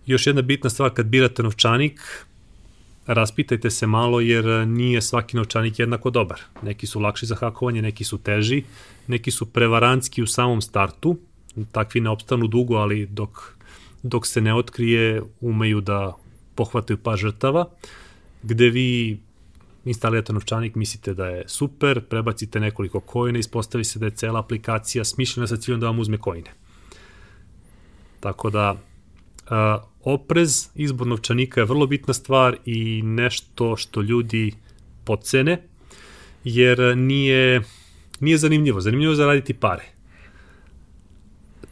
[0.06, 2.00] još jedna bitna stvar kad birate novčanik,
[3.06, 6.40] raspitajte se malo jer nije svaki novčanik jednako dobar.
[6.62, 8.62] Neki su lakši za hakovanje, neki su teži,
[9.06, 11.18] neki su prevarantski u samom startu,
[11.72, 13.54] takvi ne opstanu dugo, ali dok,
[14.02, 16.12] dok se ne otkrije umeju da
[16.54, 17.64] pohvataju par žrtava,
[18.42, 19.18] gde vi
[19.84, 25.04] instalirate novčanik, mislite da je super, prebacite nekoliko kojine, ispostavi se da je cela aplikacija
[25.04, 26.50] smišljena sa ciljom da vam uzme kojine.
[28.20, 34.52] Tako da, uh, oprez, izbor novčanika je vrlo bitna stvar i nešto što ljudi
[35.04, 35.62] pocene,
[36.44, 37.62] jer nije,
[38.20, 38.80] nije zanimljivo.
[38.80, 39.99] Zanimljivo je zaraditi pare.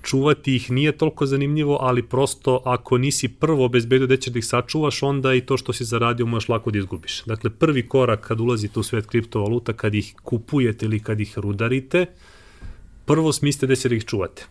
[0.08, 4.46] Čuvati ih nije toliko zanimljivo, ali prosto ako nisi prvo obezbedio da ćeš da ih
[4.46, 7.24] sačuvaš, onda i to što si zaradio možeš lako da izgubiš.
[7.24, 12.06] Dakle, prvi korak kad ulazite u svet kriptovaluta, kad ih kupujete ili kad ih rudarite,
[13.04, 14.46] prvo smislite da će da ih čuvate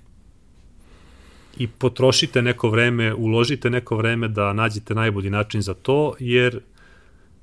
[1.57, 6.59] i potrošite neko vreme, uložite neko vreme da nađete najbolji način za to, jer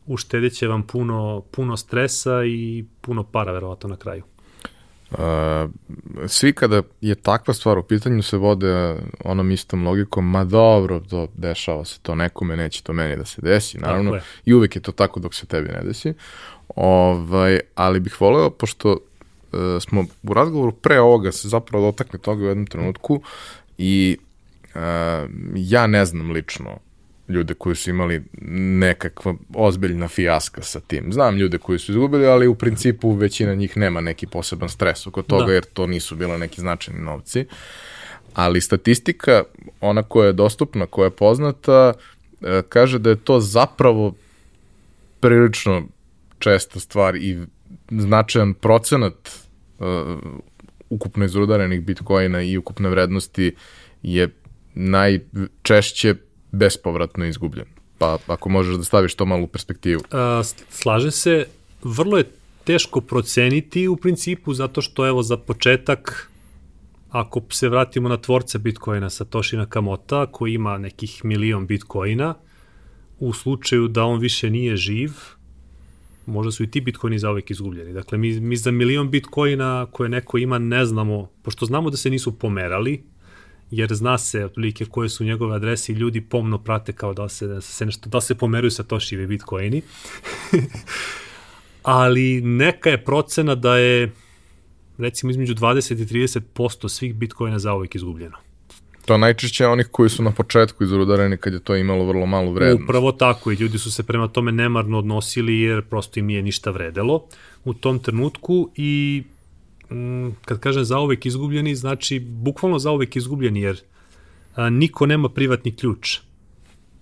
[0.07, 4.23] uštedeće vam puno, puno stresa i puno para, verovatno, na kraju.
[5.19, 5.71] Uh,
[6.27, 11.29] svi kada je takva stvar u pitanju se vode onom istom logikom, ma dobro, to
[11.35, 14.93] dešava se to nekome, neće to meni da se desi, naravno, i uvek je to
[14.93, 16.15] tako dok se tebi ne desi.
[16.77, 22.45] Ovaj, ali bih voleo, pošto uh, smo u razgovoru pre ovoga se zapravo dotakli toga
[22.45, 23.23] u jednom trenutku
[23.79, 24.19] i
[24.75, 24.81] uh,
[25.55, 26.79] ja ne znam lično
[27.29, 28.23] ljude koji su imali
[28.79, 31.13] nekakva ozbiljna fijaska sa tim.
[31.13, 35.23] Znam ljude koji su izgubili, ali u principu većina njih nema neki poseban stres oko
[35.23, 35.53] toga, da.
[35.53, 37.47] jer to nisu bila neki značajni novci.
[38.35, 39.43] Ali statistika,
[39.81, 41.93] ona koja je dostupna, koja je poznata,
[42.43, 44.15] e, kaže da je to zapravo
[45.21, 45.83] prilično
[46.39, 47.39] česta stvar i
[47.91, 49.15] značajan procenat
[49.79, 49.87] uh,
[50.91, 53.55] ukupno izrudarenih bitcoina i ukupne vrednosti
[54.03, 54.29] je
[54.75, 56.15] najčešće
[56.55, 57.67] bespovratno izgubljen.
[57.99, 60.01] Pa ako možeš da staviš to malo u perspektivu.
[60.11, 61.47] A, slaže se,
[61.83, 62.31] vrlo je
[62.65, 66.31] teško proceniti u principu, zato što evo za početak,
[67.11, 72.35] ako se vratimo na tvorca Bitcoina Satoshi Nakamoto, koji ima nekih milion Bitcoina,
[73.19, 75.13] u slučaju da on više nije živ,
[76.27, 77.93] možda su i ti bitcoini zauvek izgubljeni.
[77.93, 82.11] Dakle, mi, mi za milion bitcoina koje neko ima ne znamo, pošto znamo da se
[82.11, 83.03] nisu pomerali,
[83.77, 87.47] jer zna se otprilike koje su njegove adrese i ljudi pomno prate kao da se,
[87.47, 89.83] da se, nešto, da se pomeruju sa tošivi bitcoini.
[91.83, 94.13] Ali neka je procena da je
[94.99, 98.37] recimo između 20 i 30% svih bitcoina zauvek izgubljeno.
[99.05, 102.85] To najčešće onih koji su na početku izrudareni kad je to imalo vrlo malu vrednost.
[102.85, 106.71] Upravo tako i ljudi su se prema tome nemarno odnosili jer prosto im nije ništa
[106.71, 107.25] vredelo
[107.65, 109.23] u tom trenutku i
[110.45, 113.81] kad kažem zauvek izgubljeni, znači bukvalno zauvek izgubljeni jer
[114.55, 116.19] a, niko nema privatni ključ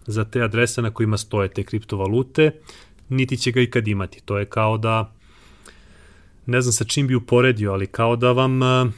[0.07, 2.51] za te adrese na kojima stoje te kriptovalute,
[3.09, 4.21] niti će ga ikad imati.
[4.25, 5.15] To je kao da
[6.47, 8.91] ne znam sa čim bi uporedio, ali kao da vam a,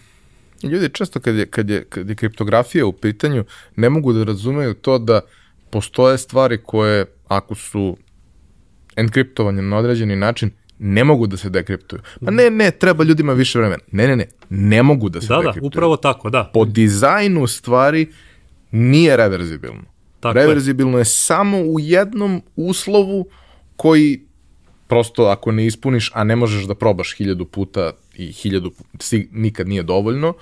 [0.63, 3.45] Ljudi često kad je, kad, je, kad je kriptografija u pitanju
[3.77, 5.21] ne mogu da razumeju to da
[5.71, 7.97] postoje stvari koje ako su
[8.97, 12.03] enkriptovanje na određeni način ne mogu da se dekriptuju.
[12.25, 13.83] Pa ne, ne, treba ljudima više vremena.
[13.93, 15.63] Ne, ne, ne, ne mogu da se da, dekriptuju.
[15.63, 16.51] Da, upravo tako, da.
[16.55, 18.07] Po dizajnu stvari
[18.71, 19.83] nije reverzibilno.
[20.21, 21.01] Tako reverzibilno je.
[21.01, 23.27] je samo u jednom uslovu
[23.77, 24.21] koji
[24.89, 29.69] prosto ako ne ispuniš, a ne možeš da probaš hiljadu puta i hiljadu si, nikad
[29.69, 30.35] nije dovoljno,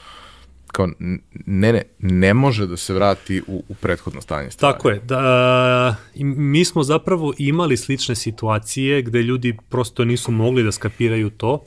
[0.73, 4.75] kao ne, ne, ne može da se vrati u, u prethodno stanje stvari.
[4.75, 5.01] Tako je.
[5.01, 11.63] Da, mi smo zapravo imali slične situacije gde ljudi prosto nisu mogli da skapiraju to.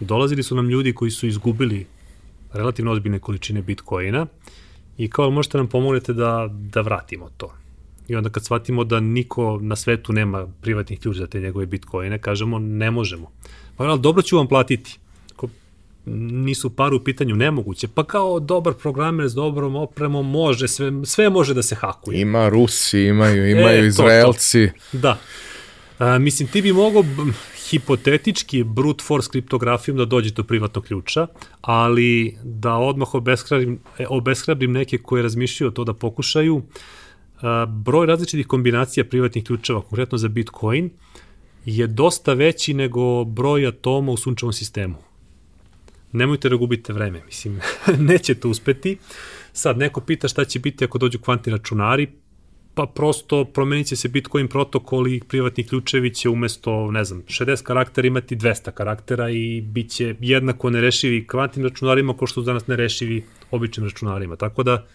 [0.00, 1.86] Dolazili su nam ljudi koji su izgubili
[2.52, 4.26] relativno ozbiljne količine bitcoina
[4.98, 7.52] i kao možete nam pomognete da, da vratimo to.
[8.08, 12.18] I onda kad shvatimo da niko na svetu nema privatnih ključ za te njegove bitcoine,
[12.18, 13.32] kažemo ne možemo.
[13.76, 14.98] Pa ali dobro ću vam platiti
[16.06, 17.88] nisu par u pitanju nemoguće.
[17.88, 22.20] Pa kao dobar programer s dobrom opremom može, sve, sve može da se hakuje.
[22.20, 24.68] Ima Rusi, imaju, imaju e, Izraelci.
[24.68, 24.98] To, to.
[24.98, 25.18] Da.
[25.98, 27.04] A, mislim, ti bi mogao
[27.68, 31.26] hipotetički brute force kriptografijom da dođe do privatnog ključa,
[31.60, 36.62] ali da odmah obeshrabrim, e, obeshrabrim neke koje razmišljaju to da pokušaju,
[37.40, 40.90] a, broj različitih kombinacija privatnih ključeva, konkretno za Bitcoin,
[41.64, 45.13] je dosta veći nego broj atoma u sunčevom sistemu
[46.14, 47.60] nemojte da gubite vreme, mislim,
[48.10, 48.98] nećete uspeti.
[49.52, 52.08] Sad, neko pita šta će biti ako dođu kvantni računari,
[52.74, 57.62] pa prosto promenit će se Bitcoin protokol i privatni ključevi će umesto, ne znam, 60
[57.62, 62.66] karaktera imati 200 karaktera i bit će jednako nerešivi kvantnim računarima kao što su danas
[62.66, 64.36] nerešivi običnim računarima.
[64.36, 64.86] Tako da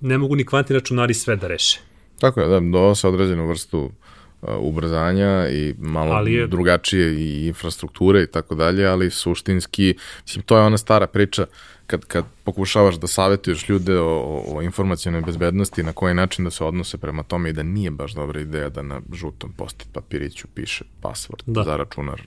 [0.00, 1.80] ne mogu ni kvantni računari sve da reše.
[2.20, 6.46] Tako je, da, do se određenu vrstu Uh, ubrzanja i malo ali je...
[6.46, 11.46] drugačije i infrastrukture i tako dalje, ali suštinski, mislim, to je ona stara priča
[11.86, 16.64] kad, kad pokušavaš da savjetuješ ljude o, o informacijalnoj bezbednosti, na koji način da se
[16.64, 20.84] odnose prema tome i da nije baš dobra ideja da na žutom post papiriću piše
[21.02, 21.62] password da.
[21.62, 22.22] za računar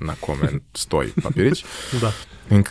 [0.00, 1.64] na kome stoji papirić.
[2.02, 2.12] da.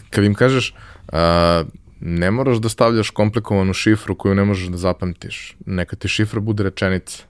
[0.10, 0.74] Kad im kažeš,
[1.08, 1.64] a,
[2.00, 5.56] ne moraš da stavljaš komplikovanu šifru koju ne možeš da zapamtiš.
[5.66, 7.24] Neka ti šifra bude rečenica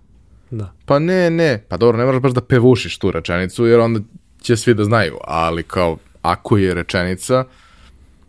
[0.53, 0.71] Da.
[0.85, 3.99] Pa ne, ne, pa dobro, ne moraš baš da pevušiš tu rečenicu, jer onda
[4.41, 7.45] će svi da znaju, ali kao, ako je rečenica,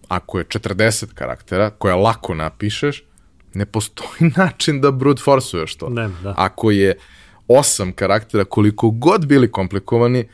[0.09, 3.05] ako je 40 karaktera, koja lako napišeš,
[3.55, 5.89] ne postoji način da brute forsuješ to.
[5.89, 6.35] Ne, da.
[6.37, 6.97] Ako je
[7.49, 10.29] 8 karaktera, koliko god bili komplikovani,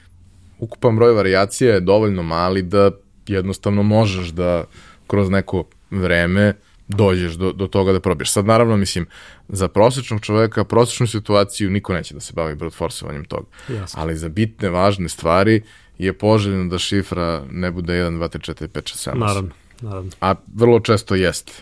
[0.58, 2.90] ukupan broj variacija je dovoljno mali da
[3.26, 4.64] jednostavno možeš da
[5.06, 6.54] kroz neko vreme
[6.96, 8.32] dođeš do, do toga da probiješ.
[8.32, 9.06] Sad, naravno, mislim,
[9.48, 13.46] za prosječnog čoveka, prosječnu situaciju, niko neće da se bavi brute forsovanjem toga.
[13.68, 14.02] Jasne.
[14.02, 15.62] Ali za bitne, važne stvari
[15.98, 19.18] je poželjno da šifra ne bude 1, 2, 3, 4, 5, 6, 7, 8.
[19.18, 19.50] Naravno,
[19.80, 20.10] naravno.
[20.20, 21.52] A vrlo često jeste.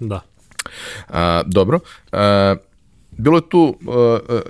[0.00, 0.20] Da.
[1.08, 1.80] A, dobro.
[2.12, 2.56] A,
[3.10, 3.96] bilo je tu uh,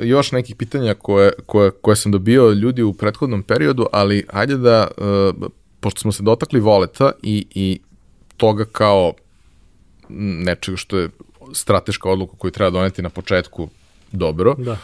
[0.01, 4.89] još nekih pitanja koje, koje, koje sam dobio ljudi u prethodnom periodu, ali hajde da,
[4.97, 5.49] uh,
[5.81, 7.81] pošto smo se dotakli voleta i, i
[8.37, 9.13] toga kao
[10.09, 11.09] nečega što je
[11.53, 13.69] strateška odluka koju treba doneti na početku
[14.13, 14.55] dobro.
[14.59, 14.79] Da.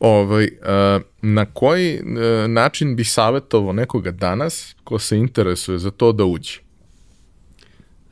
[0.00, 6.12] Ovaj, uh, na koji uh, način bi savjetovao nekoga danas ko se interesuje za to
[6.12, 6.60] da uđe?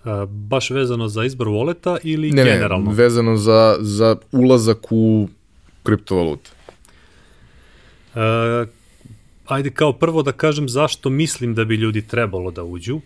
[0.04, 2.90] Uh, baš vezano za izbor voleta ili ne, generalno?
[2.90, 5.28] Ne, vezano za, za ulazak u
[5.82, 6.50] kriptovalute.
[8.14, 8.20] Uh,
[9.46, 13.00] ajde kao prvo da kažem zašto mislim da bi ljudi trebalo da uđu,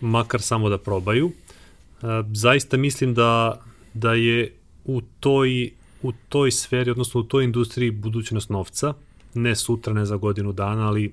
[0.00, 1.30] makar samo da probaju.
[2.32, 3.62] Zaista mislim da
[3.94, 4.54] da je
[4.84, 5.70] u toj,
[6.02, 8.94] u toj sferi, odnosno u toj industriji budućnost novca,
[9.34, 11.12] ne sutra, ne za godinu dana, ali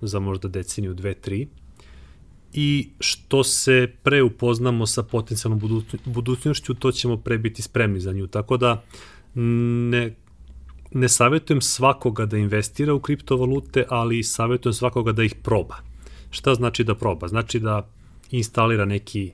[0.00, 1.48] za možda deceniju, dve, tri.
[2.52, 8.26] I što se pre upoznamo sa potencijalnom budućnošću, to ćemo pre biti spremni za nju.
[8.26, 8.84] Tako da
[9.34, 10.14] ne,
[10.92, 15.76] ne savjetujem svakoga da investira u kriptovalute, ali savjetujem svakoga da ih proba.
[16.30, 17.28] Šta znači da proba?
[17.28, 17.88] Znači da
[18.30, 19.32] instalira neki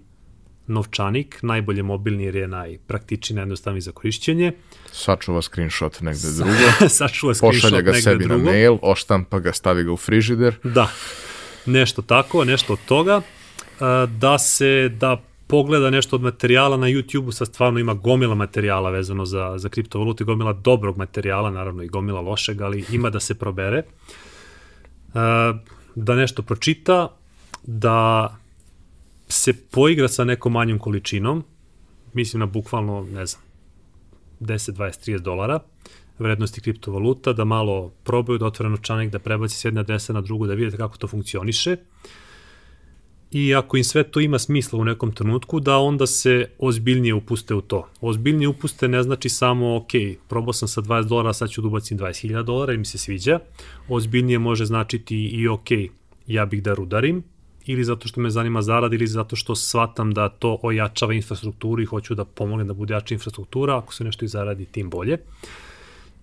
[0.67, 4.53] novčanik, najbolje mobilni jer je najpraktičniji, najjednostavniji za korišćenje.
[4.93, 6.89] Sačuva screenshot negde drugo.
[6.99, 8.45] Sačuva screenshot Pošalja ga sebi drugo.
[8.45, 10.55] na mail, oštampa ga, stavi ga u frižider.
[10.63, 10.91] Da,
[11.67, 13.21] nešto tako, nešto od toga.
[14.19, 19.25] Da se, da pogleda nešto od materijala na YouTube-u, sad stvarno ima gomila materijala vezano
[19.25, 23.83] za, za kriptovalute, gomila dobrog materijala, naravno i gomila lošeg, ali ima da se probere.
[25.95, 27.09] Da nešto pročita,
[27.63, 28.29] da
[29.35, 31.45] se poigra sa nekom manjom količinom,
[32.13, 33.43] mislim na bukvalno, ne znam,
[34.41, 35.61] 10, 20, 30 dolara
[36.19, 40.47] vrednosti kriptovaluta, da malo probaju da otvore novčanik, da prebaci s jedne adrese na drugu,
[40.47, 41.77] da vidite kako to funkcioniše.
[43.31, 47.55] I ako im sve to ima smisla u nekom trenutku, da onda se ozbiljnije upuste
[47.55, 47.89] u to.
[48.01, 49.91] Ozbiljnije upuste ne znači samo, ok,
[50.29, 53.39] probao sam sa 20 dolara, sad ću da ubacim 20.000 dolara i mi se sviđa.
[53.89, 55.69] Ozbiljnije može značiti i, ok,
[56.27, 57.23] ja bih da rudarim,
[57.67, 61.87] ili zato što me zanima zarad ili zato što shvatam da to ojačava infrastrukturu i
[61.87, 65.19] hoću da pomognem da bude jača infrastruktura, ako se nešto i zaradi, tim bolje.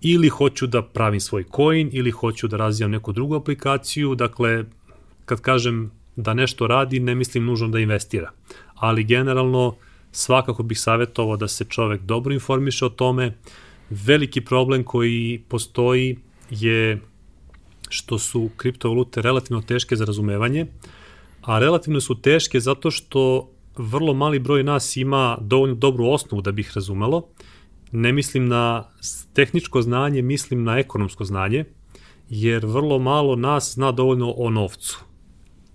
[0.00, 4.64] Ili hoću da pravim svoj coin, ili hoću da razvijam neku drugu aplikaciju, dakle,
[5.24, 8.30] kad kažem da nešto radi, ne mislim nužno da investira.
[8.74, 9.74] Ali generalno,
[10.12, 13.36] svakako bih savjetovao da se čovek dobro informiše o tome.
[13.90, 16.16] Veliki problem koji postoji
[16.50, 17.00] je
[17.88, 20.66] što su kriptovalute relativno teške za razumevanje,
[21.42, 26.52] a relativno su teške zato što vrlo mali broj nas ima dovoljno dobru osnovu da
[26.52, 27.28] bi razumelo.
[27.92, 28.84] Ne mislim na
[29.32, 31.64] tehničko znanje, mislim na ekonomsko znanje,
[32.28, 35.04] jer vrlo malo nas zna dovoljno o novcu.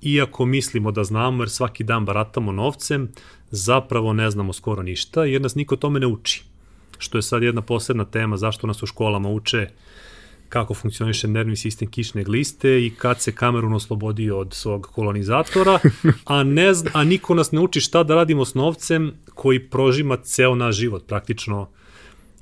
[0.01, 3.11] Iako mislimo da znamo, jer svaki dan baratamo novcem,
[3.51, 6.43] zapravo ne znamo skoro ništa, jer nas niko tome ne uči.
[6.97, 9.77] Što je sad jedna posebna tema, zašto nas u školama uče uh,
[10.49, 15.79] kako funkcioniše nervni sistem kišne gliste i kad se Kamerun oslobodi od svog kolonizatora,
[16.25, 20.55] a, ne, a niko nas ne uči šta da radimo s novcem koji prožima ceo
[20.55, 21.69] naš život praktično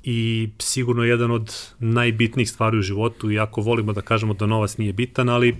[0.02, 4.92] i sigurno jedan od najbitnijih stvari u životu, iako volimo da kažemo da novac nije
[4.92, 5.56] bitan, ali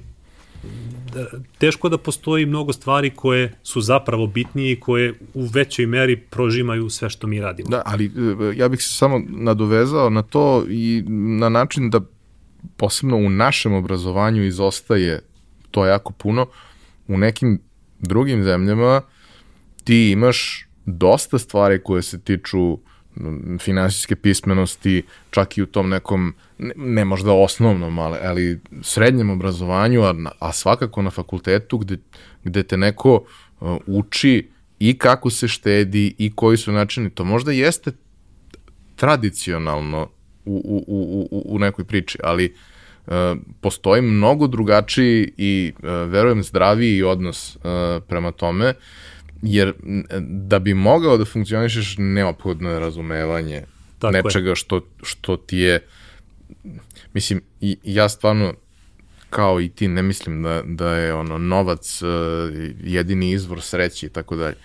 [1.15, 1.27] da,
[1.59, 6.91] teško da postoji mnogo stvari koje su zapravo bitnije i koje u većoj meri prožimaju
[6.91, 7.69] sve što mi radimo.
[7.69, 8.11] Da, ali e,
[8.57, 11.03] ja bih se samo nadovezao na to i
[11.39, 12.01] na način da
[12.77, 15.23] posebno u našem obrazovanju izostaje
[15.71, 16.47] to jako puno.
[17.09, 17.61] U nekim
[17.99, 19.03] drugim zemljama
[19.85, 22.79] ti imaš dosta stvari koje se tiču
[23.61, 30.03] finansijske pismenosti, čak i u tom nekom, ne, ne možda osnovnom, ali, ali srednjem obrazovanju,
[30.03, 31.97] a, a svakako na fakultetu gde,
[32.45, 33.25] gde te neko
[33.61, 37.11] uh, uči i kako se štedi i koji su načini.
[37.11, 37.93] To možda jeste
[38.97, 40.09] tradicionalno
[40.47, 42.55] u, u, u, u nekoj priči, ali
[43.07, 43.13] uh,
[43.61, 47.63] postoji mnogo drugačiji i uh, verujem zdraviji odnos uh,
[48.09, 48.75] prema tome,
[49.43, 49.75] jer
[50.21, 53.63] da bi mogao da funkcionišeš neophodno je razumevanje
[53.99, 54.57] Tako nečega je.
[54.57, 55.81] što, što ti je
[57.15, 58.55] mislim, i, ja stvarno
[59.31, 62.03] kao i ti ne mislim da, da je ono novac
[62.81, 64.57] jedini izvor sreće i tako dalje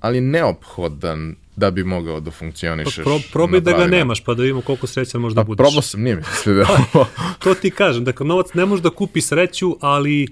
[0.00, 2.96] ali neophodan da bi mogao da funkcionišeš.
[2.96, 5.64] Pa pro, probaj da ga nemaš, pa da vidimo koliko srećan možda pa, budeš.
[5.64, 6.66] Probao sam, nije mi se da...
[7.44, 10.26] To ti kažem, dakle, novac ne može da kupi sreću, ali,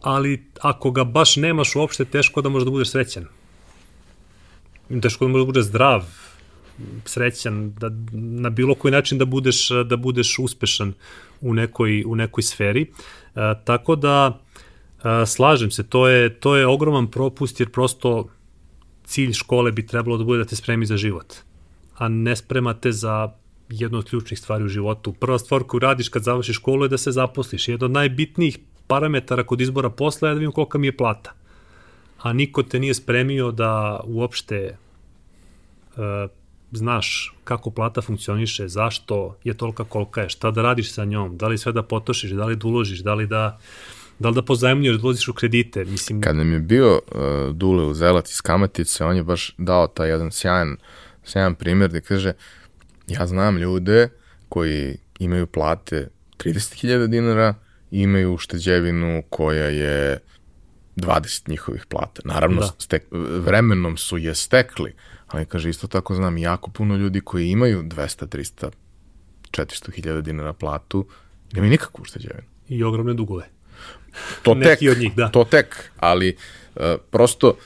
[0.00, 3.26] ali ako ga baš nemaš uopšte, teško da možeš da budeš srećan.
[5.02, 6.04] Teško da možeš da budeš zdrav,
[7.04, 10.92] srećan, da, na bilo koji način da budeš, da budeš uspešan
[11.40, 12.82] u nekoj, u nekoj sferi.
[12.82, 14.40] E, tako da,
[15.04, 18.28] e, slažem se, to je, to je ogroman propust, jer prosto
[19.04, 21.34] cilj škole bi trebalo da bude da te spremi za život,
[21.98, 23.32] a ne spremate za
[23.68, 25.12] jednu od ključnih stvari u životu.
[25.12, 27.68] Prva stvar koju radiš kad završiš školu je da se zaposliš.
[27.68, 31.32] Jedan od najbitnijih parametara kod izbora posla je da vidim kolika mi je plata.
[32.22, 34.76] A niko te nije spremio da uopšte
[35.96, 36.30] uh,
[36.72, 41.48] znaš kako plata funkcioniše, zašto je tolika kolika je, šta da radiš sa njom, da
[41.48, 43.58] li sve da potošiš, da li da uložiš, da li da
[44.18, 46.20] da li da pozajemljuješ, da ulaziš u kredite, mislim...
[46.20, 50.08] Kad nam je bio uh, Dule u Zelac iz Kamatice, on je baš dao taj
[50.08, 50.76] jedan sjajan,
[51.24, 52.32] sjajan primjer gde kaže,
[53.06, 54.08] ja znam ljude
[54.48, 56.08] koji imaju plate
[56.38, 57.54] 30.000 dinara
[57.90, 60.18] i imaju ušteđevinu koja je
[60.96, 62.22] 20 njihovih plata.
[62.24, 62.70] Naravno, da.
[62.78, 63.06] stek,
[63.44, 64.94] vremenom su je stekli,
[65.26, 68.70] ali kaže, isto tako znam jako puno ljudi koji imaju 200, 300,
[69.50, 71.06] 400 hiljada dinara platu,
[71.52, 72.48] nemaju nikakvu ušteđevinu.
[72.68, 73.53] I ogromne dugove
[74.42, 75.28] to tek, od njih, da.
[75.28, 76.36] to tek, ali
[76.74, 77.56] uh, prosto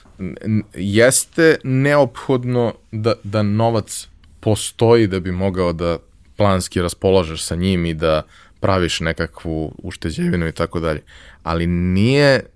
[0.75, 4.09] jeste neophodno da, da novac
[4.41, 5.99] postoji da bi mogao da
[6.37, 8.23] planski raspolažeš sa njim i da
[8.61, 11.03] praviš nekakvu ušteđevinu i tako dalje.
[11.43, 12.47] Ali nije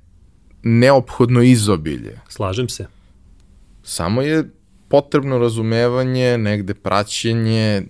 [0.62, 2.20] neophodno izobilje.
[2.28, 2.86] Slažem se.
[3.82, 4.44] Samo je
[4.92, 7.82] potrebno razumevanje, negde praćenje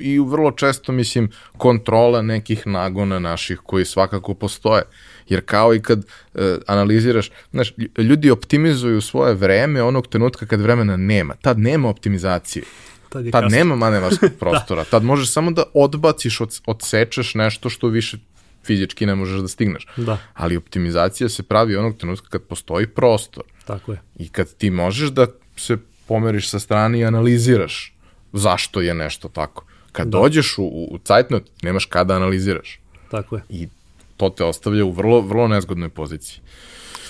[0.00, 4.82] i vrlo često, mislim, kontrola nekih nagona naših koji svakako postoje.
[5.28, 10.96] Jer kao i kad uh, analiziraš, znaš, ljudi optimizuju svoje vreme onog trenutka kad vremena
[10.96, 11.34] nema.
[11.34, 12.64] Tad nema optimizacije.
[13.08, 13.58] Tad, tad kasno.
[13.58, 14.82] nema manevarskog prostora.
[14.82, 14.90] da.
[14.90, 18.18] Tad možeš samo da odbaciš, od, odsečeš nešto što više
[18.64, 19.86] fizički ne možeš da stigneš.
[19.96, 20.18] Da.
[20.34, 23.44] Ali optimizacija se pravi onog trenutka kad postoji prostor.
[23.64, 24.00] Tako je.
[24.18, 25.26] I kad ti možeš da
[25.56, 25.78] se
[26.08, 27.98] pomeriš sa strane i analiziraš
[28.32, 29.64] zašto je nešto tako.
[29.92, 30.18] Kad da.
[30.18, 32.80] dođeš u, u cajtnot, nemaš kada analiziraš.
[33.10, 33.42] Tako je.
[33.48, 33.68] I
[34.16, 36.40] to te ostavlja u vrlo, vrlo nezgodnoj poziciji.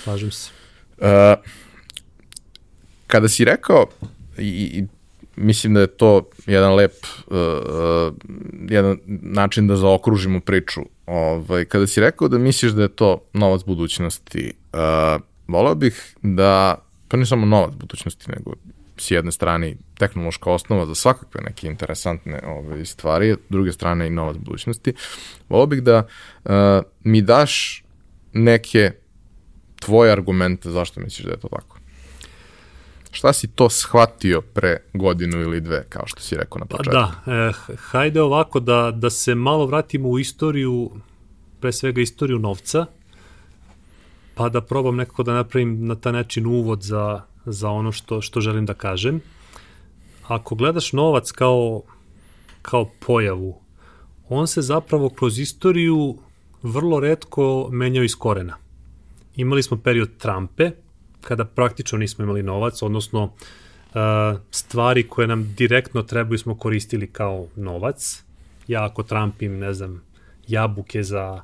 [0.03, 0.51] Slažem se.
[0.97, 1.07] Uh,
[3.07, 3.85] kada si rekao,
[4.37, 4.83] i, i
[5.35, 6.93] mislim da je to jedan lep,
[7.27, 8.13] uh, uh,
[8.69, 10.81] jedan način da zaokružimo priču.
[11.05, 16.75] Ovaj, kada si rekao da misliš da je to novac budućnosti, uh, volao bih da,
[17.07, 18.53] pa ne samo novac budućnosti, nego
[19.01, 24.09] s jedne strane tehnološka osnova za svakakve neke interesantne ove, stvari, s druge strane i
[24.09, 24.93] novac budućnosti.
[25.49, 26.07] Volio bih da
[26.45, 26.51] uh,
[27.03, 27.83] mi daš
[28.33, 28.91] neke
[29.79, 31.77] tvoje argumente zašto misliš da je to tako?
[33.11, 36.99] Šta si to shvatio pre godinu ili dve, kao što si rekao na Pa početku?
[36.99, 40.91] da, e, hajde ovako da, da se malo vratimo u istoriju,
[41.59, 42.85] pre svega istoriju novca,
[44.35, 48.41] pa da probam nekako da napravim na taj način uvod za, za ono što, što
[48.41, 49.21] želim da kažem.
[50.27, 51.81] Ako gledaš novac kao,
[52.61, 53.61] kao pojavu,
[54.29, 56.17] on se zapravo kroz istoriju
[56.63, 58.57] vrlo redko menjao iz korena.
[59.35, 60.71] Imali smo period Trumpe,
[61.21, 63.31] kada praktično nismo imali novac, odnosno uh,
[64.51, 68.23] stvari koje nam direktno trebaju smo koristili kao novac.
[68.67, 70.01] Ja ako trampim, ne znam,
[70.47, 71.41] jabuke za,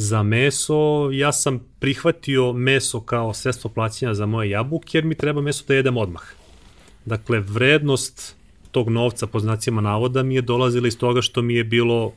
[0.00, 5.40] za meso, ja sam prihvatio meso kao sredstvo plaćanja za moje jabuke, jer mi treba
[5.40, 6.22] meso da jedem odmah.
[7.04, 8.36] Dakle, vrednost
[8.70, 12.12] tog novca, po znacima navoda, mi je dolazila iz toga što mi je bilo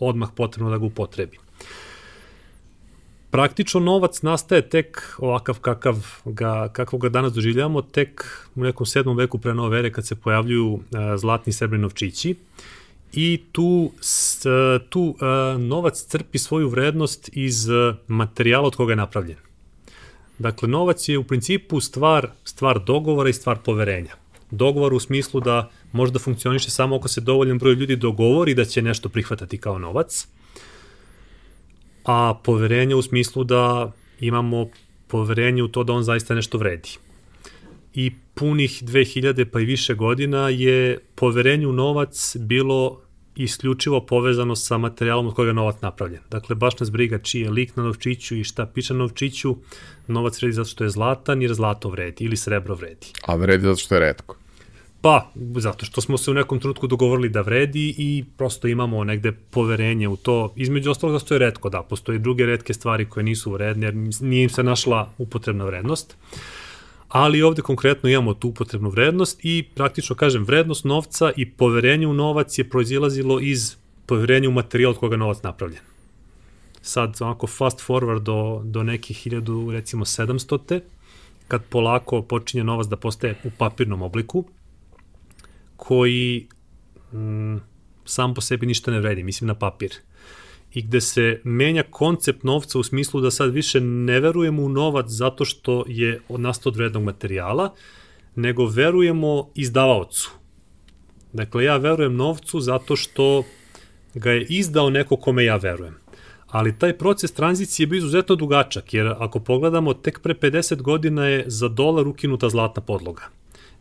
[0.00, 1.44] odmah potrebno da ga upotrebim
[3.34, 8.24] praktično novac nastaje tek ovakav kakav ga, kakvog ga danas doživljavamo, tek
[8.54, 10.80] u nekom sedmom veku pre nove ere kad se pojavljuju uh,
[11.16, 12.34] zlatni srebrni novčići
[13.16, 14.46] i tu, s,
[14.88, 15.16] tu uh,
[15.60, 19.36] novac crpi svoju vrednost iz uh, materijala od koga je napravljen.
[20.38, 24.14] Dakle, novac je u principu stvar, stvar dogovora i stvar poverenja.
[24.50, 28.64] Dogovor u smislu da može da funkcioniše samo ako se dovoljan broj ljudi dogovori da
[28.64, 30.26] će nešto prihvatati kao novac,
[32.04, 34.68] a poverenje u smislu da imamo
[35.06, 36.90] poverenje u to da on zaista nešto vredi.
[37.94, 43.03] I punih 2000 pa i više godina je poverenje u novac bilo
[43.36, 46.20] isključivo povezano sa materijalom od koga je novac napravljen.
[46.30, 49.56] Dakle, baš nas briga čiji je lik na novčiću i šta piše na novčiću,
[50.06, 53.06] novac vredi zato što je zlatan jer zlato vredi ili srebro vredi.
[53.26, 54.36] A vredi zato što je redko.
[55.00, 59.32] Pa, zato što smo se u nekom trenutku dogovorili da vredi i prosto imamo negde
[59.32, 60.52] poverenje u to.
[60.56, 63.94] Između ostalog zato što je redko, da, postoje druge redke stvari koje nisu vredne, jer
[64.20, 66.16] nije im se našla upotrebna vrednost.
[67.14, 72.12] Ali ovde konkretno imamo tu upotrebnu vrednost i praktično kažem, vrednost novca i poverenje u
[72.12, 73.76] novac je proizilazilo iz
[74.06, 75.80] poverenja u materijal od koga novac napravljen.
[76.82, 80.80] Sad, onako fast forward do, do nekih 1000, recimo 700 te,
[81.48, 84.44] kad polako počinje novac da postaje u papirnom obliku,
[85.76, 86.48] koji
[87.12, 87.56] mm,
[88.04, 89.94] sam po sebi ništa ne vredi, mislim na papir.
[90.74, 95.06] I gde se menja koncept novca u smislu da sad više ne verujemo u novac
[95.08, 97.74] zato što je nastao od vrednog materijala,
[98.34, 100.30] nego verujemo izdavaocu.
[101.32, 103.42] Dakle, ja verujem novcu zato što
[104.14, 105.94] ga je izdao neko kome ja verujem.
[106.46, 111.26] Ali taj proces tranzicije je bio izuzetno dugačak, jer ako pogledamo, tek pre 50 godina
[111.26, 113.22] je za dolar ukinuta zlatna podloga.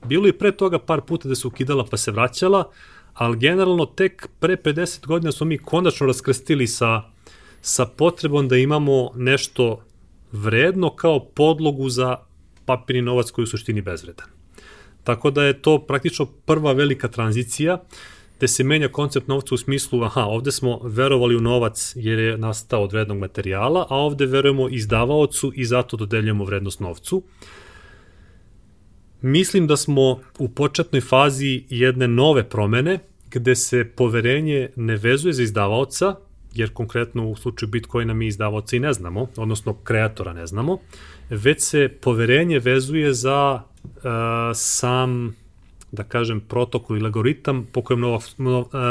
[0.05, 2.63] Bilo je pre toga par puta da se ukidala pa se vraćala,
[3.13, 7.01] ali generalno tek pre 50 godina smo mi konačno raskrstili sa,
[7.61, 9.83] sa potrebom da imamo nešto
[10.31, 12.17] vredno kao podlogu za
[12.65, 14.27] papirni novac koji je u suštini bezvredan.
[15.03, 17.83] Tako da je to praktično prva velika tranzicija
[18.37, 22.37] gde se menja koncept novca u smislu, aha, ovde smo verovali u novac jer je
[22.37, 27.23] nastao od vrednog materijala, a ovde verujemo izdavaocu i zato dodeljujemo vrednost novcu.
[29.23, 32.99] Mislim da smo u početnoj fazi jedne nove promene,
[33.31, 36.15] gde se poverenje ne vezuje za izdavaoca,
[36.53, 40.77] jer konkretno u slučaju Bitcoina mi izdavaoca i ne znamo, odnosno kreatora ne znamo,
[41.29, 44.01] već se poverenje vezuje za uh,
[44.55, 45.35] sam,
[45.91, 48.35] da kažem, protokol ili algoritam po kojem novac,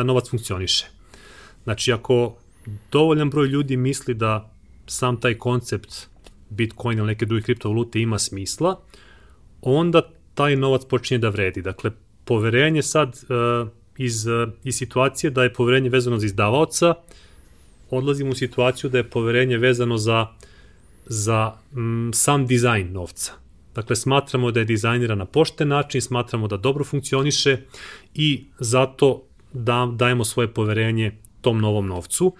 [0.05, 0.87] novac funkcioniše.
[1.65, 2.37] Znači, ako
[2.93, 4.51] dovoljan broj ljudi misli da
[4.87, 6.09] sam taj koncept
[6.51, 8.81] Bitcoin ili neke druge kriptovalute ima smisla,
[9.63, 10.03] onda
[10.35, 11.63] taj novac počinje da vredi.
[11.63, 11.91] Dakle,
[12.25, 16.95] poverenje sad uh, iz, uh, iz situacije da je poverenje vezano za izdavaoca,
[17.91, 20.27] odlazimo u situaciju da je poverenje vezano za,
[21.07, 23.33] za mm, sam dizajn novca.
[23.75, 27.57] Dakle, smatramo da je dizajniran na pošten način, smatramo da dobro funkcioniše
[28.15, 29.23] i zato
[29.53, 32.35] da, dajemo svoje poverenje tom novom novcu.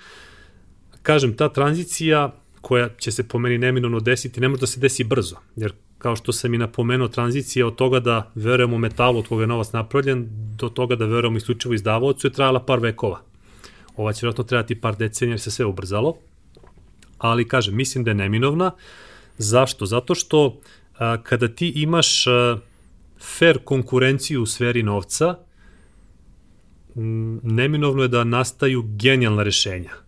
[1.03, 5.05] Kažem, ta tranzicija koja će se po meni neminovno desiti, ne može da se desi
[5.05, 5.73] brzo, jer
[6.03, 9.73] kao što sam i napomenuo, tranzicija od toga da verujemo metalu od koga je novac
[9.73, 10.27] napravljen,
[10.59, 13.21] do toga da verujemo isključivo izdavaocu je trajala par vekova.
[13.97, 16.17] Ova će vjerojatno trebati par decenija jer se sve ubrzalo,
[17.19, 18.71] ali kažem, mislim da je neminovna.
[19.39, 19.87] Zašto?
[19.87, 20.61] Zato što
[20.99, 22.59] a, kada ti imaš a,
[23.39, 25.39] fair konkurenciju u sferi novca,
[26.97, 30.02] m, neminovno je da nastaju genijalna rešenja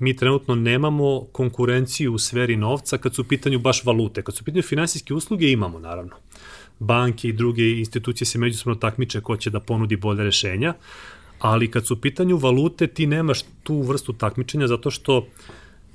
[0.00, 4.22] mi trenutno nemamo konkurenciju u sferi novca kad su u pitanju baš valute.
[4.22, 6.16] Kad su u pitanju finansijske usluge imamo, naravno.
[6.78, 10.74] Banke i druge institucije se međusobno takmiče ko će da ponudi bolje rešenja,
[11.38, 15.26] ali kad su u pitanju valute ti nemaš tu vrstu takmičenja zato što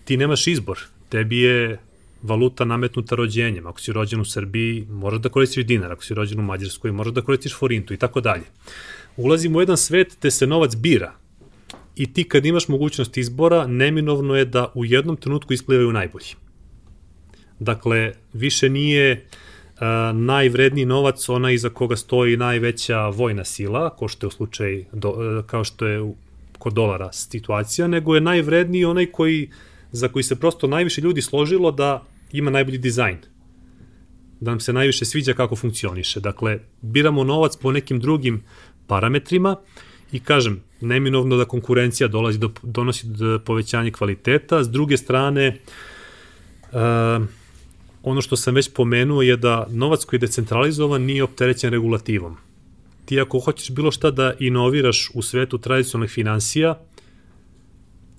[0.05, 0.79] ti nemaš izbor.
[1.09, 1.79] Tebi je
[2.21, 3.67] valuta nametnuta rođenjem.
[3.67, 5.91] Ako si rođen u Srbiji, možeš da koristiš dinar.
[5.91, 8.43] Ako si rođen u Mađarskoj, možeš da koristiš forintu i tako dalje.
[9.17, 11.13] Ulazimo u jedan svet gde se novac bira.
[11.95, 16.35] I ti kad imaš mogućnost izbora, neminovno je da u jednom trenutku isplivaju najbolji.
[17.59, 19.25] Dakle, više nije
[19.75, 19.81] uh,
[20.13, 25.09] najvredniji novac onaj iza koga stoji najveća vojna sila, kao što je u slučaju, do,
[25.09, 26.13] uh, kao što je
[26.57, 29.49] kod dolara situacija, nego je najvredniji onaj koji,
[29.91, 33.17] za koji se prosto najviše ljudi složilo da ima najbolji dizajn
[34.39, 36.19] da nam se najviše sviđa kako funkcioniše.
[36.19, 38.43] Dakle, biramo novac po nekim drugim
[38.87, 39.55] parametrima
[40.11, 45.57] i kažem, neminovno da konkurencija dolazi do, donosi do povećanja kvaliteta, s druge strane,
[46.71, 46.79] uh,
[48.03, 52.37] ono što sam već pomenuo je da novac koji je decentralizovan nije opterećen regulativom.
[53.05, 56.79] Ti ako hoćeš bilo šta da inoviraš u svetu tradicionalnih financija,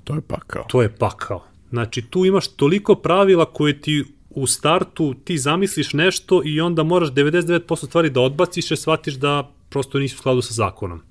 [0.05, 0.65] To je pakao.
[0.69, 1.45] to je pakao.
[1.71, 7.09] Znači, tu imaš toliko pravila koje ti u startu ti zamisliš nešto i onda moraš
[7.09, 11.03] 99% stvari da odbaciš jer shvatiš da prosto nisi u skladu sa zakonom.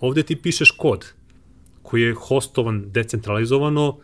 [0.00, 1.12] Ovde ti pišeš kod
[1.82, 3.98] koji je hostovan decentralizovano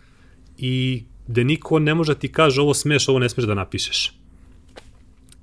[0.59, 4.13] i gde niko ne može da ti kaže ovo smeš, ovo ne smeš da napišeš.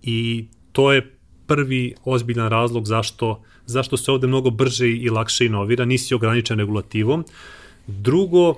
[0.03, 1.17] I to je
[1.47, 7.25] prvi ozbiljan razlog zašto, zašto se ovde mnogo brže i lakše inovira, nisi ograničen regulativom.
[7.87, 8.57] Drugo, uh,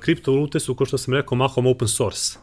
[0.00, 2.38] kriptovalute su, kao što sam rekao, mahom open source.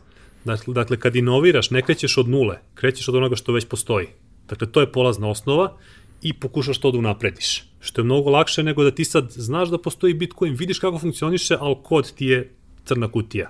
[0.46, 4.08] Dakle, dakle, kad inoviraš, ne krećeš od nule, krećeš od onoga što već postoji.
[4.50, 5.78] Dakle, to je polazna osnova
[6.24, 7.64] i pokušaš to da unaprediš.
[7.80, 11.58] Što je mnogo lakše nego da ti sad znaš da postoji Bitcoin, vidiš kako funkcioniše,
[11.60, 12.52] ali kod ti je
[12.86, 13.50] crna kutija.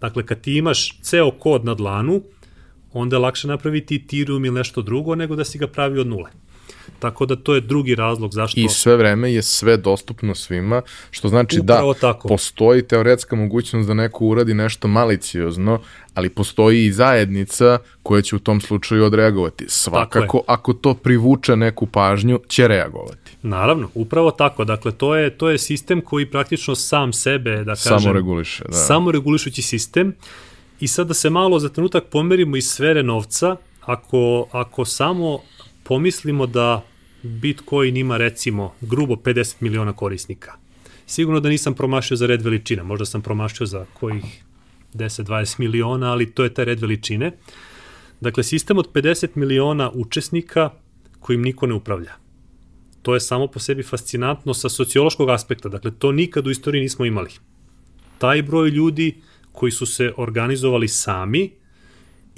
[0.00, 2.22] Dakle, kad ti imaš ceo kod na dlanu,
[2.92, 6.30] onda je lakše napraviti Ethereum ili nešto drugo nego da si ga pravi od nule.
[6.98, 8.60] Tako da to je drugi razlog zašto...
[8.60, 12.28] I sve vreme je sve dostupno svima, što znači Upravo da tako.
[12.28, 15.80] postoji teoretska mogućnost da neko uradi nešto maliciozno,
[16.14, 19.64] ali postoji i zajednica koja će u tom slučaju odreagovati.
[19.68, 23.36] Svakako, ako to privuče neku pažnju, će reagovati.
[23.42, 24.64] Naravno, upravo tako.
[24.64, 27.98] Dakle, to je, to je sistem koji praktično sam sebe, da kažem...
[27.98, 28.72] Samo reguliše, da.
[28.72, 30.14] Samo regulišući sistem.
[30.80, 35.38] I sad da se malo za trenutak pomerimo iz sfere novca, ako, ako samo
[35.88, 36.84] pomislimo da
[37.22, 40.52] Bitcoin ima recimo grubo 50 miliona korisnika.
[41.06, 44.44] Sigurno da nisam promašio za red veličina, možda sam promašio za kojih
[44.94, 47.32] 10-20 miliona, ali to je taj red veličine.
[48.20, 50.70] Dakle, sistem od 50 miliona učesnika
[51.20, 52.12] kojim niko ne upravlja.
[53.02, 57.04] To je samo po sebi fascinantno sa sociološkog aspekta, dakle to nikad u istoriji nismo
[57.04, 57.30] imali.
[58.18, 59.16] Taj broj ljudi
[59.52, 61.50] koji su se organizovali sami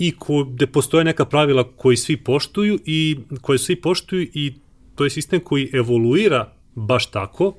[0.00, 4.52] i ko, gde postoje neka pravila koji svi poštuju i koje svi poštuju i
[4.94, 7.54] to je sistem koji evoluira baš tako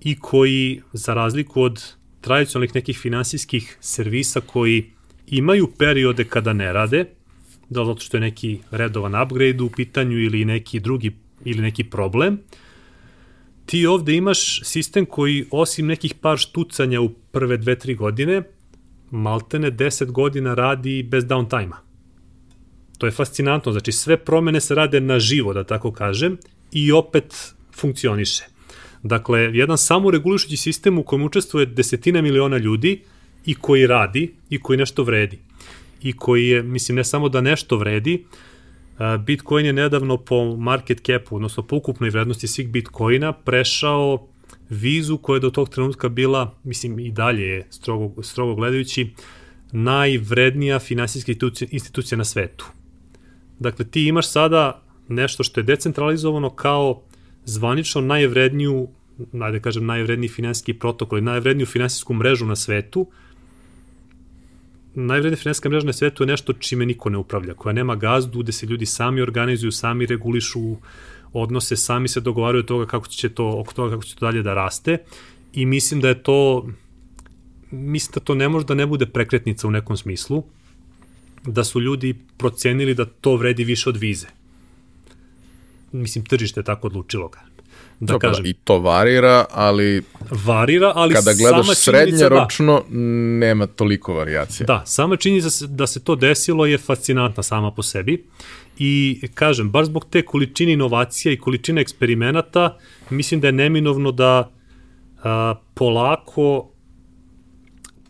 [0.00, 1.82] i koji za razliku od
[2.20, 4.90] tradicionalnih nekih finansijskih servisa koji
[5.26, 7.04] imaju periode kada ne rade,
[7.68, 11.12] da li zato što je neki redovan upgrade u pitanju ili neki drugi
[11.44, 12.38] ili neki problem,
[13.66, 18.42] ti ovde imaš sistem koji osim nekih par štucanja u prve dve, tri godine,
[19.12, 21.76] maltene 10 godina radi bez downtime-a.
[22.98, 26.36] To je fascinantno, znači sve promene se rade na živo, da tako kažem,
[26.72, 28.44] i opet funkcioniše.
[29.02, 33.02] Dakle, jedan samoregulišući sistem u kojem učestvuje desetina miliona ljudi
[33.46, 35.38] i koji radi i koji nešto vredi.
[36.02, 38.24] I koji je, mislim, ne samo da nešto vredi,
[39.26, 44.28] Bitcoin je nedavno po market capu, odnosno po ukupnoj vrednosti svih Bitcoina, prešao
[44.72, 49.10] vizu koja je do tog trenutka bila, mislim i dalje je strogo, strogo gledajući,
[49.72, 51.32] najvrednija finansijska
[51.70, 52.66] institucija, na svetu.
[53.58, 57.02] Dakle, ti imaš sada nešto što je decentralizovano kao
[57.44, 58.88] zvanično najvredniju,
[59.32, 63.06] najde kažem, najvredniji finansijski protokol i najvredniju finansijsku mrežu na svetu,
[64.94, 68.52] najvrednija finansijska mreža na svetu je nešto čime niko ne upravlja, koja nema gazdu, gde
[68.52, 70.76] se ljudi sami organizuju, sami regulišu
[71.32, 74.54] odnose, sami se dogovaraju toga kako će to, oko toga kako će to dalje da
[74.54, 74.98] raste
[75.52, 76.66] i mislim da je to
[77.72, 80.44] mislim da to ne može da ne bude prekretnica u nekom smislu,
[81.46, 84.26] da su ljudi procenili da to vredi više od vize.
[85.92, 87.40] Mislim, tržište je tako odlučilo ga.
[88.02, 92.82] Da Dobro, kažem, I to varira, ali varira, ali kada gledaš sama srednjeročno,
[93.38, 94.66] nema toliko varijacija.
[94.66, 98.24] Da, sama činjenica da se, da se to desilo je fascinantna sama po sebi.
[98.78, 102.78] I kažem, baš zbog te količine inovacija i količine eksperimenata,
[103.10, 104.50] mislim da je neminovno da
[105.22, 106.70] a, polako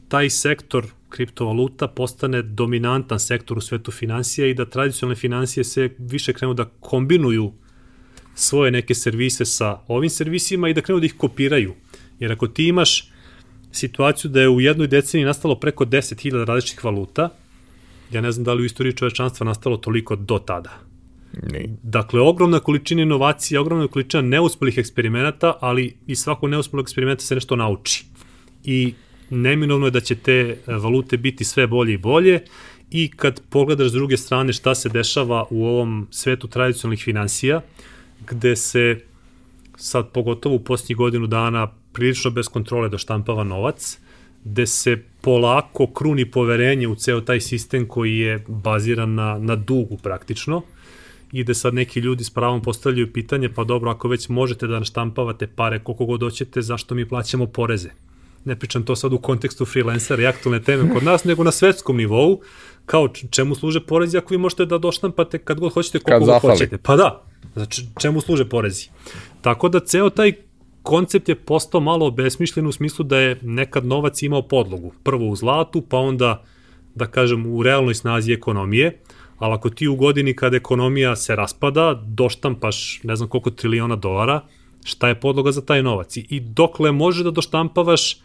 [0.08, 6.32] taj sektor kriptovaluta postane dominantan sektor u svetu financija i da tradicionalne financije se više
[6.32, 7.52] krenu da kombinuju
[8.34, 11.74] svoje neke servise sa ovim servisima i da krenu da ih kopiraju.
[12.18, 13.10] Jer ako ti imaš
[13.72, 17.30] situaciju da je u jednoj deceniji nastalo preko 10.000 različitih valuta
[18.12, 20.78] ja ne znam da li u istoriji čovečanstva nastalo toliko do tada.
[21.52, 21.76] Ni.
[21.82, 27.56] Dakle, ogromna količina inovacija, ogromna količina neuspelih eksperimenata, ali iz svakog neuspelog eksperimenta se nešto
[27.56, 28.04] nauči.
[28.64, 28.94] I
[29.30, 32.40] neminovno je da će te e, valute biti sve bolje i bolje
[32.90, 37.60] i kad pogledaš s druge strane šta se dešava u ovom svetu tradicionalnih financija,
[38.30, 39.00] gde se
[39.76, 43.98] sad pogotovo u posljednjih godinu dana prilično bez kontrole doštampava novac,
[44.44, 49.96] gde se polako kruni poverenje u ceo taj sistem koji je baziran na, na dugu
[49.96, 50.62] praktično
[51.32, 54.78] i da sad neki ljudi s pravom postavljaju pitanje, pa dobro, ako već možete da
[54.78, 57.90] naštampavate pare koliko god hoćete, zašto mi plaćamo poreze?
[58.44, 61.96] Ne pričam to sad u kontekstu freelancera i aktualne teme kod nas, nego na svetskom
[61.96, 62.40] nivou,
[62.86, 66.78] kao čemu služe porezi ako vi možete da doštampate kad god hoćete koliko god hoćete.
[66.78, 67.22] Pa da,
[67.54, 68.88] znači čemu služe porezi.
[69.40, 70.32] Tako da ceo taj
[70.82, 74.92] koncept je postao malo obesmišljen u smislu da je nekad novac imao podlogu.
[75.02, 76.44] Prvo u zlatu, pa onda,
[76.94, 78.98] da kažem, u realnoj snazi ekonomije,
[79.38, 84.40] ali ako ti u godini kada ekonomija se raspada, doštampaš ne znam koliko triliona dolara,
[84.84, 86.16] šta je podloga za taj novac?
[86.16, 88.16] I dokle može da doštampavaš,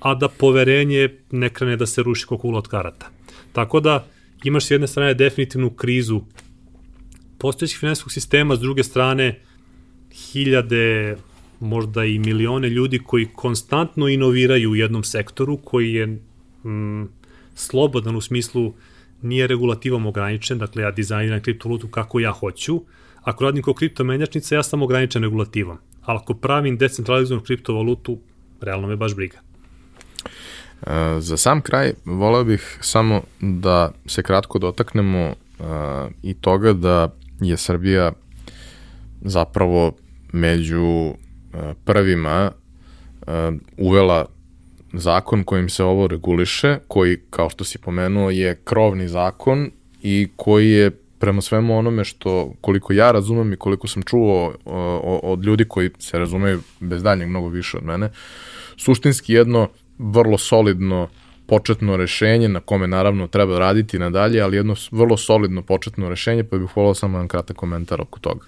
[0.00, 3.15] a da poverenje ne krene da se ruši koliko ula od karata.
[3.56, 4.06] Tako da
[4.44, 6.20] imaš s jedne strane definitivnu krizu
[7.38, 9.40] postojećeg finansijskog sistema, s druge strane
[10.12, 11.16] hiljade,
[11.60, 17.08] možda i milione ljudi koji konstantno inoviraju u jednom sektoru koji je mm,
[17.54, 18.74] slobodan u smislu
[19.22, 22.80] nije regulativom ograničen, dakle ja dizajniram kriptovalutu kako ja hoću,
[23.22, 28.18] ako radim kao kriptomenjačnica ja sam ograničen regulativom, ali ako pravim decentralizovanu kriptovalutu,
[28.60, 29.45] realno me baš briga.
[30.82, 35.28] E, za sam kraj voleo bih samo da se kratko dotaknemo
[35.58, 35.66] uh,
[36.22, 38.12] i toga da je Srbija
[39.20, 39.92] zapravo
[40.32, 41.14] među uh,
[41.84, 42.50] prvima
[43.20, 43.32] uh,
[43.76, 44.26] uvela
[44.92, 49.70] zakon kojim se ovo reguliše, koji, kao što si pomenuo, je krovni zakon
[50.02, 54.54] i koji je prema svemu onome što, koliko ja razumem i koliko sam čuo
[55.22, 58.10] od ljudi koji se razumeju bez daljnjeg mnogo više od mene,
[58.76, 61.08] suštinski jedno vrlo solidno
[61.46, 66.58] početno rešenje na kome naravno treba raditi nadalje, ali jedno vrlo solidno početno rešenje, pa
[66.58, 68.46] bih volao samo jedan kratak komentar oko toga.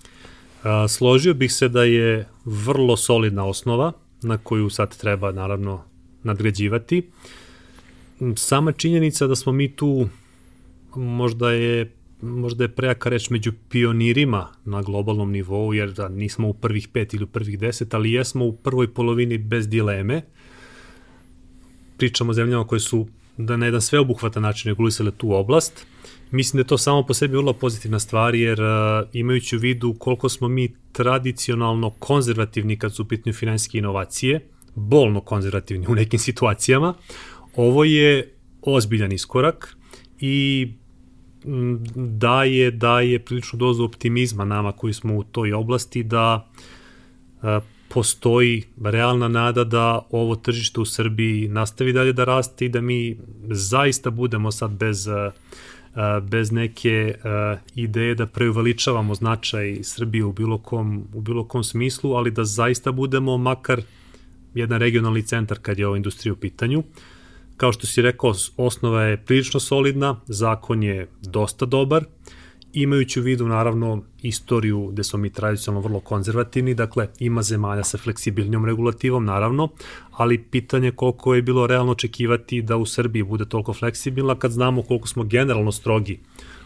[0.62, 3.92] A, složio bih se da je vrlo solidna osnova
[4.22, 5.84] na koju sad treba naravno
[6.22, 7.10] nadgrađivati.
[8.36, 10.08] Sama činjenica da smo mi tu
[10.94, 16.54] možda je možda je prejaka reč među pionirima na globalnom nivou, jer da nismo u
[16.54, 20.22] prvih pet ili u prvih deset, ali jesmo u prvoj polovini bez dileme.
[21.98, 23.06] Pričamo o zemljama koje su
[23.36, 25.86] da na jedan sveobuhvatan način regulisale tu oblast.
[26.30, 28.68] Mislim da je to samo po sebi vrlo pozitivna stvar, jer uh,
[29.12, 34.40] imajući u vidu koliko smo mi tradicionalno konzervativni kad su u pitanju finansijske inovacije,
[34.74, 36.94] bolno konzervativni u nekim situacijama,
[37.56, 39.76] ovo je ozbiljan iskorak
[40.20, 40.68] i
[41.94, 46.50] daje, daje priličnu dozu optimizma nama koji smo u toj oblasti da
[47.42, 52.80] a, postoji realna nada da ovo tržište u Srbiji nastavi dalje da raste i da
[52.80, 53.18] mi
[53.50, 55.30] zaista budemo sad bez a,
[56.20, 62.12] bez neke a, ideje da preuveličavamo značaj Srbije u bilo kom, u bilo kom smislu,
[62.12, 63.82] ali da zaista budemo makar
[64.54, 66.82] jedan regionalni centar kad je ova industrija u pitanju.
[67.56, 72.04] Kao što si rekao, osnova je prilično solidna, zakon je dosta dobar,
[72.72, 77.98] imajući u vidu naravno istoriju gde smo mi tradicionalno vrlo konzervativni, dakle ima zemalja sa
[77.98, 79.68] fleksibilnijom regulativom naravno,
[80.10, 84.82] ali pitanje koliko je bilo realno očekivati da u Srbiji bude toliko fleksibilna kad znamo
[84.82, 86.20] koliko smo generalno strogi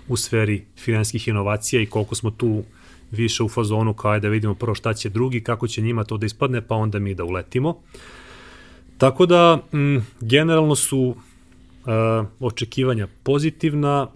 [0.09, 2.63] u sferi finanskih inovacija i koliko smo tu
[3.11, 6.27] više u fazonu kao da vidimo prvo šta će drugi, kako će njima to da
[6.27, 7.79] ispadne, pa onda mi da uletimo.
[8.99, 14.09] Tako da, m, generalno su uh, očekivanja pozitivna,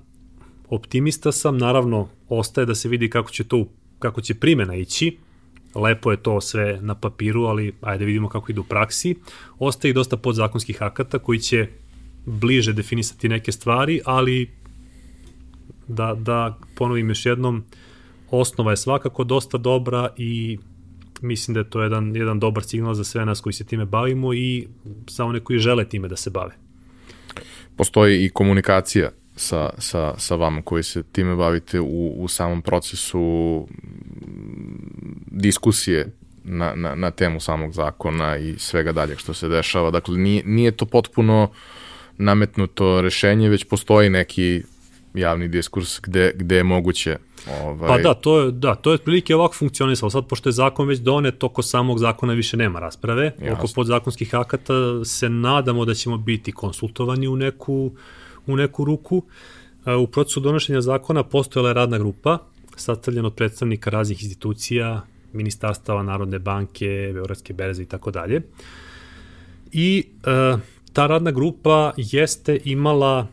[0.69, 3.67] optimista sam, naravno ostaje da se vidi kako će to
[3.99, 5.17] kako će primena ići.
[5.75, 9.15] Lepo je to sve na papiru, ali ajde vidimo kako ide u praksi.
[9.59, 11.69] Ostaje i dosta podzakonskih akata koji će
[12.25, 14.51] bliže definisati neke stvari, ali
[15.89, 17.65] da, da ponovim još jednom,
[18.31, 20.59] osnova je svakako dosta dobra i
[21.23, 24.35] mislim da je to jedan, jedan dobar signal za sve nas koji se time bavimo
[24.35, 24.69] i
[25.09, 26.55] za one koji žele time da se bave.
[27.77, 33.67] Postoji i komunikacija sa, sa, sa vama koji se time bavite u, u samom procesu
[35.27, 36.13] diskusije
[36.45, 39.91] na, na, na temu samog zakona i svega dalje što se dešava.
[39.91, 41.51] Dakle, nije, nije to potpuno
[42.19, 44.63] nametnuto rešenje, već postoji neki
[45.15, 47.17] javni diskurs gde, gde je moguće
[47.63, 47.89] Ovaj...
[47.89, 50.11] Pa da, to je, da, to je otprilike ovako funkcionisalo.
[50.11, 53.25] Sad, pošto je zakon već donet, oko samog zakona više nema rasprave.
[53.25, 53.53] Jasne.
[53.53, 57.93] Oko podzakonskih akata se nadamo da ćemo biti konsultovani u neku,
[58.47, 59.23] u neku ruku.
[60.03, 62.39] u procesu donošenja zakona postojala je radna grupa
[62.77, 65.03] sastavljena od predstavnika raznih institucija,
[65.33, 68.43] ministarstava Narodne banke, Beogradske berze i tako dalje.
[69.73, 70.57] I e,
[70.93, 73.27] ta radna grupa jeste imala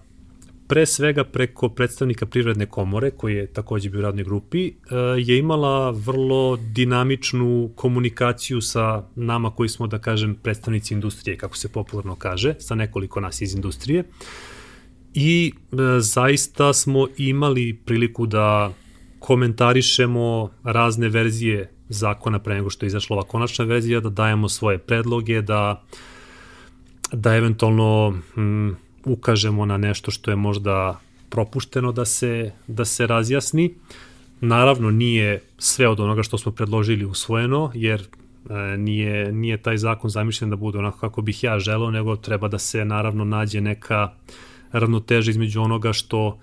[0.68, 4.73] pre svega preko predstavnika Privredne komore, koji je takođe bio u radnoj grupi, e,
[5.18, 11.69] je imala vrlo dinamičnu komunikaciju sa nama koji smo, da kažem, predstavnici industrije, kako se
[11.69, 14.03] popularno kaže, sa nekoliko nas iz industrije.
[15.14, 18.73] I e, zaista smo imali priliku da
[19.19, 24.77] komentarišemo razne verzije zakona pre nego što je izašla ova konačna verzija, da dajemo svoje
[24.77, 25.84] predloge, da
[27.14, 28.69] da eventualno mm,
[29.06, 30.99] ukažemo na nešto što je možda
[31.30, 33.73] propušteno da se, da se razjasni.
[34.41, 40.10] Naravno, nije sve od onoga što smo predložili usvojeno, jer e, nije, nije taj zakon
[40.10, 44.14] zamišljen da bude onako kako bih ja želeo, nego treba da se naravno nađe neka
[44.73, 46.39] ravnoteža između onoga što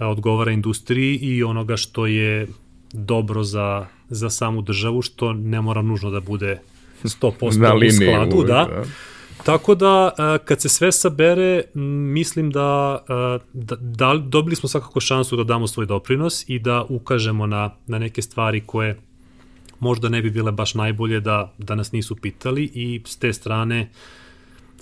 [0.00, 2.46] e, odgovara industriji i onoga što je
[2.92, 6.60] dobro za, za samu državu, što ne mora nužno da bude
[7.04, 8.68] 100% Na u skladu, uvijek, da.
[8.70, 8.84] da.
[9.44, 11.62] Tako da, e, kad se sve sabere,
[12.14, 16.84] mislim da, e, da, da dobili smo svakako šansu da damo svoj doprinos i da
[16.88, 19.00] ukažemo na, na neke stvari koje
[19.80, 23.90] možda ne bi bile baš najbolje da, da nas nisu pitali i s te strane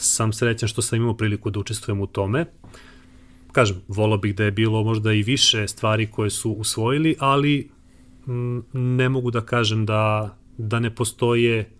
[0.00, 2.46] sam srećan što sam imao priliku da učestvujem u tome.
[3.52, 7.70] Kažem, volao bih da je bilo možda i više stvari koje su usvojili, ali
[8.26, 11.70] m, ne mogu da kažem da, da ne postoje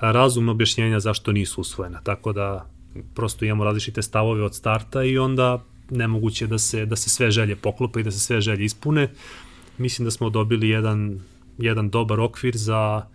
[0.00, 2.00] razumno objašnjenja zašto nisu usvojena.
[2.00, 2.70] Tako da
[3.14, 7.56] prosto imamo različite stavove od starta i onda nemoguće da se, da se sve želje
[7.56, 9.10] poklope i da se sve želje ispune.
[9.78, 11.20] Mislim da smo dobili jedan,
[11.58, 13.06] jedan dobar okvir za,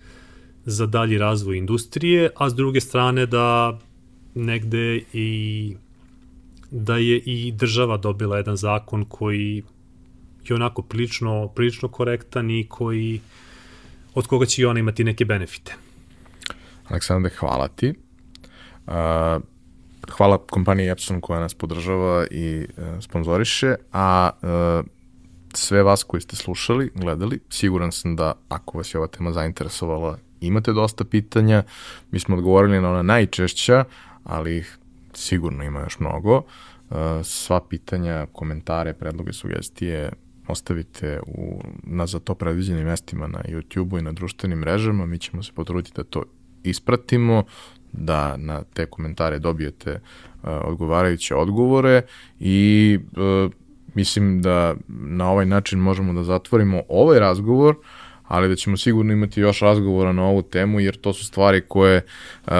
[0.65, 3.79] za dalji razvoj industrije, a s druge strane da
[4.37, 5.75] negde i
[6.71, 9.63] da je i država dobila jedan zakon koji
[10.49, 13.21] je onako prilično, prilično korektan i koji
[14.13, 15.75] od koga će i ona imati neke benefite.
[16.87, 17.93] Aleksandre, hvala ti.
[18.87, 18.93] Uh,
[20.11, 24.85] hvala kompaniji Epson koja nas podržava i uh, sponzoriše, a uh,
[25.53, 30.17] sve vas koji ste slušali, gledali, siguran sam da ako vas je ova tema zainteresovala,
[30.41, 31.63] imate dosta pitanja,
[32.11, 33.83] mi smo odgovorili na ona najčešća,
[34.27, 34.77] ali ih
[35.13, 36.35] sigurno ima još mnogo.
[36.37, 40.11] Uh, sva pitanja, komentare, predloge, sugestije
[40.47, 45.43] ostavite u, na za to predviđenim mestima na YouTube-u i na društvenim mrežama, mi ćemo
[45.43, 46.23] se potruditi da to
[46.63, 47.43] ispratimo,
[47.91, 52.01] da na te komentare dobijete uh, odgovarajuće odgovore
[52.39, 53.51] i uh,
[53.95, 57.75] mislim da na ovaj način možemo da zatvorimo ovaj razgovor,
[58.27, 62.01] ali da ćemo sigurno imati još razgovora na ovu temu, jer to su stvari koje
[62.45, 62.51] uh,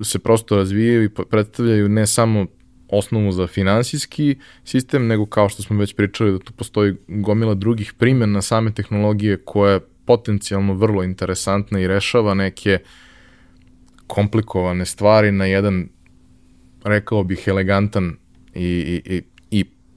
[0.00, 2.46] se prosto razvijaju i predstavljaju ne samo
[2.88, 7.92] osnovu za finansijski sistem, nego kao što smo već pričali da tu postoji gomila drugih
[7.92, 12.78] primjena same tehnologije koja je potencijalno vrlo interesantna i rešava neke
[14.06, 15.88] komplikovane stvari na jedan,
[16.84, 18.16] rekao bih, elegantan
[18.54, 19.22] i, i, i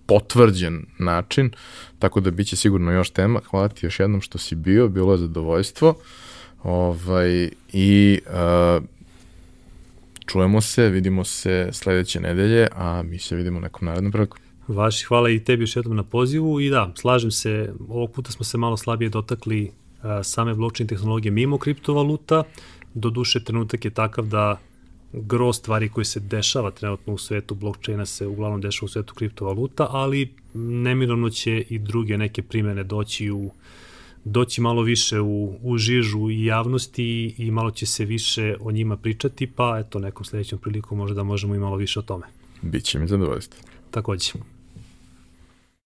[0.09, 1.51] potvrđen način,
[1.99, 3.41] tako da biće sigurno još tema.
[3.49, 5.95] Hvala ti još jednom što si bio, bilo je zadovoljstvo.
[6.63, 8.83] Ovaj, I uh,
[10.25, 14.37] čujemo se, vidimo se sledeće nedelje, a mi se vidimo nekom narednom priliku.
[14.67, 18.45] Vaši, hvala i tebi još jednom na pozivu i da, slažem se, ovog puta smo
[18.45, 22.43] se malo slabije dotakli uh, same blockchain tehnologije mimo kriptovaluta,
[22.93, 24.57] Do duše, trenutak je takav da
[25.13, 29.87] gro stvari koje se dešava trenutno u svetu blockchaina se uglavnom dešava u svetu kriptovaluta,
[29.89, 33.51] ali neminovno će i druge neke primene doći u
[34.23, 38.97] doći malo više u, u žižu i javnosti i malo će se više o njima
[38.97, 42.25] pričati, pa eto nekom sledećom prilikom možda možemo i malo više o tome.
[42.61, 43.63] Biće mi zadovoljstvo.
[43.91, 44.31] Takođe.